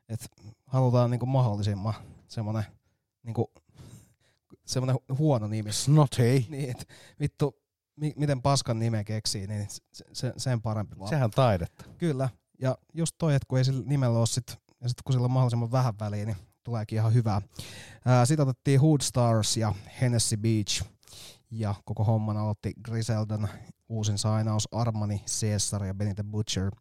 et 0.09 0.31
halutaan 0.65 1.11
niinku 1.11 1.25
mahdollisimman 1.25 1.93
semmonen 2.27 2.63
niinku, 3.23 3.51
semmonen 4.65 4.95
huono 5.17 5.47
nimi. 5.47 5.71
Snotty. 5.73 6.21
Niin, 6.49 6.69
et 6.71 6.87
vittu, 7.19 7.61
mi, 7.95 8.13
miten 8.15 8.41
paskan 8.41 8.79
nimen 8.79 9.05
keksii, 9.05 9.47
niin 9.47 9.67
se, 9.91 10.05
se, 10.13 10.33
sen 10.37 10.61
parempi 10.61 10.99
vaan. 10.99 11.09
Sehän 11.09 11.31
taidetta. 11.31 11.85
Kyllä, 11.97 12.29
ja 12.61 12.77
just 12.93 13.15
toi, 13.17 13.35
että 13.35 13.45
kun 13.47 13.57
ei 13.57 13.65
sillä 13.65 13.83
nimellä 13.85 14.19
ole 14.19 14.27
sit, 14.27 14.57
ja 14.81 14.89
sit 14.89 15.01
kun 15.03 15.13
sillä 15.13 15.25
on 15.25 15.31
mahdollisimman 15.31 15.71
vähän 15.71 15.93
väliä, 15.99 16.25
niin 16.25 16.37
tuleekin 16.63 16.95
ihan 16.95 17.13
hyvää. 17.13 17.41
Ää, 18.05 18.25
Sitten 18.25 18.47
otettiin 18.47 18.81
Hood 18.81 19.01
Stars 19.01 19.57
ja 19.57 19.73
Hennessy 20.01 20.37
Beach. 20.37 20.83
Ja 21.51 21.75
koko 21.85 22.03
homman 22.03 22.37
aloitti 22.37 22.73
Griseldan 22.85 23.49
uusin 23.89 24.17
sainaus 24.17 24.67
Armani, 24.71 25.23
Caesar 25.27 25.85
ja 25.85 25.93
Benny 25.93 26.13
the 26.13 26.23
Butcher. 26.23 26.71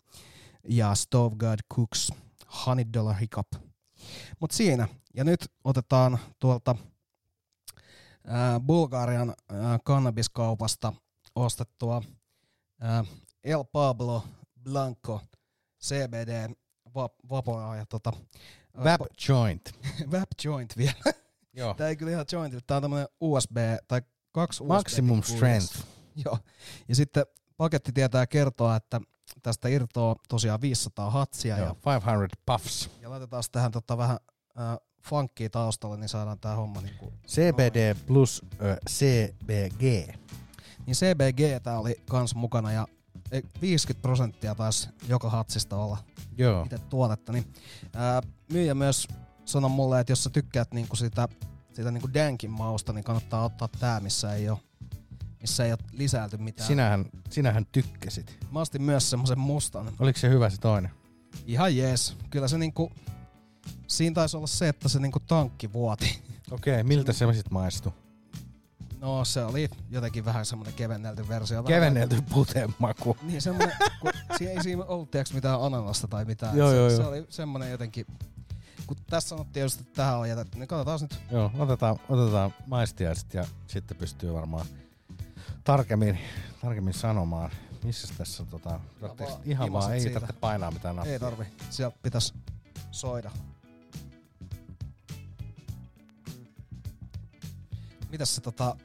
Ja 0.68 0.94
Stove 0.94 1.36
God 1.36 1.58
Cooks, 1.74 2.12
Honey 2.66 2.84
Dollar 2.92 3.16
Hiccup. 3.16 3.46
Mut 4.40 4.50
siinä. 4.50 4.88
Ja 5.14 5.24
nyt 5.24 5.52
otetaan 5.64 6.18
tuolta 6.38 6.76
ää, 8.24 8.60
Bulgarian 8.60 9.34
ää, 9.48 9.78
kannabiskaupasta 9.84 10.92
ostettua 11.34 12.02
ää, 12.80 13.04
El 13.44 13.64
Pablo 13.72 14.24
Blanco 14.62 15.20
CBD 15.82 16.54
va- 16.94 17.10
vaporaa 17.30 17.76
ja 17.76 17.86
tota, 17.86 18.12
Vap 18.84 19.00
joint. 19.28 19.62
Vap 20.12 20.28
joint 20.44 20.76
vielä. 20.76 21.12
Joo. 21.52 21.74
Tää 21.74 21.88
ei 21.88 21.96
kyllä 21.96 22.12
ihan 22.12 22.26
joint, 22.32 22.66
tää 22.66 22.76
on 22.76 22.82
tämmönen 22.82 23.08
USB 23.20 23.56
tai 23.88 24.02
kaksi 24.32 24.62
USB. 24.62 24.68
Maximum 24.68 25.22
strength. 25.22 25.84
Joo. 26.24 26.38
Ja 26.88 26.94
sitten 26.94 27.26
paketti 27.56 27.92
tietää 27.92 28.26
kertoa, 28.26 28.76
että 28.76 29.00
tästä 29.42 29.68
irtoaa 29.68 30.16
tosiaan 30.28 30.60
500 30.60 31.10
hatsia 31.10 31.58
Joo, 31.58 31.66
ja, 31.66 31.74
500 31.74 32.28
puffs. 32.46 32.90
ja 33.00 33.10
laitetaan 33.10 33.42
sitten 33.42 33.58
tähän 33.60 33.72
tota 33.72 33.98
vähän 33.98 34.18
äh, 34.58 34.76
funkia 35.02 35.50
taustalle, 35.50 35.96
niin 35.96 36.08
saadaan 36.08 36.38
tää 36.40 36.54
homma 36.56 36.80
niinku 36.80 37.12
CBD 37.28 37.94
plus 38.06 38.42
ö, 38.62 38.76
CBG. 38.90 39.80
niin 40.86 40.94
CBG 40.94 41.62
tää 41.62 41.78
oli 41.78 41.94
kans 42.10 42.34
mukana 42.34 42.72
ja 42.72 42.86
50 43.62 44.02
prosenttia 44.02 44.54
taisi 44.54 44.88
joka 45.08 45.30
hatsista 45.30 45.76
olla 45.76 45.98
Joo. 46.38 46.62
itse 46.62 46.78
tuotetta. 46.78 47.32
Niin, 47.32 47.52
ää, 47.94 48.22
myyjä 48.52 48.74
myös 48.74 49.08
sanoi 49.44 49.70
mulle, 49.70 50.00
että 50.00 50.12
jos 50.12 50.24
sä 50.24 50.30
tykkäät 50.30 50.74
niinku 50.74 50.96
sitä, 50.96 51.28
sitä 51.72 51.90
niinku 51.90 52.14
dankin 52.14 52.50
mausta, 52.50 52.92
niin 52.92 53.04
kannattaa 53.04 53.44
ottaa 53.44 53.68
tää, 53.68 54.00
missä 54.00 54.34
ei 54.34 54.48
ole 54.48 54.58
missä 55.40 55.64
ei 55.64 55.72
ole 55.72 55.78
lisäilty 55.92 56.36
mitään. 56.36 56.66
Sinähän, 56.66 57.04
sinähän 57.30 57.66
tykkäsit. 57.72 58.38
Mä 58.50 58.60
ostin 58.60 58.82
myös 58.82 59.10
semmosen 59.10 59.38
mustan. 59.38 59.92
Oliko 59.98 60.18
se 60.18 60.28
hyvä 60.28 60.50
se 60.50 60.56
toinen? 60.56 60.90
Ihan 61.46 61.76
jees. 61.76 62.16
Kyllä 62.30 62.48
se 62.48 62.58
niinku, 62.58 62.92
siinä 63.86 64.14
taisi 64.14 64.36
olla 64.36 64.46
se, 64.46 64.68
että 64.68 64.88
se 64.88 64.98
niinku 64.98 65.20
tankki 65.20 65.72
vuoti. 65.72 66.18
Okei, 66.50 66.84
miltä 66.84 67.12
se 67.12 67.26
sitten 67.32 67.52
maistui? 67.52 67.92
No 69.00 69.24
se 69.24 69.44
oli 69.44 69.68
jotenkin 69.90 70.24
vähän 70.24 70.46
semmonen 70.46 70.74
kevennelty 70.74 71.28
versio. 71.28 71.62
Kevennelty 71.62 72.22
puteen 72.32 72.74
maku. 72.78 73.16
Niin 73.22 73.42
semmonen, 73.42 73.76
kun 74.00 74.10
siinä 74.38 74.52
ei 74.52 74.62
siinä 74.62 74.84
ollut 74.84 75.10
tiiäks, 75.10 75.32
mitään 75.32 75.62
ananasta 75.62 76.08
tai 76.08 76.24
mitään. 76.24 76.56
Joo, 76.56 76.70
se, 76.70 76.76
joo, 76.76 76.90
se 76.90 76.96
joo. 76.96 77.08
oli 77.08 77.26
semmonen 77.28 77.70
jotenkin, 77.70 78.06
kun 78.86 78.96
tässä 79.10 79.28
sanottiin 79.28 79.62
just, 79.62 79.80
että 79.80 79.92
tähän 79.94 80.18
on 80.18 80.28
jätetty, 80.28 80.58
niin 80.58 80.68
katsotaan 80.68 80.98
nyt. 81.02 81.20
Joo, 81.30 81.50
otetaan, 81.58 81.96
otetaan 82.08 82.54
maistiaiset 82.66 83.34
ja 83.34 83.44
sitten 83.66 83.96
pystyy 83.96 84.32
varmaan 84.34 84.66
tarkemmin, 85.64 86.18
tarkemmin 86.62 86.94
sanomaan, 86.94 87.50
missä 87.84 88.14
tässä 88.18 88.42
on 88.42 88.48
tota, 88.48 88.80
tarvitseeko 89.00 89.32
vaan 89.32 89.42
ihan 89.44 89.72
vaan, 89.72 89.94
ei 89.94 90.00
siitä. 90.00 90.20
tarvitse 90.20 90.40
painaa 90.40 90.70
mitään 90.70 90.96
nappia. 90.96 91.12
Ei 91.12 91.20
tarvi, 91.20 91.44
sieltä 91.70 91.98
pitäisi 92.02 92.34
soida. 92.90 93.30
Mitäs 98.10 98.34
se 98.34 98.40
tota, 98.40 98.76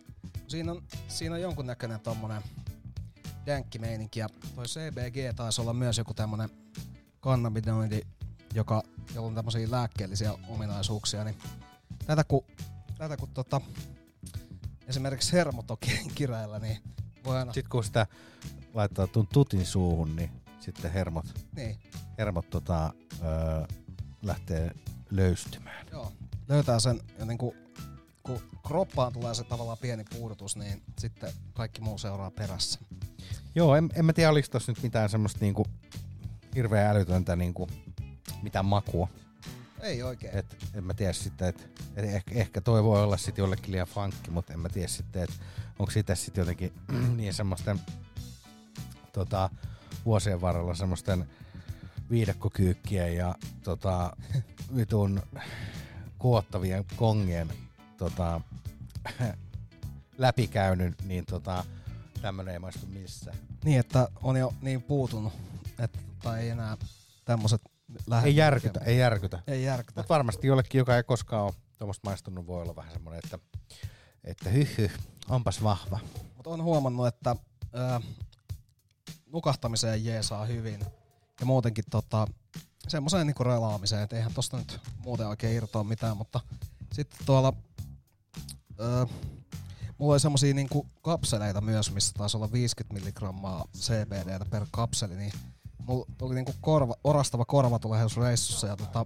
siinä 0.53 0.71
on, 0.71 0.83
siinä 1.07 1.35
on 1.35 1.41
jonkunnäköinen 1.41 1.99
tommonen 1.99 2.41
dänkkimeininki 3.45 4.19
ja 4.19 4.29
toi 4.55 4.65
CBG 4.65 5.35
taisi 5.35 5.61
olla 5.61 5.73
myös 5.73 5.97
joku 5.97 6.13
tämmönen 6.13 6.49
kannabinoidi, 7.19 8.01
joka, 8.53 8.83
jolla 9.15 9.27
on 9.27 9.35
tämmöisiä 9.35 9.71
lääkkeellisiä 9.71 10.33
ominaisuuksia, 10.47 11.23
niin 11.23 11.37
tätä 12.05 12.23
kun, 12.23 12.43
tätä 12.97 13.17
kun 13.17 13.29
tota, 13.29 13.61
esimerkiksi 14.87 15.33
hermotokireillä, 15.33 16.59
niin 16.65 16.77
voi 17.25 17.37
aina 17.37 17.53
Sitten 17.53 17.69
kun 17.69 17.83
sitä 17.83 18.07
laittaa 18.73 19.07
tuon 19.07 19.27
tutin 19.27 19.65
suuhun, 19.65 20.15
niin 20.15 20.31
sitten 20.59 20.91
hermot, 20.91 21.25
Niin. 21.55 21.79
hermot 22.17 22.49
tota, 22.49 22.93
öö, 23.23 23.65
lähtee 24.21 24.71
löystymään. 25.09 25.87
Joo. 25.91 26.11
löytää 26.49 26.79
sen 26.79 27.01
ja 27.19 27.25
niin 27.25 27.37
kuin, 27.37 27.62
kun 28.23 28.41
kroppaan 28.67 29.13
tulee 29.13 29.33
se 29.33 29.43
tavallaan 29.43 29.77
pieni 29.77 30.03
puudutus, 30.03 30.55
niin 30.55 30.83
sitten 30.99 31.33
kaikki 31.53 31.81
muu 31.81 31.97
seuraa 31.97 32.31
perässä. 32.31 32.79
Joo, 33.55 33.75
en, 33.75 33.89
en 33.95 34.05
mä 34.05 34.13
tiedä, 34.13 34.29
oliko 34.29 34.47
tossa 34.51 34.71
nyt 34.71 34.83
mitään 34.83 35.09
semmoista 35.09 35.39
niinku 35.41 35.65
hirveän 36.55 36.95
älytöntä 36.95 37.35
niinku, 37.35 37.69
mitään 38.41 38.65
makua. 38.65 39.07
Ei 39.81 40.03
oikein. 40.03 40.37
Et, 40.37 40.57
en 40.73 40.83
mä 40.83 40.93
tiedä 40.93 41.13
sitten, 41.13 41.47
että 41.47 41.63
et 41.95 42.05
ehkä, 42.05 42.31
ehkä 42.35 42.61
toi 42.61 42.83
voi 42.83 43.03
olla 43.03 43.17
sitten 43.17 43.43
jollekin 43.43 43.71
liian 43.71 43.87
funkki, 43.87 44.31
mutta 44.31 44.53
en 44.53 44.59
mä 44.59 44.69
tiedä 44.69 44.87
sitten, 44.87 45.23
että 45.23 45.35
onko 45.79 45.91
sitä 45.91 46.15
sitten 46.15 46.41
jotenkin 46.41 46.73
niin 47.17 47.33
semmoisten 47.33 47.81
tota, 49.13 49.49
vuosien 50.05 50.41
varrella 50.41 50.75
semmoisten 50.75 51.29
viidekkokyykkien 52.09 53.15
ja 53.15 53.35
tota, 53.63 54.17
vitun 54.75 55.21
kuottavien 56.17 56.85
kongien 56.95 57.49
tota, 57.97 58.41
läpikäynyt, 60.17 61.01
niin 61.03 61.25
tota, 61.25 61.65
tämmönen 62.21 62.53
ei 62.53 62.59
maistu 62.59 62.85
missään. 62.85 63.37
Niin, 63.63 63.79
että 63.79 64.07
on 64.23 64.37
jo 64.37 64.53
niin 64.61 64.81
puutunut, 64.81 65.33
että 65.79 65.99
tota 65.99 66.37
ei 66.37 66.49
enää 66.49 66.77
tämmöiset 67.25 67.61
lähde. 68.07 68.27
Ei 68.27 68.35
järkytä, 68.35 68.79
ei 68.79 68.97
järkytä. 68.97 69.39
Ei 69.47 69.63
järkytä. 69.63 69.99
Mutta 69.99 70.13
varmasti 70.13 70.47
jollekin, 70.47 70.79
joka 70.79 70.97
ei 70.97 71.03
koskaan 71.03 71.43
ole 71.43 71.53
tuommoista 71.77 72.09
maistunut, 72.09 72.47
voi 72.47 72.61
olla 72.61 72.75
vähän 72.75 72.93
semmoinen, 72.93 73.21
että, 73.23 73.39
että 74.23 74.49
hyh, 74.49 74.77
hyh 74.77 74.99
onpas 75.29 75.63
vahva. 75.63 75.99
Mutta 76.35 76.49
on 76.49 76.63
huomannut, 76.63 77.07
että 77.07 77.35
ää, 77.73 78.01
nukahtamiseen 79.25 80.05
jeesaa 80.05 80.45
hyvin. 80.45 80.79
Ja 81.39 81.45
muutenkin 81.45 81.83
tota, 81.89 82.27
semmoiseen 82.87 83.27
niinku 83.27 83.43
relaamiseen, 83.43 84.03
että 84.03 84.15
eihän 84.15 84.33
tosta 84.33 84.57
nyt 84.57 84.79
muuten 84.97 85.27
oikein 85.27 85.55
irtoa 85.55 85.83
mitään, 85.83 86.17
mutta 86.17 86.39
sitten 86.93 87.25
tuolla 87.25 87.53
ää, 88.79 89.07
mulla 89.97 90.13
oli 90.13 90.19
semmosia 90.19 90.53
niinku 90.53 90.87
kapseleita 91.01 91.61
myös, 91.61 91.93
missä 91.93 92.13
taisi 92.17 92.37
olla 92.37 92.51
50 92.51 92.99
milligrammaa 92.99 93.65
CBDtä 93.77 94.45
per 94.49 94.65
kapseli, 94.71 95.15
niin 95.15 95.31
mulla 95.77 96.05
oli 96.21 96.35
niinku 96.35 96.53
korva, 96.61 96.95
orastava 97.03 97.45
korvatulehdus 97.45 98.17
reissussa 98.17 98.67
ja 98.67 98.75
tota, 98.77 99.05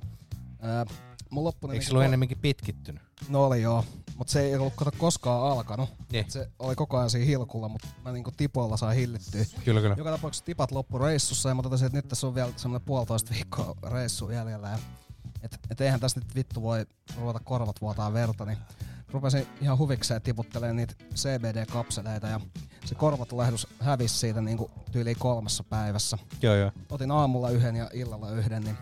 ää, 0.60 0.86
mun 1.30 1.44
loppui 1.44 1.72
Eikö 1.72 1.82
se 1.82 1.86
niinku 1.86 1.96
ollut 1.96 2.06
ennemminkin 2.06 2.38
pitkittynyt? 2.38 3.02
No 3.30 3.46
oli 3.46 3.62
joo, 3.62 3.86
mutta 4.18 4.34
se 4.34 4.42
ei 4.42 4.56
ollut 4.56 4.74
kato 4.76 4.92
koskaan 4.98 5.52
alkanut. 5.52 5.90
Niin. 6.12 6.32
Se 6.32 6.50
oli 6.60 6.76
koko 6.76 6.98
ajan 6.98 7.10
siinä 7.10 7.26
hilkulla, 7.26 7.70
mutta 7.70 7.88
mä 8.04 8.12
niinku 8.12 8.32
tipoilla 8.38 8.78
sain 8.78 8.98
hillittyä. 8.98 9.46
Kyllä, 9.66 9.82
kyllä. 9.82 9.96
Joka 9.98 10.12
tapauksessa 10.12 10.46
tipat 10.46 10.72
loppu 10.72 10.98
reissussa 10.98 11.50
ja 11.50 11.56
mä 11.56 11.62
totesin, 11.62 11.86
että 11.86 11.98
nyt 11.98 12.08
tässä 12.08 12.28
on 12.28 12.36
vielä 12.36 12.54
semmoinen 12.56 12.86
puolitoista 12.86 13.34
viikkoa 13.34 13.76
reissu 13.90 14.30
jäljellä. 14.30 14.70
Ja 14.70 14.80
et, 15.44 15.60
et 15.70 15.82
eihän 15.82 16.00
tässä 16.00 16.20
nyt 16.20 16.36
vittu 16.36 16.62
voi 16.62 16.86
ruveta 17.18 17.40
korvat 17.40 17.82
vuotaa 17.82 18.14
verta, 18.14 18.46
niin 18.46 18.58
rupesin 19.12 19.48
ihan 19.62 19.78
huvikseen 19.78 20.22
tiputtelemaan 20.22 20.76
niitä 20.76 20.94
CBD-kapseleita 21.16 22.28
ja 22.28 22.40
se 22.86 22.96
korvatulehdus 22.96 23.68
hävisi 23.80 24.18
siitä 24.18 24.42
niinku 24.42 24.72
tyyliin 24.92 25.20
kolmessa 25.20 25.64
päivässä. 25.64 26.18
Joo, 26.42 26.56
joo. 26.56 26.72
Otin 26.90 27.12
aamulla 27.12 27.50
yhden 27.50 27.76
ja 27.76 27.90
illalla 27.94 28.32
yhden, 28.32 28.64
niin 28.64 28.78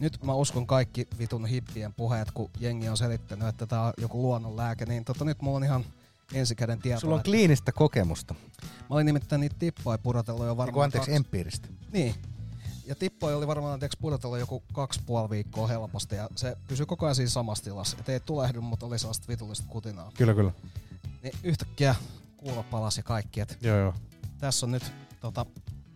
nyt 0.00 0.24
mä 0.24 0.34
uskon 0.34 0.66
kaikki 0.66 1.06
vitun 1.18 1.46
hippien 1.46 1.92
puheet, 1.92 2.30
kun 2.30 2.50
jengi 2.60 2.88
on 2.88 2.96
selittänyt, 2.96 3.48
että 3.48 3.66
tää 3.66 3.82
on 3.82 3.92
joku 3.98 4.22
luonnonlääke, 4.22 4.86
niin 4.86 5.04
tota 5.04 5.24
nyt 5.24 5.42
mulla 5.42 5.56
on 5.56 5.64
ihan 5.64 5.84
ensikäden 6.34 6.78
tietoa. 6.78 7.00
Sulla 7.00 7.14
on 7.14 7.22
kliinistä 7.22 7.72
kokemusta. 7.72 8.34
Mä 8.62 8.86
olin 8.90 9.06
nimittäin 9.06 9.40
niitä 9.40 9.56
tippoja 9.58 9.98
pudotellut 9.98 10.46
jo 10.46 10.56
varmaan... 10.56 10.68
Eiku, 10.68 10.80
anteeksi, 10.80 11.10
kaksi- 11.10 11.16
empiiristä. 11.16 11.68
Niin. 11.92 12.14
Ja 12.90 12.96
tippoja 12.96 13.36
oli 13.36 13.46
varmaan 13.46 13.72
anteeksi 13.72 13.98
pudotellut 14.00 14.38
joku 14.38 14.62
kaksi 14.72 15.00
puoli 15.06 15.30
viikkoa 15.30 15.66
helposti 15.66 16.16
ja 16.16 16.28
se 16.36 16.56
pysyi 16.68 16.86
koko 16.86 17.06
ajan 17.06 17.14
siinä 17.14 17.28
samassa 17.30 17.64
tilassa. 17.64 17.96
Et 18.00 18.08
ei 18.08 18.20
tulehdu, 18.20 18.60
mutta 18.60 18.86
oli 18.86 18.98
sellaista 18.98 19.28
vitullista 19.28 19.66
kutinaa. 19.68 20.12
Kyllä, 20.16 20.34
kyllä. 20.34 20.52
Niin 21.22 21.34
yhtäkkiä 21.42 21.94
kuulo 22.36 22.62
palasi 22.62 23.00
ja 23.00 23.04
kaikki. 23.04 23.40
Et 23.40 23.58
Joo, 23.60 23.78
joo. 23.78 23.94
Tässä 24.38 24.66
on 24.66 24.72
nyt 24.72 24.92
tota, 25.20 25.46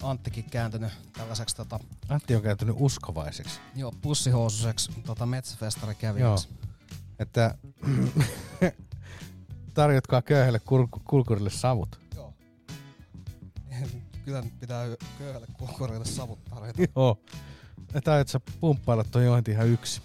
Anttikin 0.02 0.44
kääntynyt 0.44 0.92
tällaiseksi 1.12 1.56
tota, 1.56 1.80
Antti 2.08 2.36
on 2.36 2.42
kääntynyt 2.42 2.76
uskovaiseksi. 2.78 3.60
joo, 3.74 3.92
pussihoususeksi 4.02 4.92
tota, 5.06 5.26
metsäfestari 5.26 5.96
Joo. 6.18 6.38
Että 7.18 7.54
tarjotkaa 9.74 10.22
köyhälle 10.22 10.58
kur- 10.58 11.00
kulkurille 11.04 11.50
savut. 11.50 12.00
Kyllä 14.24 14.42
nyt 14.42 14.60
pitää 14.60 14.86
köyhälle 15.18 15.46
kulkurille 15.58 16.04
savut 16.04 16.44
tarjota. 16.44 16.82
Joo. 16.96 17.20
Että 17.94 18.12
aiot 18.12 18.28
sä 18.28 18.40
pumppailla 18.60 19.04
toi 19.04 19.24
jointi 19.24 19.50
ihan 19.50 19.68
yksi. 19.68 20.02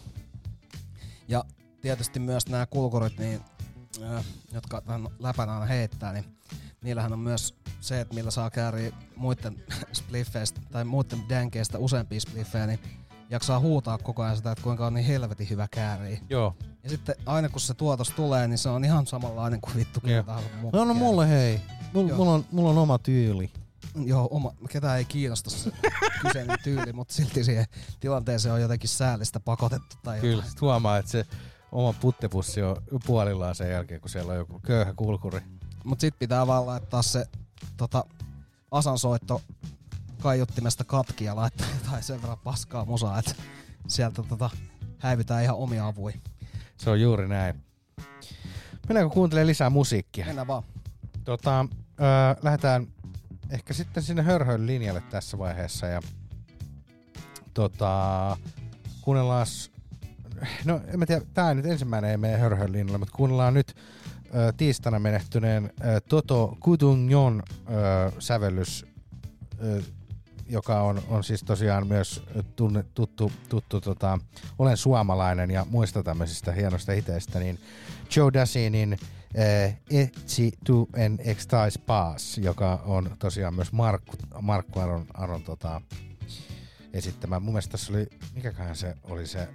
Ja 1.27 1.43
tietysti 1.81 2.19
myös 2.19 2.47
nämä 2.47 2.65
kulkurit, 2.65 3.17
niin, 3.17 3.41
jotka 4.53 4.81
tämän 4.81 5.09
läpän 5.19 5.49
aina 5.49 5.65
heittää, 5.65 6.13
niin 6.13 6.25
niillähän 6.81 7.13
on 7.13 7.19
myös 7.19 7.55
se, 7.79 8.01
että 8.01 8.15
millä 8.15 8.31
saa 8.31 8.49
kääriä 8.49 8.91
muiden 9.15 9.63
spliffeistä 9.99 10.61
tai 10.71 10.83
muiden 10.83 11.19
dänkeistä 11.29 11.77
useampia 11.77 12.19
spliffejä, 12.19 12.67
niin 12.67 12.79
jaksaa 13.29 13.59
huutaa 13.59 13.97
koko 13.97 14.23
ajan 14.23 14.37
sitä, 14.37 14.51
että 14.51 14.63
kuinka 14.63 14.87
on 14.87 14.93
niin 14.93 15.05
helvetin 15.05 15.49
hyvä 15.49 15.67
kääri. 15.71 16.19
Joo. 16.29 16.55
Ja 16.83 16.89
sitten 16.89 17.15
aina 17.25 17.49
kun 17.49 17.61
se 17.61 17.73
tuotos 17.73 18.09
tulee, 18.09 18.47
niin 18.47 18.57
se 18.57 18.69
on 18.69 18.85
ihan 18.85 19.07
samanlainen 19.07 19.61
kuin 19.61 19.75
vittu 19.75 19.99
Joo. 20.03 20.23
tahansa. 20.23 20.49
No, 20.73 20.85
no 20.85 20.93
mulle 20.93 21.29
hei. 21.29 21.61
Mulla, 21.93 22.09
Joo. 22.09 22.17
mulla, 22.17 22.33
on, 22.33 22.45
mulla 22.51 22.69
on 22.69 22.77
oma 22.77 22.97
tyyli. 22.97 23.51
Joo, 23.95 24.27
oma, 24.31 24.53
ketään 24.69 24.97
ei 24.97 25.05
kiinnosta 25.05 25.49
se 25.49 25.71
kyseinen 26.21 26.57
tyyli, 26.63 26.93
mutta 26.93 27.13
silti 27.13 27.43
siihen 27.43 27.65
tilanteeseen 27.99 28.53
on 28.53 28.61
jotenkin 28.61 28.89
säällistä 28.89 29.39
pakotettu 29.39 29.95
tai 30.03 30.19
Kyllä, 30.19 30.35
jotain. 30.35 30.61
huomaa, 30.61 30.97
että 30.97 31.11
se 31.11 31.25
oma 31.71 31.93
puttepussi 31.93 32.61
on 32.63 32.75
puolillaan 33.05 33.55
sen 33.55 33.71
jälkeen, 33.71 34.01
kun 34.01 34.09
siellä 34.09 34.31
on 34.31 34.37
joku 34.37 34.59
köyhä 34.59 34.93
kulkuri. 34.95 35.41
Mut 35.83 35.99
sit 35.99 36.19
pitää 36.19 36.47
vaan 36.47 36.65
laittaa 36.65 37.01
se 37.01 37.25
tota, 37.77 38.05
asansoitto 38.71 39.41
kaiuttimesta 40.21 40.83
katki 40.83 41.23
ja 41.25 41.35
laittaa 41.35 41.67
jotain 41.83 42.03
sen 42.03 42.21
verran 42.21 42.37
paskaa 42.43 42.85
musaa, 42.85 43.19
että 43.19 43.35
sieltä 43.87 44.23
tota, 44.23 44.49
häivytään 44.97 45.43
ihan 45.43 45.55
omia 45.55 45.87
avui. 45.87 46.13
Se 46.77 46.89
on 46.89 47.01
juuri 47.01 47.27
näin. 47.27 47.63
Mennäänkö 48.87 49.13
kuuntelemaan 49.13 49.47
lisää 49.47 49.69
musiikkia? 49.69 50.25
Mennään 50.25 50.47
vaan. 50.47 50.63
Tota, 51.23 51.65
öö, 52.01 52.35
lähdetään 52.41 52.87
ehkä 53.49 53.73
sitten 53.73 54.03
sinne 54.03 54.21
hörhön 54.21 54.67
linjalle 54.67 55.03
tässä 55.09 55.37
vaiheessa 55.37 55.87
ja 55.87 56.01
tota, 57.53 58.37
kuunnellaan, 59.01 59.47
no 60.65 60.81
en 60.87 60.99
mä 60.99 61.05
tiedä, 61.05 61.25
tää 61.33 61.53
nyt 61.53 61.65
ensimmäinen 61.65 62.11
ei 62.11 62.17
mene 62.17 62.37
hörhön 62.37 62.71
linjalle, 62.71 62.97
mutta 62.97 63.15
kuunnellaan 63.15 63.53
nyt 63.53 63.75
ö, 64.35 64.53
tiistaina 64.57 64.99
menehtyneen 64.99 65.65
ö, 65.65 66.01
Toto 66.01 66.57
Kudunjon 66.59 67.43
ö, 67.49 68.11
sävellys, 68.19 68.85
ö, 69.63 69.81
joka 70.49 70.81
on, 70.81 71.01
on 71.09 71.23
siis 71.23 71.43
tosiaan 71.43 71.87
myös 71.87 72.23
tunne, 72.55 72.83
tuttu, 72.93 73.31
tuttu 73.49 73.81
tota, 73.81 74.19
olen 74.59 74.77
suomalainen 74.77 75.51
ja 75.51 75.65
muista 75.69 76.03
tämmöisistä 76.03 76.51
hienoista 76.51 76.91
hiteistä, 76.91 77.39
niin 77.39 77.59
Joe 78.15 78.33
Dassinin 78.33 78.93
eh, 78.93 78.99
Etsi 79.89 80.51
tu 80.65 80.89
en 80.95 81.19
extais 81.23 81.77
pass, 81.77 82.37
joka 82.37 82.81
on 82.85 83.15
tosiaan 83.19 83.53
myös 83.53 83.71
Markku, 83.71 84.17
Markku 84.41 84.79
Aron, 84.79 85.05
Aron 85.13 85.43
tota, 85.43 85.81
esittämä. 86.93 87.39
Mun 87.39 87.53
mielestä 87.53 87.71
tässä 87.71 87.93
oli, 87.93 88.07
mikäköhän 88.35 88.75
se 88.75 88.95
oli 89.03 89.27
se, 89.27 89.47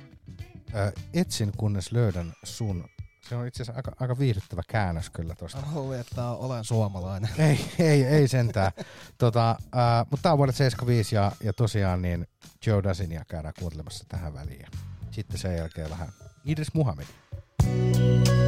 ö, 0.74 0.92
etsin 1.14 1.52
kunnes 1.56 1.92
löydän 1.92 2.32
sun. 2.44 2.84
Se 3.28 3.36
on 3.36 3.46
itse 3.46 3.62
asiassa 3.62 3.78
aika, 3.78 3.92
aika 4.00 4.18
viihdyttävä 4.18 4.62
käännös 4.68 5.10
kyllä 5.10 5.34
tosta. 5.34 5.62
Luulin, 5.72 6.00
että 6.00 6.28
olen 6.28 6.64
suomalainen. 6.64 7.30
Ei, 7.48 7.60
ei, 7.78 8.04
ei 8.04 8.28
sentään. 8.28 8.72
tota, 9.18 9.50
äh, 9.50 10.06
mutta 10.10 10.22
tää 10.22 10.32
on 10.32 10.38
vuodet 10.38 10.56
75 10.56 11.14
ja, 11.14 11.32
ja 11.42 11.52
tosiaan 11.52 12.02
niin 12.02 12.26
Joe 12.66 12.82
Dassinia 12.82 13.24
käydään 13.28 13.54
kuuntelemassa 13.58 14.04
tähän 14.08 14.34
väliin. 14.34 14.66
Sitten 15.10 15.38
sen 15.38 15.56
jälkeen 15.56 15.90
vähän 15.90 16.08
Idris 16.44 16.74
Muhammed. 16.74 17.06
Et 17.66 18.43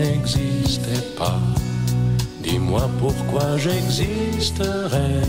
n'existais 0.00 1.04
pas, 1.18 1.40
dis-moi 2.42 2.88
pourquoi 2.98 3.56
j'existerais. 3.58 5.22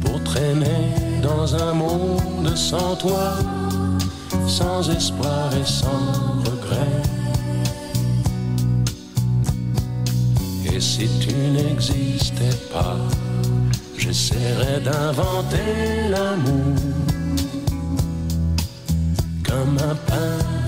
Pour 0.00 0.22
traîner 0.24 0.82
dans 1.22 1.54
un 1.54 1.72
monde 1.72 2.50
sans 2.56 2.96
toi, 2.96 3.34
sans 4.46 4.90
espoir 4.90 5.46
et 5.60 5.68
sans 5.80 6.04
regret. 6.48 6.96
Et 10.72 10.80
si 10.80 11.06
tu 11.22 11.34
n'existais 11.56 12.56
pas, 12.72 12.96
j'essaierais 13.96 14.80
d'inventer 14.80 16.08
l'amour 16.10 16.74
comme 19.44 19.76
un 19.78 20.59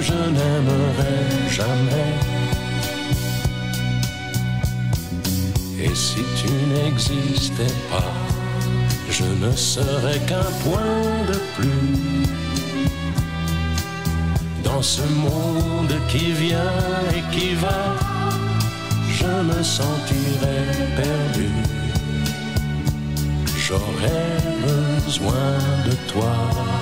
je 0.00 0.18
n'aimerai 0.36 1.18
jamais. 1.50 2.12
Et 5.84 5.94
si 5.94 6.22
tu 6.40 6.50
n'existais 6.72 7.74
pas, 7.90 8.12
je 9.10 9.24
ne 9.44 9.52
serais 9.52 10.20
qu'un 10.28 10.50
point 10.64 11.06
de 11.30 11.38
plus 11.56 12.22
dans 14.64 14.82
ce 14.82 15.02
monde 15.02 15.94
qui 16.08 16.32
vient 16.32 16.80
et 17.16 17.22
qui 17.34 17.54
va. 17.54 17.80
Je 19.18 19.32
me 19.50 19.62
sentirais 19.62 20.66
perdu. 20.96 21.48
J'aurais 23.64 24.38
besoin 24.66 25.50
de 25.86 25.94
toi. 26.12 26.81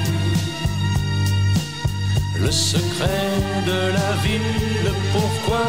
Le 2.41 2.51
secret 2.51 3.63
de 3.65 3.91
la 3.93 4.11
vie, 4.23 4.39
le 4.83 4.91
pourquoi, 5.13 5.65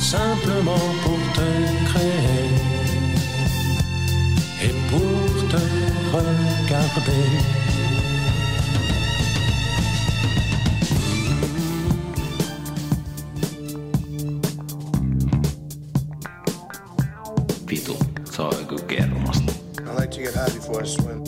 simplement 0.00 0.86
pour 1.02 1.18
te 1.34 1.48
créer 1.88 2.48
et 4.62 4.74
pour 4.90 5.48
te 5.48 5.62
regarder? 6.12 7.28
Vitu, 17.66 17.92
se 18.30 18.42
on 18.42 18.66
kyllä 18.66 18.82
kermasta. 18.86 19.52
I 19.52 20.00
like 20.00 20.10
to 20.10 20.20
get 20.20 20.34
high 20.34 20.54
before 20.54 20.82
I 20.82 20.86
swim. 20.86 21.22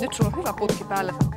Nyt 0.00 0.12
sulla 0.12 0.30
on 0.30 0.36
hyvä 0.36 0.52
putki 0.52 0.84
päällä. 0.84 1.29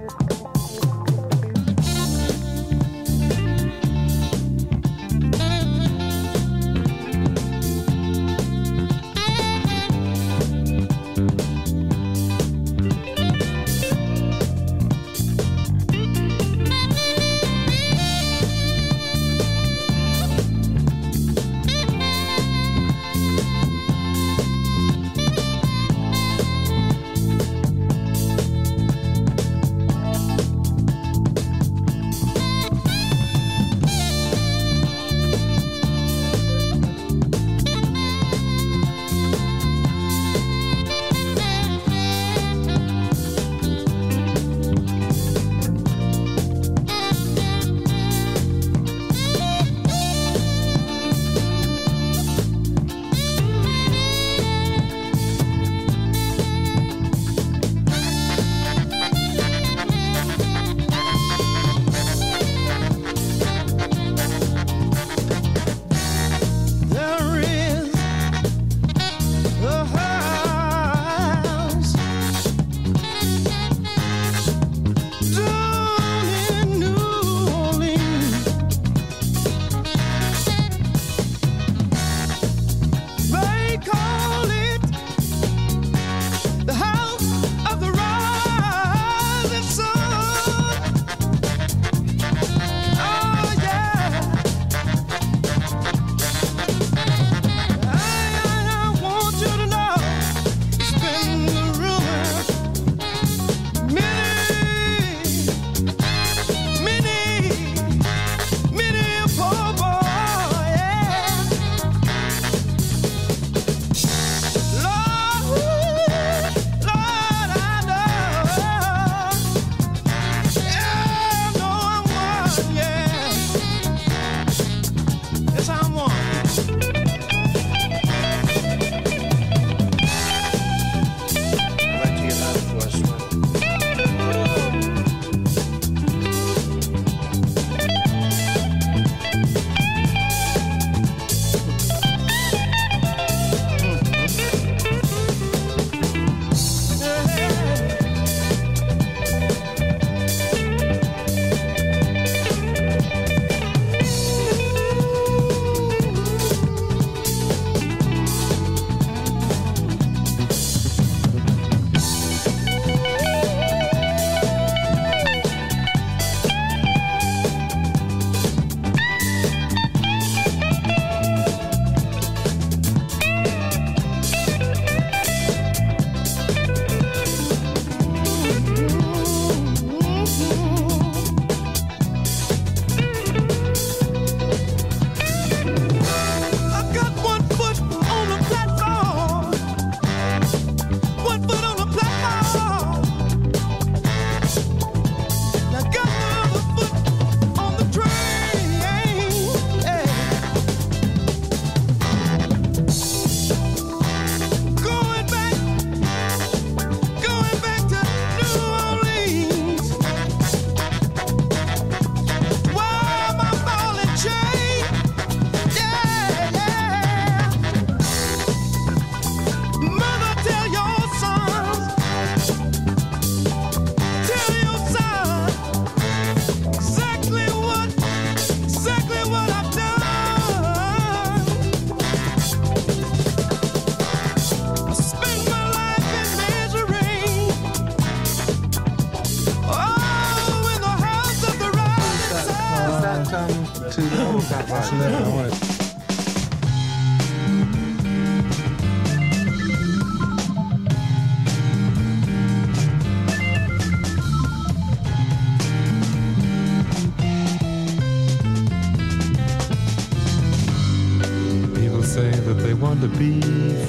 To 262.84 263.08
be 263.08 263.40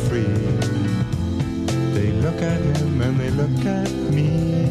free. 0.08 0.22
They 1.94 2.12
look 2.12 2.40
at 2.40 2.60
him 2.60 3.02
and 3.02 3.18
they 3.18 3.30
look 3.30 3.66
at 3.66 3.90
me. 3.90 4.68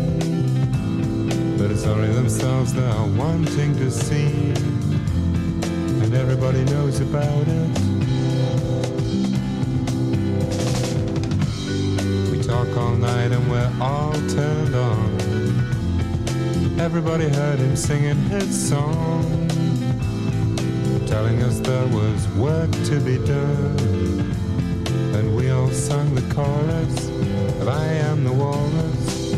But 1.58 1.72
it's 1.72 1.86
only 1.86 2.08
themselves 2.08 2.74
they 2.74 2.86
are 2.86 3.08
wanting 3.08 3.76
to 3.76 3.92
see. 3.92 4.54
And 6.02 6.14
everybody 6.14 6.64
knows 6.64 7.02
about 7.02 7.48
it. 7.48 7.70
We 12.32 12.42
talk 12.42 12.70
all 12.78 12.96
night 12.96 13.34
and 13.34 13.52
we're 13.52 13.74
all 13.82 14.14
turned 14.30 14.74
on. 14.74 15.20
Everybody 16.80 17.28
heard 17.28 17.60
him 17.60 17.76
singing 17.76 18.18
his 18.30 18.70
song, 18.70 19.50
telling 21.08 21.44
us 21.44 21.60
there 21.60 21.88
was 21.88 22.26
work 22.30 22.72
to 22.86 23.02
be 23.02 23.18
done. 23.26 24.03
Sang 25.74 26.14
the 26.14 26.22
chorus 26.34 27.10
of 27.60 27.68
I 27.68 27.86
Am 27.86 28.24
the 28.24 28.32
Walrus. 28.32 29.34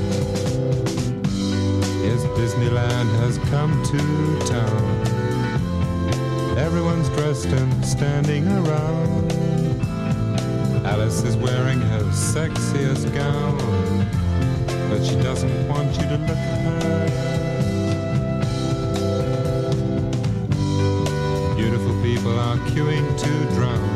Yes, 2.03 2.23
Disneyland 2.37 3.09
has 3.21 3.37
come 3.49 3.81
to 3.83 3.97
town. 4.45 4.97
Everyone's 6.57 7.07
dressed 7.09 7.47
and 7.47 7.85
standing 7.85 8.45
around. 8.49 9.31
Alice 10.85 11.23
is 11.23 11.37
wearing 11.37 11.79
her 11.79 12.03
sexiest 12.11 13.13
gown, 13.13 13.57
but 14.89 15.03
she 15.05 15.15
doesn't 15.15 15.67
want 15.69 15.95
you 15.95 16.03
to 16.03 16.17
look 16.17 16.37
at 16.37 16.59
her. 16.65 17.05
Beautiful 21.55 21.95
people 22.03 22.37
are 22.37 22.57
queuing 22.67 23.17
to 23.17 23.55
drown. 23.55 23.94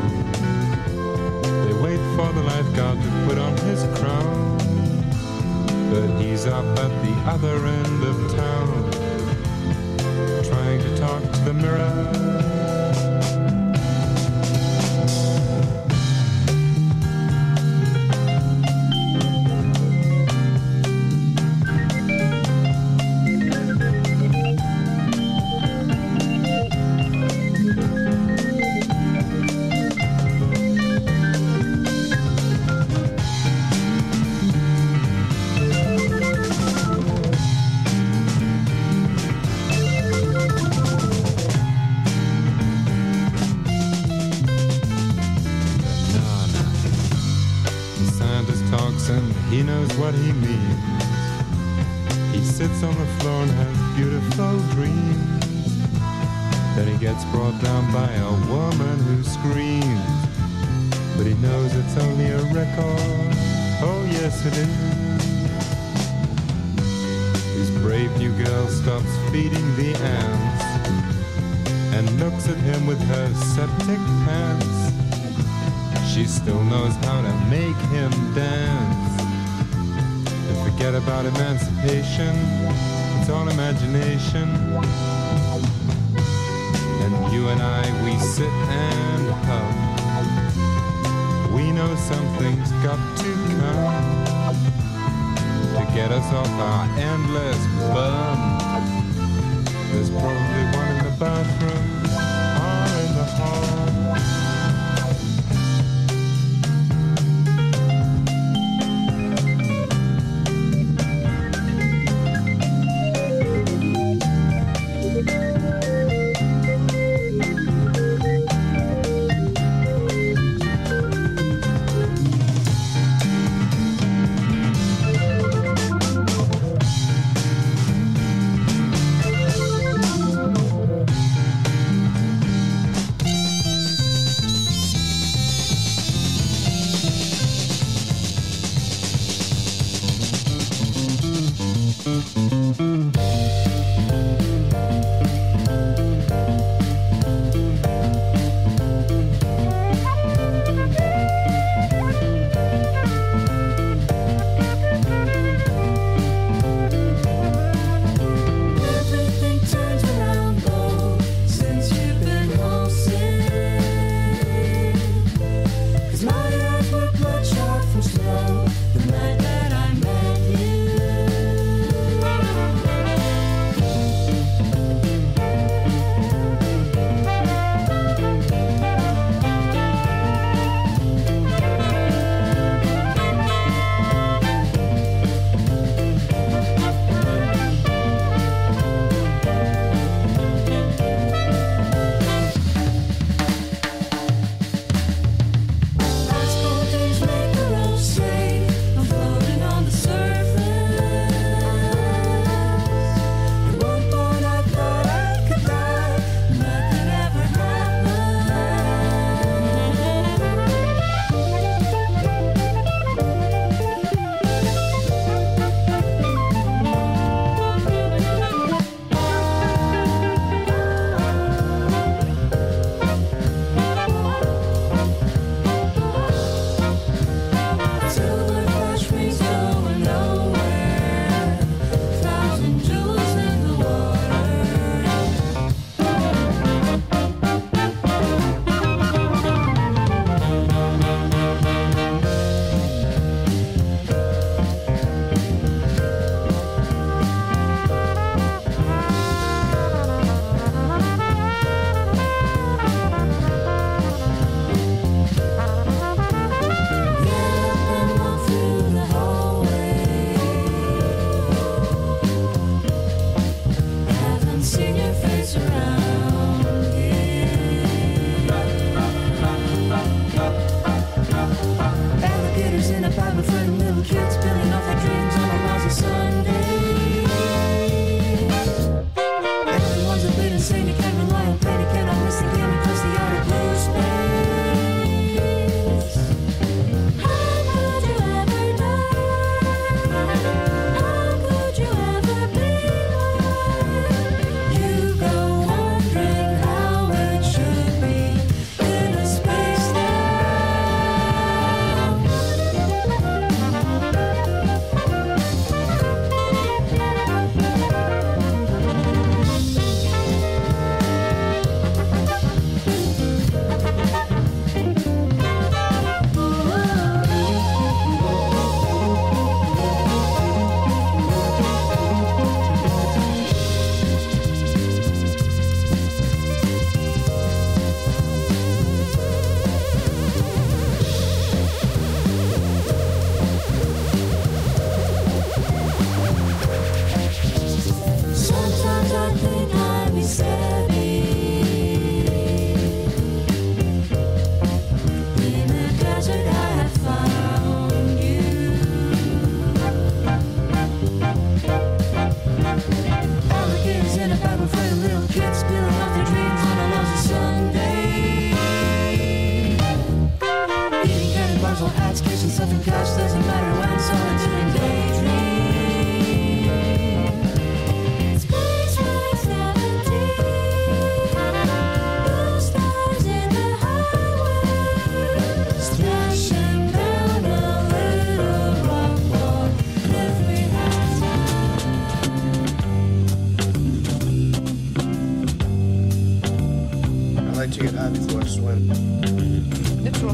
The 2.30 2.44
lifeguard 2.44 3.02
to 3.02 3.26
put 3.28 3.38
on 3.40 3.58
his 3.58 3.84
crown. 4.00 4.58
But 5.92 6.22
he's 6.22 6.46
up 6.46 6.64
at 6.78 6.92
the 7.04 7.14
other 7.26 7.66
end 7.66 8.04
of 8.04 8.36
town, 8.36 8.92
trying 10.44 10.80
to 10.80 10.98
talk 10.98 11.24
to 11.24 11.40
the 11.46 11.54
mirror. 11.54 12.59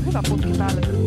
Hyvä 0.06 0.22
putki 0.30 0.58
päällä. 0.58 1.05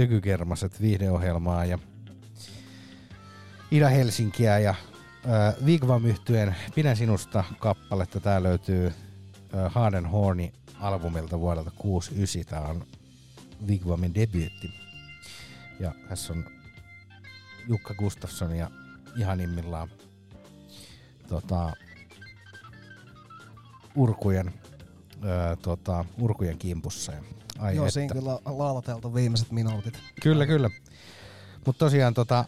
Kuuntelet 0.00 0.22
Ykykermaset 0.22 0.80
viihdeohjelmaa 0.80 1.64
ja 1.64 1.78
Ida-Helsinkiä 3.70 4.58
ja 4.58 4.70
äh, 4.70 5.66
Vigvam 5.66 6.04
yhtyeen 6.06 6.56
Pidän 6.74 6.96
sinusta 6.96 7.44
kappaletta. 7.58 8.20
Tää 8.20 8.42
löytyy 8.42 8.86
äh, 8.86 10.12
Horni 10.12 10.52
albumilta 10.80 11.40
vuodelta 11.40 11.70
69. 11.70 12.44
Tää 12.44 12.68
on 12.68 12.86
Vigvamin 13.66 14.14
debyytti. 14.14 14.70
Ja 15.80 15.92
tässä 16.08 16.32
on 16.32 16.44
Jukka 17.68 17.94
Gustafsson 17.94 18.56
ja 18.56 18.70
ihanimmillaan 19.16 19.88
tota, 21.28 21.72
urkujen, 23.94 24.52
öö, 25.24 25.56
tota, 25.56 26.04
urkujen 26.20 26.58
kimpussa. 26.58 27.12
Ja, 27.12 27.22
ai 27.60 27.76
Joo, 27.76 27.84
että. 27.84 27.94
siinä 27.94 28.14
kyllä 28.14 28.38
laulateltu 28.46 29.14
viimeiset 29.14 29.50
minuutit. 29.50 29.98
Kyllä, 30.22 30.46
kyllä. 30.46 30.70
Mutta 31.66 31.78
tosiaan 31.78 32.14
tota, 32.14 32.44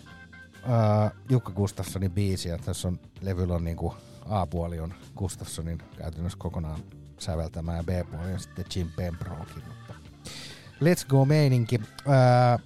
uh, 0.65 1.11
Jukka 1.31 1.53
Gustafssonin 1.53 2.11
biisi, 2.11 2.49
ja 2.49 2.59
tässä 2.59 2.89
on 2.89 3.01
levyllä 3.21 3.55
on 3.55 3.65
niinku 3.65 3.95
A-puoli 4.29 4.81
on 4.81 4.95
Gustafssonin 5.17 5.79
käytännössä 5.97 6.39
kokonaan 6.39 6.81
säveltämä 7.19 7.77
ja 7.77 7.83
B-puoli 7.83 8.33
on 8.33 8.41
sitten 8.41 8.65
Jim 8.77 8.89
Pembrokein. 8.97 9.63
Let's 10.81 11.07
go 11.09 11.25
meininki. 11.25 11.77
Uh, 11.77 12.61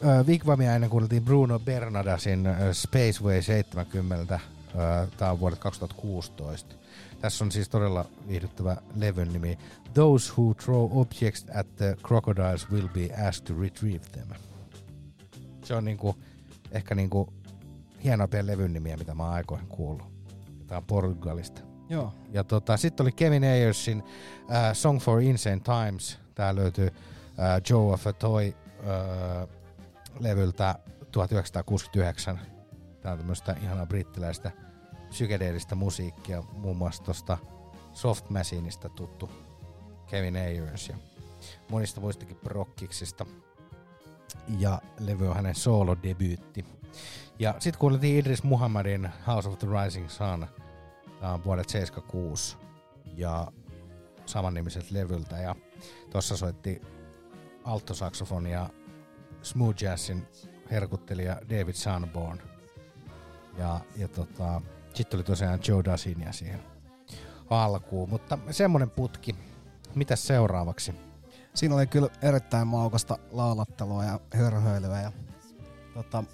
uh, 0.00 0.26
Vigvamia 0.26 0.74
ennen 0.74 0.90
kuunneltiin 0.90 1.24
Bruno 1.24 1.58
Bernardasin 1.58 2.46
uh, 2.48 2.54
Spaceway 2.72 3.42
70. 3.42 4.40
Uh, 4.74 5.12
Tämä 5.16 5.30
on 5.30 5.40
vuodet 5.40 5.58
2016. 5.58 6.74
Tässä 7.26 7.44
on 7.44 7.52
siis 7.52 7.68
todella 7.68 8.04
viihdyttävä 8.28 8.76
levyn 8.94 9.32
nimi 9.32 9.58
Those 9.94 10.32
who 10.32 10.54
throw 10.54 10.98
objects 10.98 11.46
at 11.54 11.76
the 11.76 11.96
crocodiles 12.02 12.70
will 12.70 12.88
be 12.88 13.14
asked 13.28 13.46
to 13.46 13.60
retrieve 13.60 14.04
them. 14.12 14.28
Se 15.64 15.74
on 15.74 15.84
niinku, 15.84 16.16
ehkä 16.72 16.94
niinku 16.94 17.32
hienoimpia 18.04 18.46
levyn 18.46 18.72
nimiä, 18.72 18.96
mitä 18.96 19.14
mä 19.14 19.22
oon 19.22 19.32
aikoihin 19.32 19.66
kuullut. 19.68 20.06
Tämä 20.66 20.78
on 20.78 20.84
Portugalista. 20.84 21.60
Joo. 21.88 22.14
Ja 22.32 22.44
tota, 22.44 22.76
sitten 22.76 23.04
oli 23.04 23.12
Kevin 23.12 23.44
Ayersin 23.44 24.02
uh, 24.02 24.54
Song 24.72 25.00
for 25.00 25.20
Insane 25.20 25.60
Times. 25.60 26.18
Tää 26.34 26.54
löytyy 26.54 26.86
uh, 26.86 27.70
Joe 27.70 27.92
of 27.92 28.06
a 28.06 28.12
Toy 28.12 28.48
uh, 28.48 29.48
levyltä 30.20 30.78
1969. 31.12 32.40
Tää 33.00 33.12
on 33.12 33.18
tämmöistä 33.18 33.56
ihanaa 33.62 33.86
brittiläistä 33.86 34.65
psykedeellistä 35.16 35.74
musiikkia, 35.74 36.42
muun 36.52 36.76
muassa 36.76 37.02
tosta 37.02 37.38
Soft 37.92 38.30
Machineista 38.30 38.88
tuttu 38.88 39.30
Kevin 40.06 40.36
Ayers 40.36 40.88
ja 40.88 40.96
monista 41.70 42.00
muistakin 42.00 42.36
prokkiksista. 42.36 43.26
Ja 44.58 44.80
levy 44.98 45.28
on 45.28 45.36
hänen 45.36 45.54
solo-debyytti. 45.54 46.64
Ja 47.38 47.54
sitten 47.58 47.80
kuultiin 47.80 48.18
Idris 48.18 48.42
Muhammadin 48.42 49.10
House 49.26 49.48
of 49.48 49.58
the 49.58 49.68
Rising 49.84 50.08
Sun. 50.08 50.46
On 51.22 51.44
vuodet 51.44 51.68
76 51.68 52.56
ja 53.14 53.52
samannimiseltä 54.26 54.88
levyltä. 54.90 55.38
Ja 55.38 55.54
tuossa 56.10 56.36
soitti 56.36 56.82
alttosaksofonia 57.64 58.70
smooth 59.42 59.82
jazzin 59.82 60.26
herkuttelija 60.70 61.40
David 61.50 61.74
Sanborn. 61.74 62.40
Ja, 63.58 63.80
ja 63.96 64.08
tota, 64.08 64.62
sitten 64.96 65.18
oli 65.18 65.24
tosiaan 65.24 65.58
Joe 65.68 65.84
Dasinia 65.84 66.32
siihen 66.32 66.60
alkuun. 67.50 68.10
Mutta 68.10 68.38
semmonen 68.50 68.90
putki. 68.90 69.36
Mitäs 69.94 70.26
seuraavaksi? 70.26 70.94
Siinä 71.54 71.74
oli 71.74 71.86
kyllä 71.86 72.08
erittäin 72.22 72.68
maukasta 72.68 73.18
laulattelua 73.30 74.04
ja 74.04 74.20
hörhöilyä. 74.34 75.00
Ja, 75.00 75.12
tota, 75.94 76.24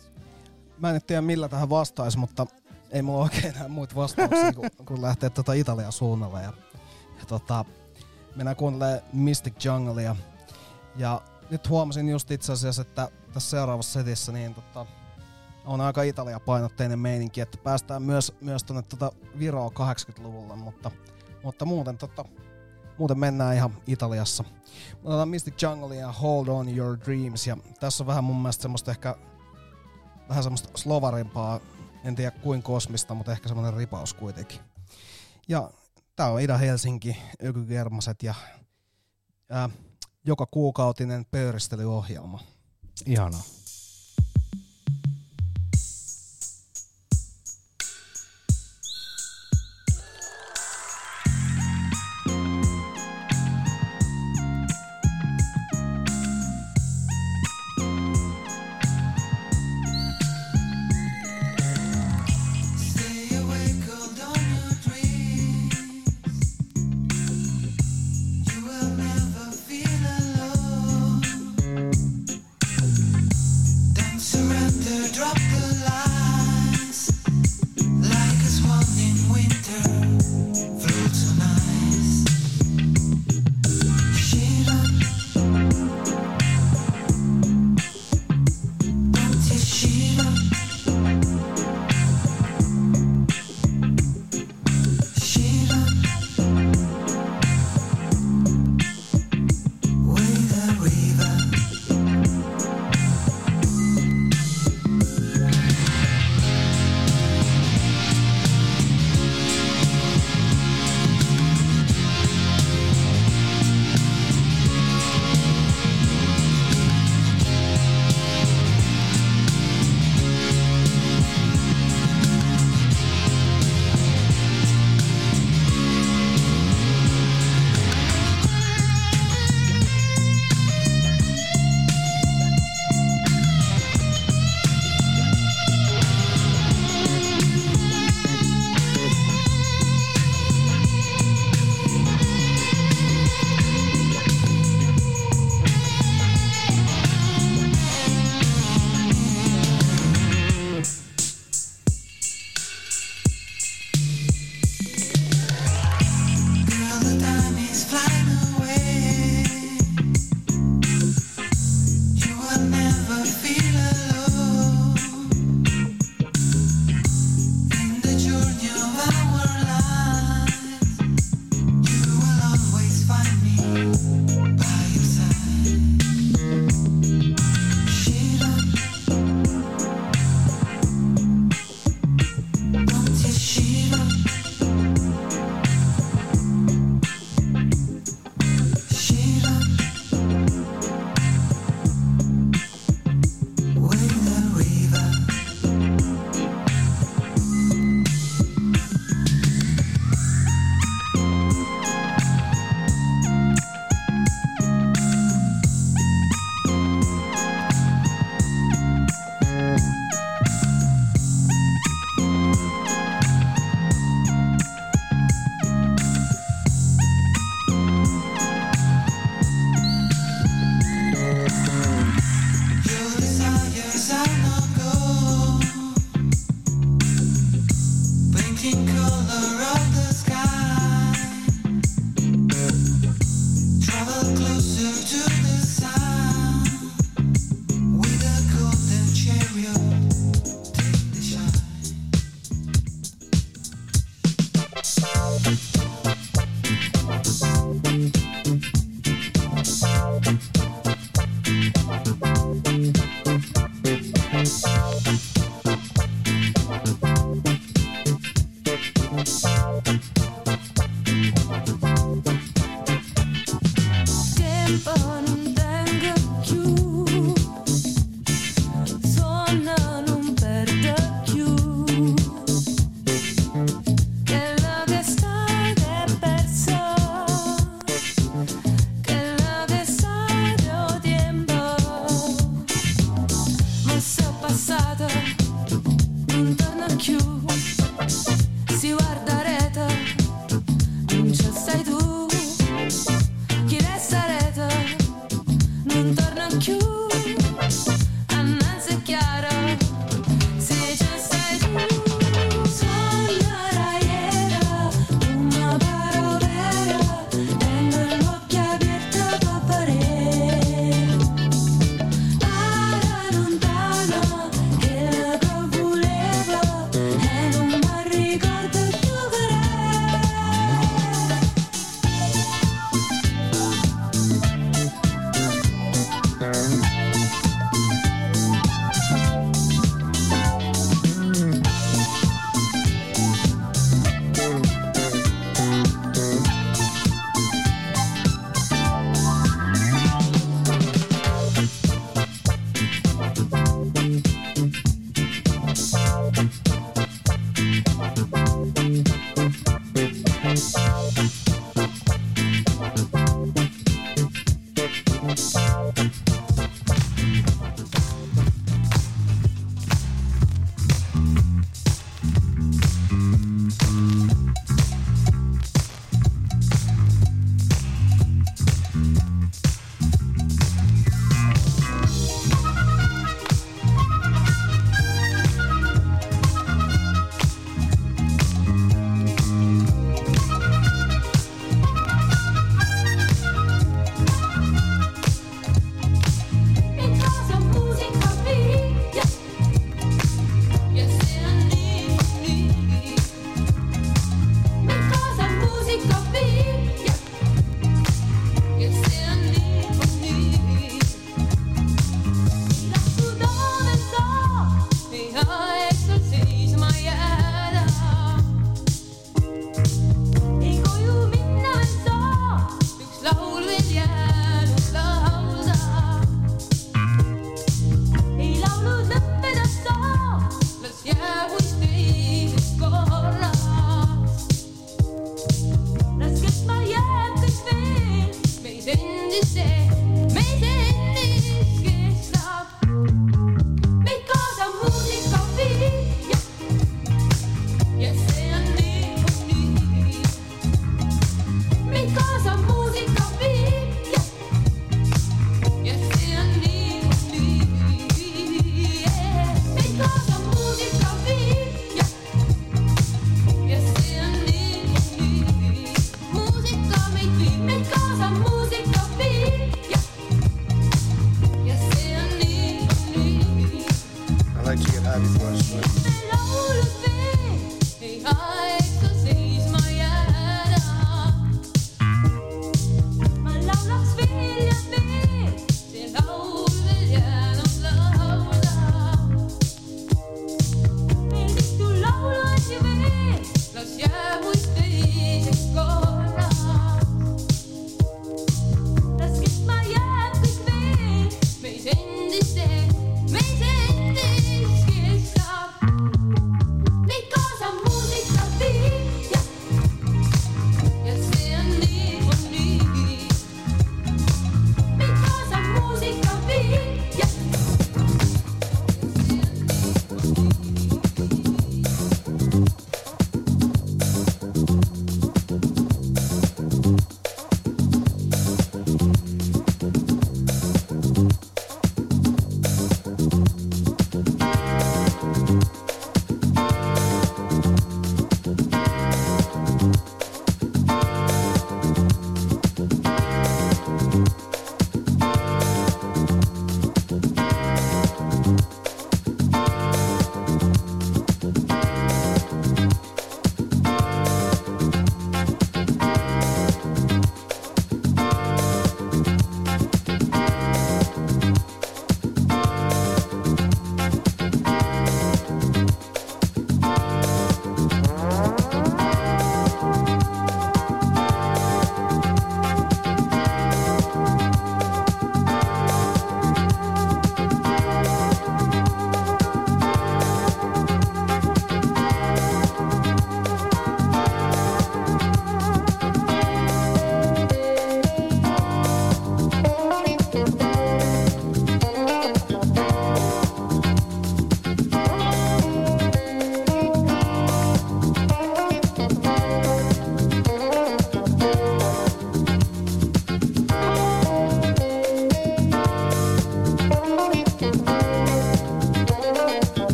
mä 0.78 0.88
en 0.88 0.94
nyt 0.94 1.06
tiedä 1.06 1.22
millä 1.22 1.48
tähän 1.48 1.70
vastaisi, 1.70 2.18
mutta 2.18 2.46
ei 2.90 3.02
mulla 3.02 3.22
oikein 3.22 3.56
enää 3.56 3.68
muita 3.68 3.94
vastauksia, 3.94 4.52
kun, 4.52 4.70
kun 4.86 5.02
lähtee 5.02 5.30
tota 5.30 5.52
Italian 5.52 5.92
suunnalle. 5.92 6.42
Ja, 6.42 6.52
ja 7.18 7.26
tota, 7.26 7.64
mennään 8.36 8.56
kuuntelemaan 8.56 9.00
Mystic 9.12 9.64
Junglea. 9.64 10.16
Ja 10.96 11.22
nyt 11.50 11.68
huomasin 11.68 12.08
just 12.08 12.30
itse 12.30 12.52
asiassa, 12.52 12.82
että 12.82 13.08
tässä 13.34 13.50
seuraavassa 13.50 13.92
setissä 13.92 14.32
niin 14.32 14.54
tota, 14.54 14.86
on 15.64 15.80
aika 15.80 16.02
Italia-painotteinen 16.02 16.98
meininki, 16.98 17.40
että 17.40 17.58
päästään 17.58 18.02
myös, 18.02 18.32
myös 18.40 18.64
tuonne 18.64 18.82
tota 18.82 19.12
Viroa 19.38 19.68
80-luvulla, 19.68 20.56
mutta, 20.56 20.90
mutta 21.42 21.64
muuten, 21.64 21.98
tota, 21.98 22.24
muuten 22.98 23.18
mennään 23.18 23.56
ihan 23.56 23.76
Italiassa. 23.86 24.44
Otetaan 25.04 25.28
Mystic 25.28 25.62
Jungle 25.62 25.96
ja 25.96 26.12
Hold 26.12 26.48
On 26.48 26.78
Your 26.78 26.98
Dreams, 27.04 27.46
ja 27.46 27.56
tässä 27.80 28.02
on 28.02 28.06
vähän 28.06 28.24
mun 28.24 28.36
mielestä 28.36 28.62
semmoista 28.62 28.90
ehkä 28.90 29.16
vähän 30.28 30.42
semmoista 30.42 30.68
slovarimpaa, 30.74 31.60
en 32.04 32.16
tiedä 32.16 32.30
kuin 32.30 32.62
kosmista, 32.62 33.14
mutta 33.14 33.32
ehkä 33.32 33.48
semmoinen 33.48 33.74
ripaus 33.74 34.14
kuitenkin. 34.14 34.60
Ja 35.48 35.70
tää 36.16 36.30
on 36.30 36.40
Ida-Helsinki, 36.40 37.16
Ökygermaset 37.44 38.22
ja 38.22 38.34
ää, 39.50 39.70
joka 40.24 40.46
kuukautinen 40.46 41.26
pöyristelyohjelma. 41.30 42.40
Ihanaa. 43.06 43.42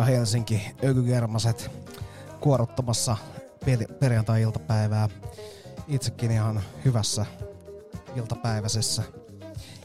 Ida-Helsinki, 0.00 0.74
Ökygermaset 0.84 1.70
kuoruttamassa 2.40 3.16
perjantai-iltapäivää. 4.00 5.08
Itsekin 5.88 6.30
ihan 6.30 6.62
hyvässä 6.84 7.26
iltapäiväisessä. 8.16 9.02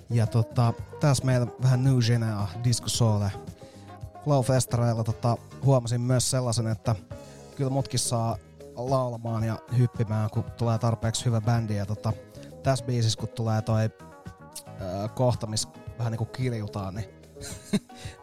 Ja 0.10 0.28
tota, 0.28 0.74
tässä 1.00 1.26
meillä 1.26 1.48
vähän 1.64 1.84
New 1.84 1.98
Genea, 2.08 2.48
Disco 2.64 2.90
Sole. 2.90 3.32
Flow-festareilla 4.24 5.04
tota, 5.04 5.38
huomasin 5.64 6.02
myös 6.02 6.32
sellaisen, 6.32 6.68
että 6.68 6.96
kyllä 7.56 7.72
mutkin 7.72 8.00
saa 8.00 8.38
laulamaan 8.76 9.44
ja 9.44 9.60
hyppimään, 9.78 10.30
kun 10.30 10.44
tulee 10.44 10.78
tarpeeksi 10.78 11.26
hyvä 11.26 11.42
bändi. 11.42 11.76
Ja 11.76 11.86
tota, 11.86 12.14
tässä 12.64 12.86
biisissä, 12.86 13.20
kun 13.20 13.30
tulee 13.30 13.62
toi 13.62 13.82
ää, 13.82 15.08
kohta, 15.08 15.48
missä 15.48 15.70
vähän 16.00 16.12
niinku 16.12 16.26
kiljutaan, 16.26 16.96
niin 16.96 17.25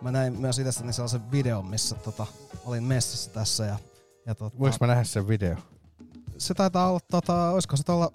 mä 0.03 0.13
näin 0.13 0.41
myös 0.41 0.59
itsestäni 0.59 0.87
niin 0.87 0.95
sellaisen 0.95 1.33
videon, 1.33 1.67
missä 1.67 1.97
tota, 1.97 2.27
olin 2.65 2.85
messissä 2.85 3.31
tässä. 3.31 3.65
Ja, 3.65 3.79
ja 4.27 4.35
tota, 4.35 4.59
Voinko 4.59 4.77
mä 4.81 4.87
nähdä 4.87 5.05
sen 5.05 5.29
video? 5.29 5.57
Se 6.39 6.55
taitaa 6.55 6.89
olla, 6.91 7.01
tota, 7.11 7.51
olisiko 7.51 7.77
se 7.77 7.83
tuolla, 7.83 8.13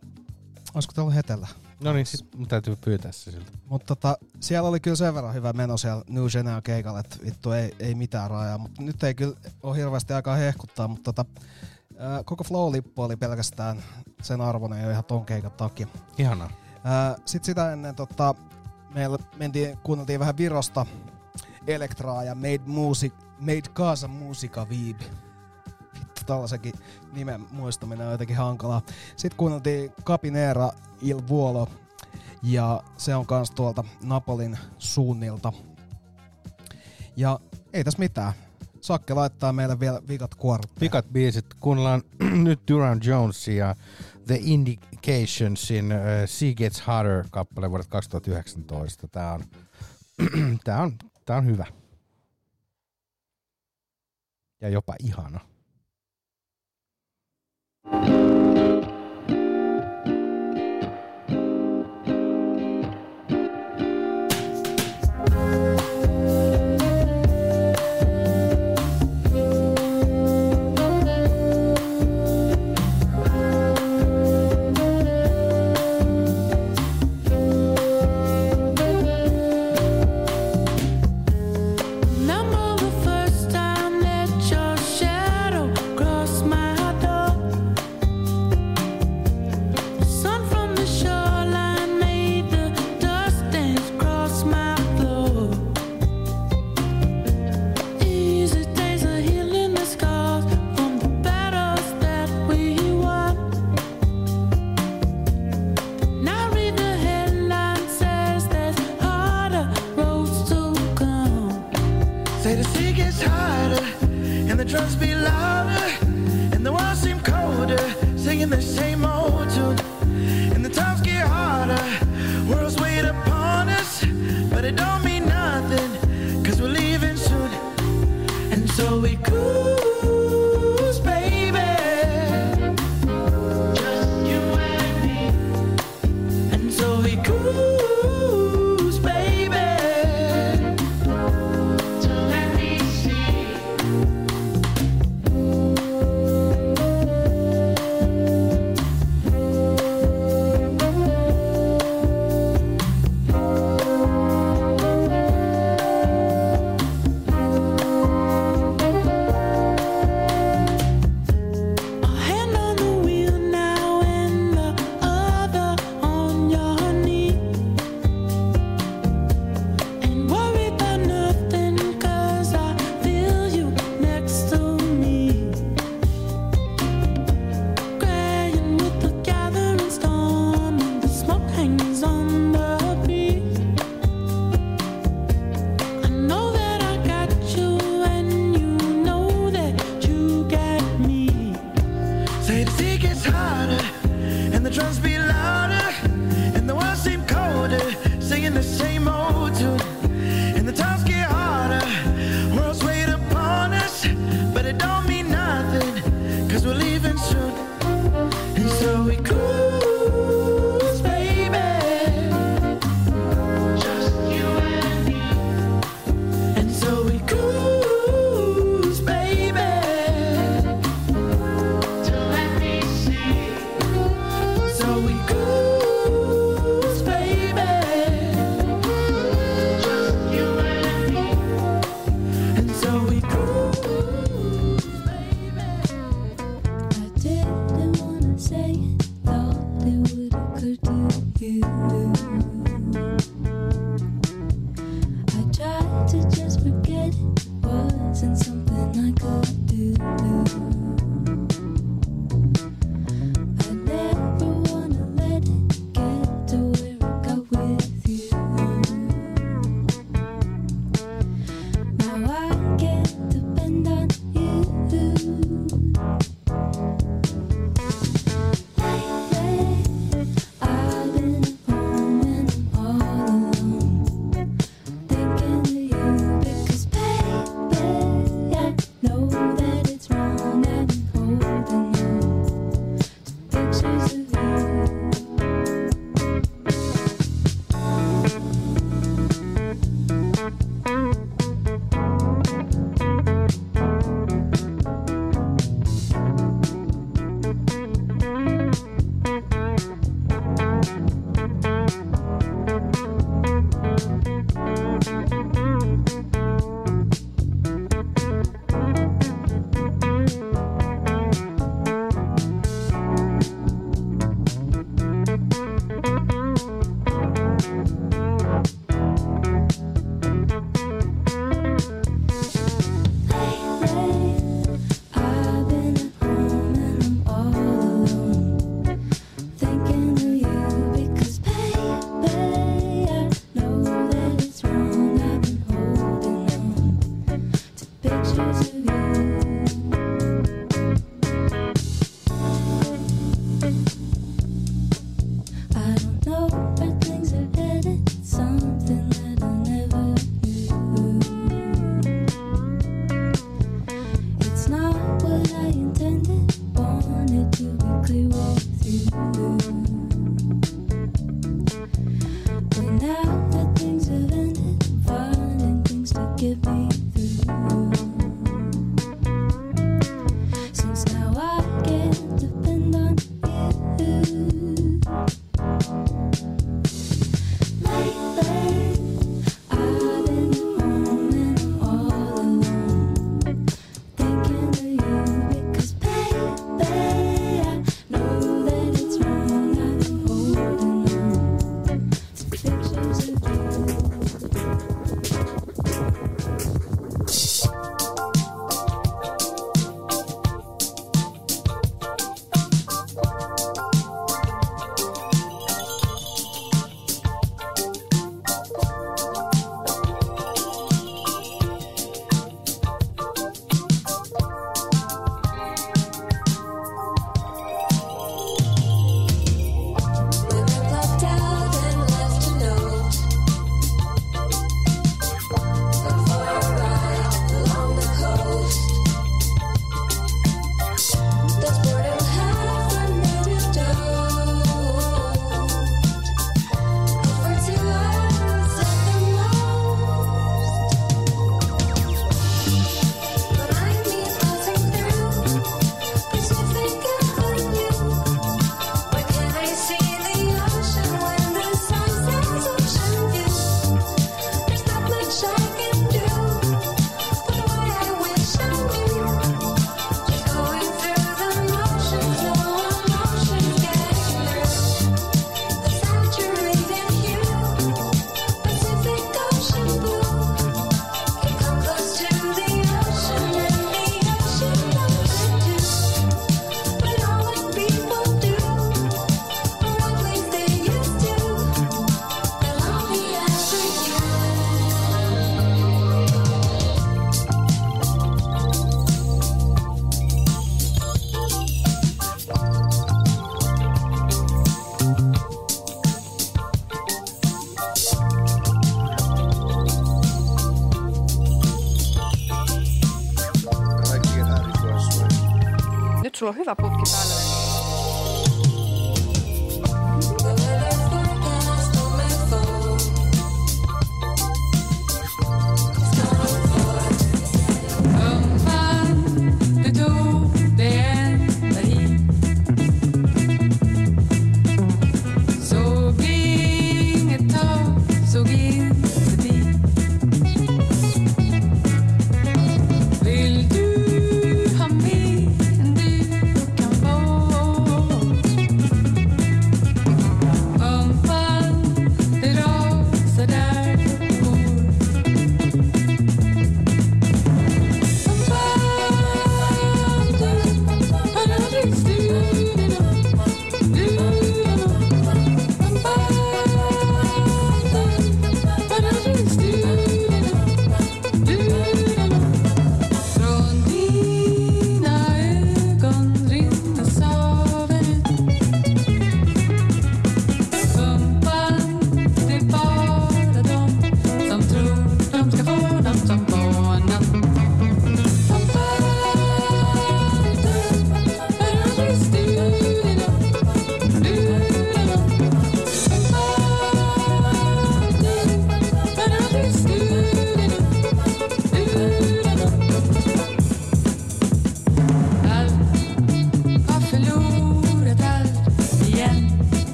olisiko 0.73 0.93
tuolla 0.95 1.11
hetellä? 1.11 1.47
No 1.83 1.93
niin, 1.93 2.05
sit 2.05 2.35
mun 2.35 2.47
täytyy 2.47 2.75
pyytää 2.75 3.11
se 3.11 3.31
siltä. 3.31 3.51
Mutta 3.65 3.95
tota, 3.95 4.17
siellä 4.39 4.69
oli 4.69 4.79
kyllä 4.79 4.95
sen 4.95 5.13
verran 5.13 5.33
hyvä 5.33 5.53
meno 5.53 5.77
siellä 5.77 6.03
New 6.09 6.25
Genea 6.25 6.61
keikalle, 6.61 6.99
että 6.99 7.17
vittu 7.25 7.51
ei, 7.51 7.75
ei 7.79 7.95
mitään 7.95 8.29
rajaa. 8.29 8.57
Mutta 8.57 8.81
nyt 8.81 9.03
ei 9.03 9.15
kyllä 9.15 9.35
ole 9.63 9.77
hirveästi 9.77 10.13
aikaa 10.13 10.35
hehkuttaa, 10.35 10.87
mutta 10.87 11.13
tota, 11.13 11.41
koko 12.25 12.43
Flow-lippu 12.43 13.01
oli 13.01 13.15
pelkästään 13.15 13.83
sen 14.21 14.41
arvoinen 14.41 14.83
jo 14.83 14.91
ihan 14.91 15.03
ton 15.03 15.25
keikan 15.25 15.51
takia. 15.51 15.87
Ihanaa. 16.17 16.49
Sitten 17.25 17.45
sitä 17.45 17.73
ennen 17.73 17.95
tota, 17.95 18.35
meillä 18.93 19.17
mentiin, 19.37 19.77
kuunneltiin 19.77 20.19
vähän 20.19 20.37
Virosta 20.37 20.85
Elektraa 21.67 22.23
ja 22.23 22.35
Made, 22.35 22.61
music, 22.65 23.13
made 23.39 23.61
Kaasa 23.73 24.07
Musica 24.07 24.69
Viibi. 24.69 25.03
Vittu, 25.99 26.21
tällaisenkin 26.25 26.73
nimen 27.13 27.45
muistaminen 27.51 28.05
on 28.05 28.11
jotenkin 28.11 28.37
hankalaa. 28.37 28.81
Sitten 29.15 29.37
kuunneltiin 29.37 29.91
Capineera 30.03 30.69
Il 31.01 31.21
Vuolo 31.27 31.67
ja 32.43 32.83
se 32.97 33.15
on 33.15 33.25
kans 33.25 33.51
tuolta 33.51 33.83
Napolin 34.03 34.57
suunnilta. 34.77 35.53
Ja 37.15 37.39
ei 37.73 37.83
tässä 37.83 37.99
mitään. 37.99 38.33
Sakke 38.81 39.13
laittaa 39.13 39.53
meille 39.53 39.79
vielä 39.79 40.01
vikat 40.07 40.35
kuorot. 40.35 40.81
Vikat 40.81 41.05
biisit. 41.11 41.45
Kuunnellaan 41.59 42.01
nyt 42.43 42.59
Duran 42.71 42.99
Jonesia 43.03 43.75
The 44.27 44.39
Indicationsin 44.41 45.85
uh, 45.85 45.99
Sea 46.25 46.53
Gets 46.53 46.81
Harder 46.81 47.23
kappale 47.31 47.69
vuodelta 47.69 47.89
2019. 47.89 49.07
Tämä 49.07 49.33
on, 49.33 49.43
tää 50.63 50.81
on 50.81 50.91
Tämä 51.27 51.37
on 51.37 51.45
hyvä. 51.45 51.65
Ja 54.61 54.69
jopa 54.69 54.95
ihana. 55.03 55.39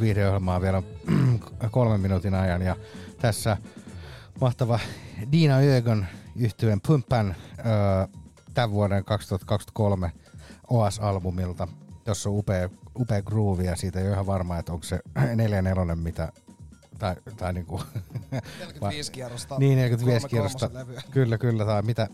Viihdeohjelmaa 0.00 0.60
vielä 0.60 0.82
kolmen 1.70 2.00
minuutin 2.00 2.34
ajan. 2.34 2.62
Ja 2.62 2.76
tässä 3.20 3.56
mahtava 4.40 4.78
Dina 5.32 5.56
Ögon 5.56 6.06
yhtyeen 6.36 6.80
Pumpan 6.86 7.36
tämän 8.54 8.70
vuoden 8.70 9.04
2023 9.04 10.12
OS-albumilta. 10.70 11.68
Jossa 12.06 12.30
on 12.30 12.38
upea, 12.38 12.68
upea 12.98 13.22
groove 13.22 13.64
ja 13.64 13.76
siitä 13.76 13.98
ei 14.00 14.06
ole 14.06 14.12
ihan 14.12 14.26
varma, 14.26 14.58
että 14.58 14.72
onko 14.72 14.84
se 14.84 15.00
44 15.34 15.96
mitä 15.96 16.32
tai, 16.98 17.16
tai 17.36 17.52
niinku, 17.52 17.80
45 18.30 19.12
kierrosta, 19.16 19.58
Niin, 19.58 19.78
45 19.78 20.28
kolme 20.28 20.28
kierrosta. 20.28 20.70
Kyllä, 21.10 21.38
kyllä, 21.38 21.64
tai 21.64 21.82
mitä, 21.82 22.08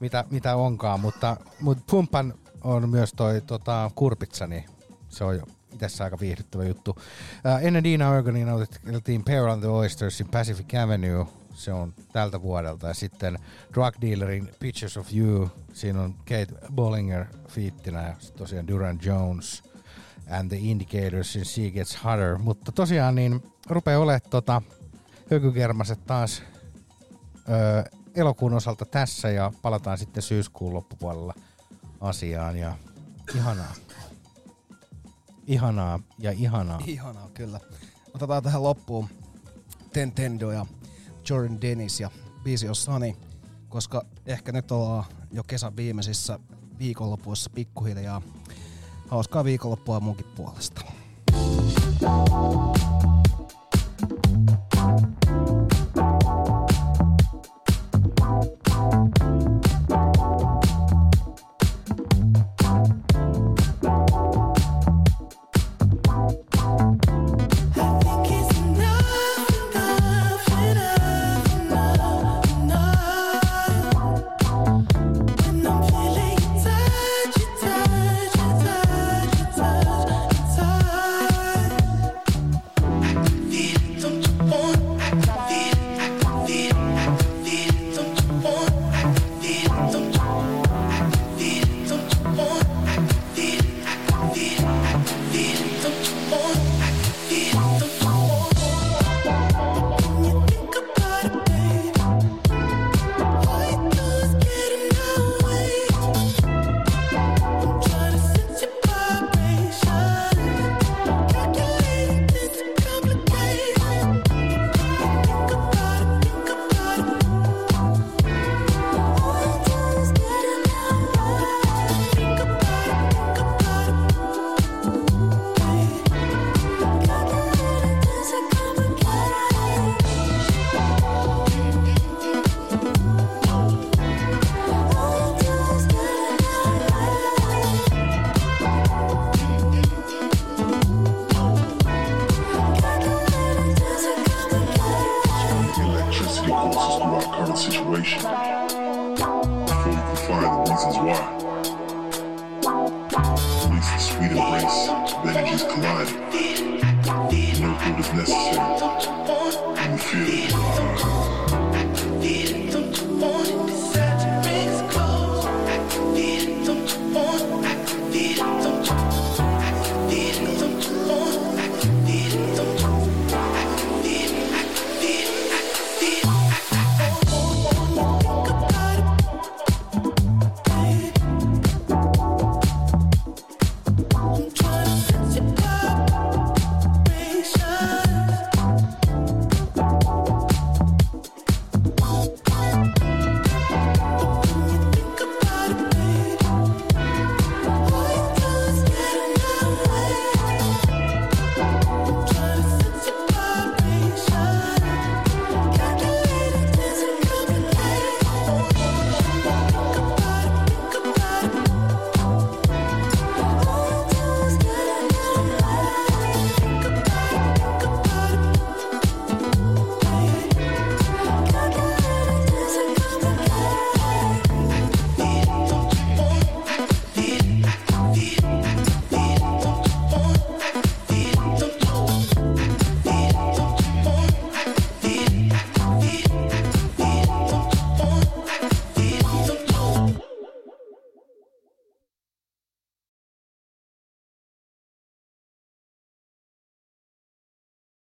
mitä, 0.00 0.24
mitä 0.30 0.56
onkaan, 0.56 1.00
mutta, 1.00 1.36
mutta 1.60 1.84
Pumpan 1.90 2.34
on 2.64 2.90
myös 2.90 3.12
toi 3.12 3.40
tota, 3.40 3.90
kurpitsa, 3.94 4.46
niin 4.46 4.64
se 5.08 5.24
on 5.24 5.42
itse 5.72 6.04
aika 6.04 6.20
viihdyttävä 6.20 6.64
juttu. 6.64 6.96
Ää, 7.44 7.60
ennen 7.60 7.84
Dina 7.84 8.10
Organin 8.10 8.46
nautettiin 8.46 9.24
Pearl 9.24 9.50
and 9.50 9.60
the 9.60 9.68
Oystersin 9.68 10.28
Pacific 10.28 10.74
Avenue, 10.74 11.26
se 11.54 11.72
on 11.72 11.94
tältä 12.12 12.42
vuodelta, 12.42 12.88
ja 12.88 12.94
sitten 12.94 13.38
Drug 13.74 13.94
Dealerin 14.00 14.50
Pictures 14.60 14.96
of 14.96 15.14
You, 15.14 15.50
siinä 15.72 16.02
on 16.02 16.14
Kate 16.14 16.48
Bollinger 16.74 17.24
fiittinä, 17.48 18.02
ja 18.02 18.14
tosiaan 18.36 18.68
Duran 18.68 18.98
Jones, 19.02 19.62
and 20.30 20.48
the 20.48 20.56
Indicatorsin 20.60 21.44
She 21.44 21.70
Gets 21.70 22.04
Hotter, 22.04 22.38
mutta 22.38 22.72
tosiaan 22.72 23.14
niin 23.14 23.42
rupeaa 23.68 24.00
olemaan 24.00 24.30
tota, 24.30 24.62
hökykermaset 25.30 26.06
taas 26.06 26.42
öö, 27.48 27.82
elokuun 28.14 28.54
osalta 28.54 28.84
tässä 28.84 29.30
ja 29.30 29.52
palataan 29.62 29.98
sitten 29.98 30.22
syyskuun 30.22 30.74
loppupuolella 30.74 31.34
asiaan 32.00 32.56
ja 32.56 32.76
ihanaa. 33.34 33.74
Ihanaa 35.48 36.00
ja 36.18 36.32
ihanaa. 36.32 36.80
Ihanaa, 36.86 37.28
kyllä. 37.34 37.60
Otetaan 38.14 38.42
tähän 38.42 38.62
loppuun 38.62 39.08
Tentendo 39.92 40.50
ja 40.50 40.66
Jordan 41.30 41.60
Dennis 41.60 42.00
ja 42.00 42.10
biisi 42.42 42.68
on 42.68 42.74
Sunny, 42.74 43.12
koska 43.68 44.02
ehkä 44.26 44.52
nyt 44.52 44.72
ollaan 44.72 45.04
jo 45.32 45.42
kesän 45.42 45.76
viimeisissä 45.76 46.38
viikonlopuissa 46.78 47.50
pikkuhiljaa. 47.50 48.22
Hauskaa 49.08 49.44
viikonloppua 49.44 50.00
munkin 50.00 50.26
puolesta. 50.36 50.80
Touch, 52.00 53.17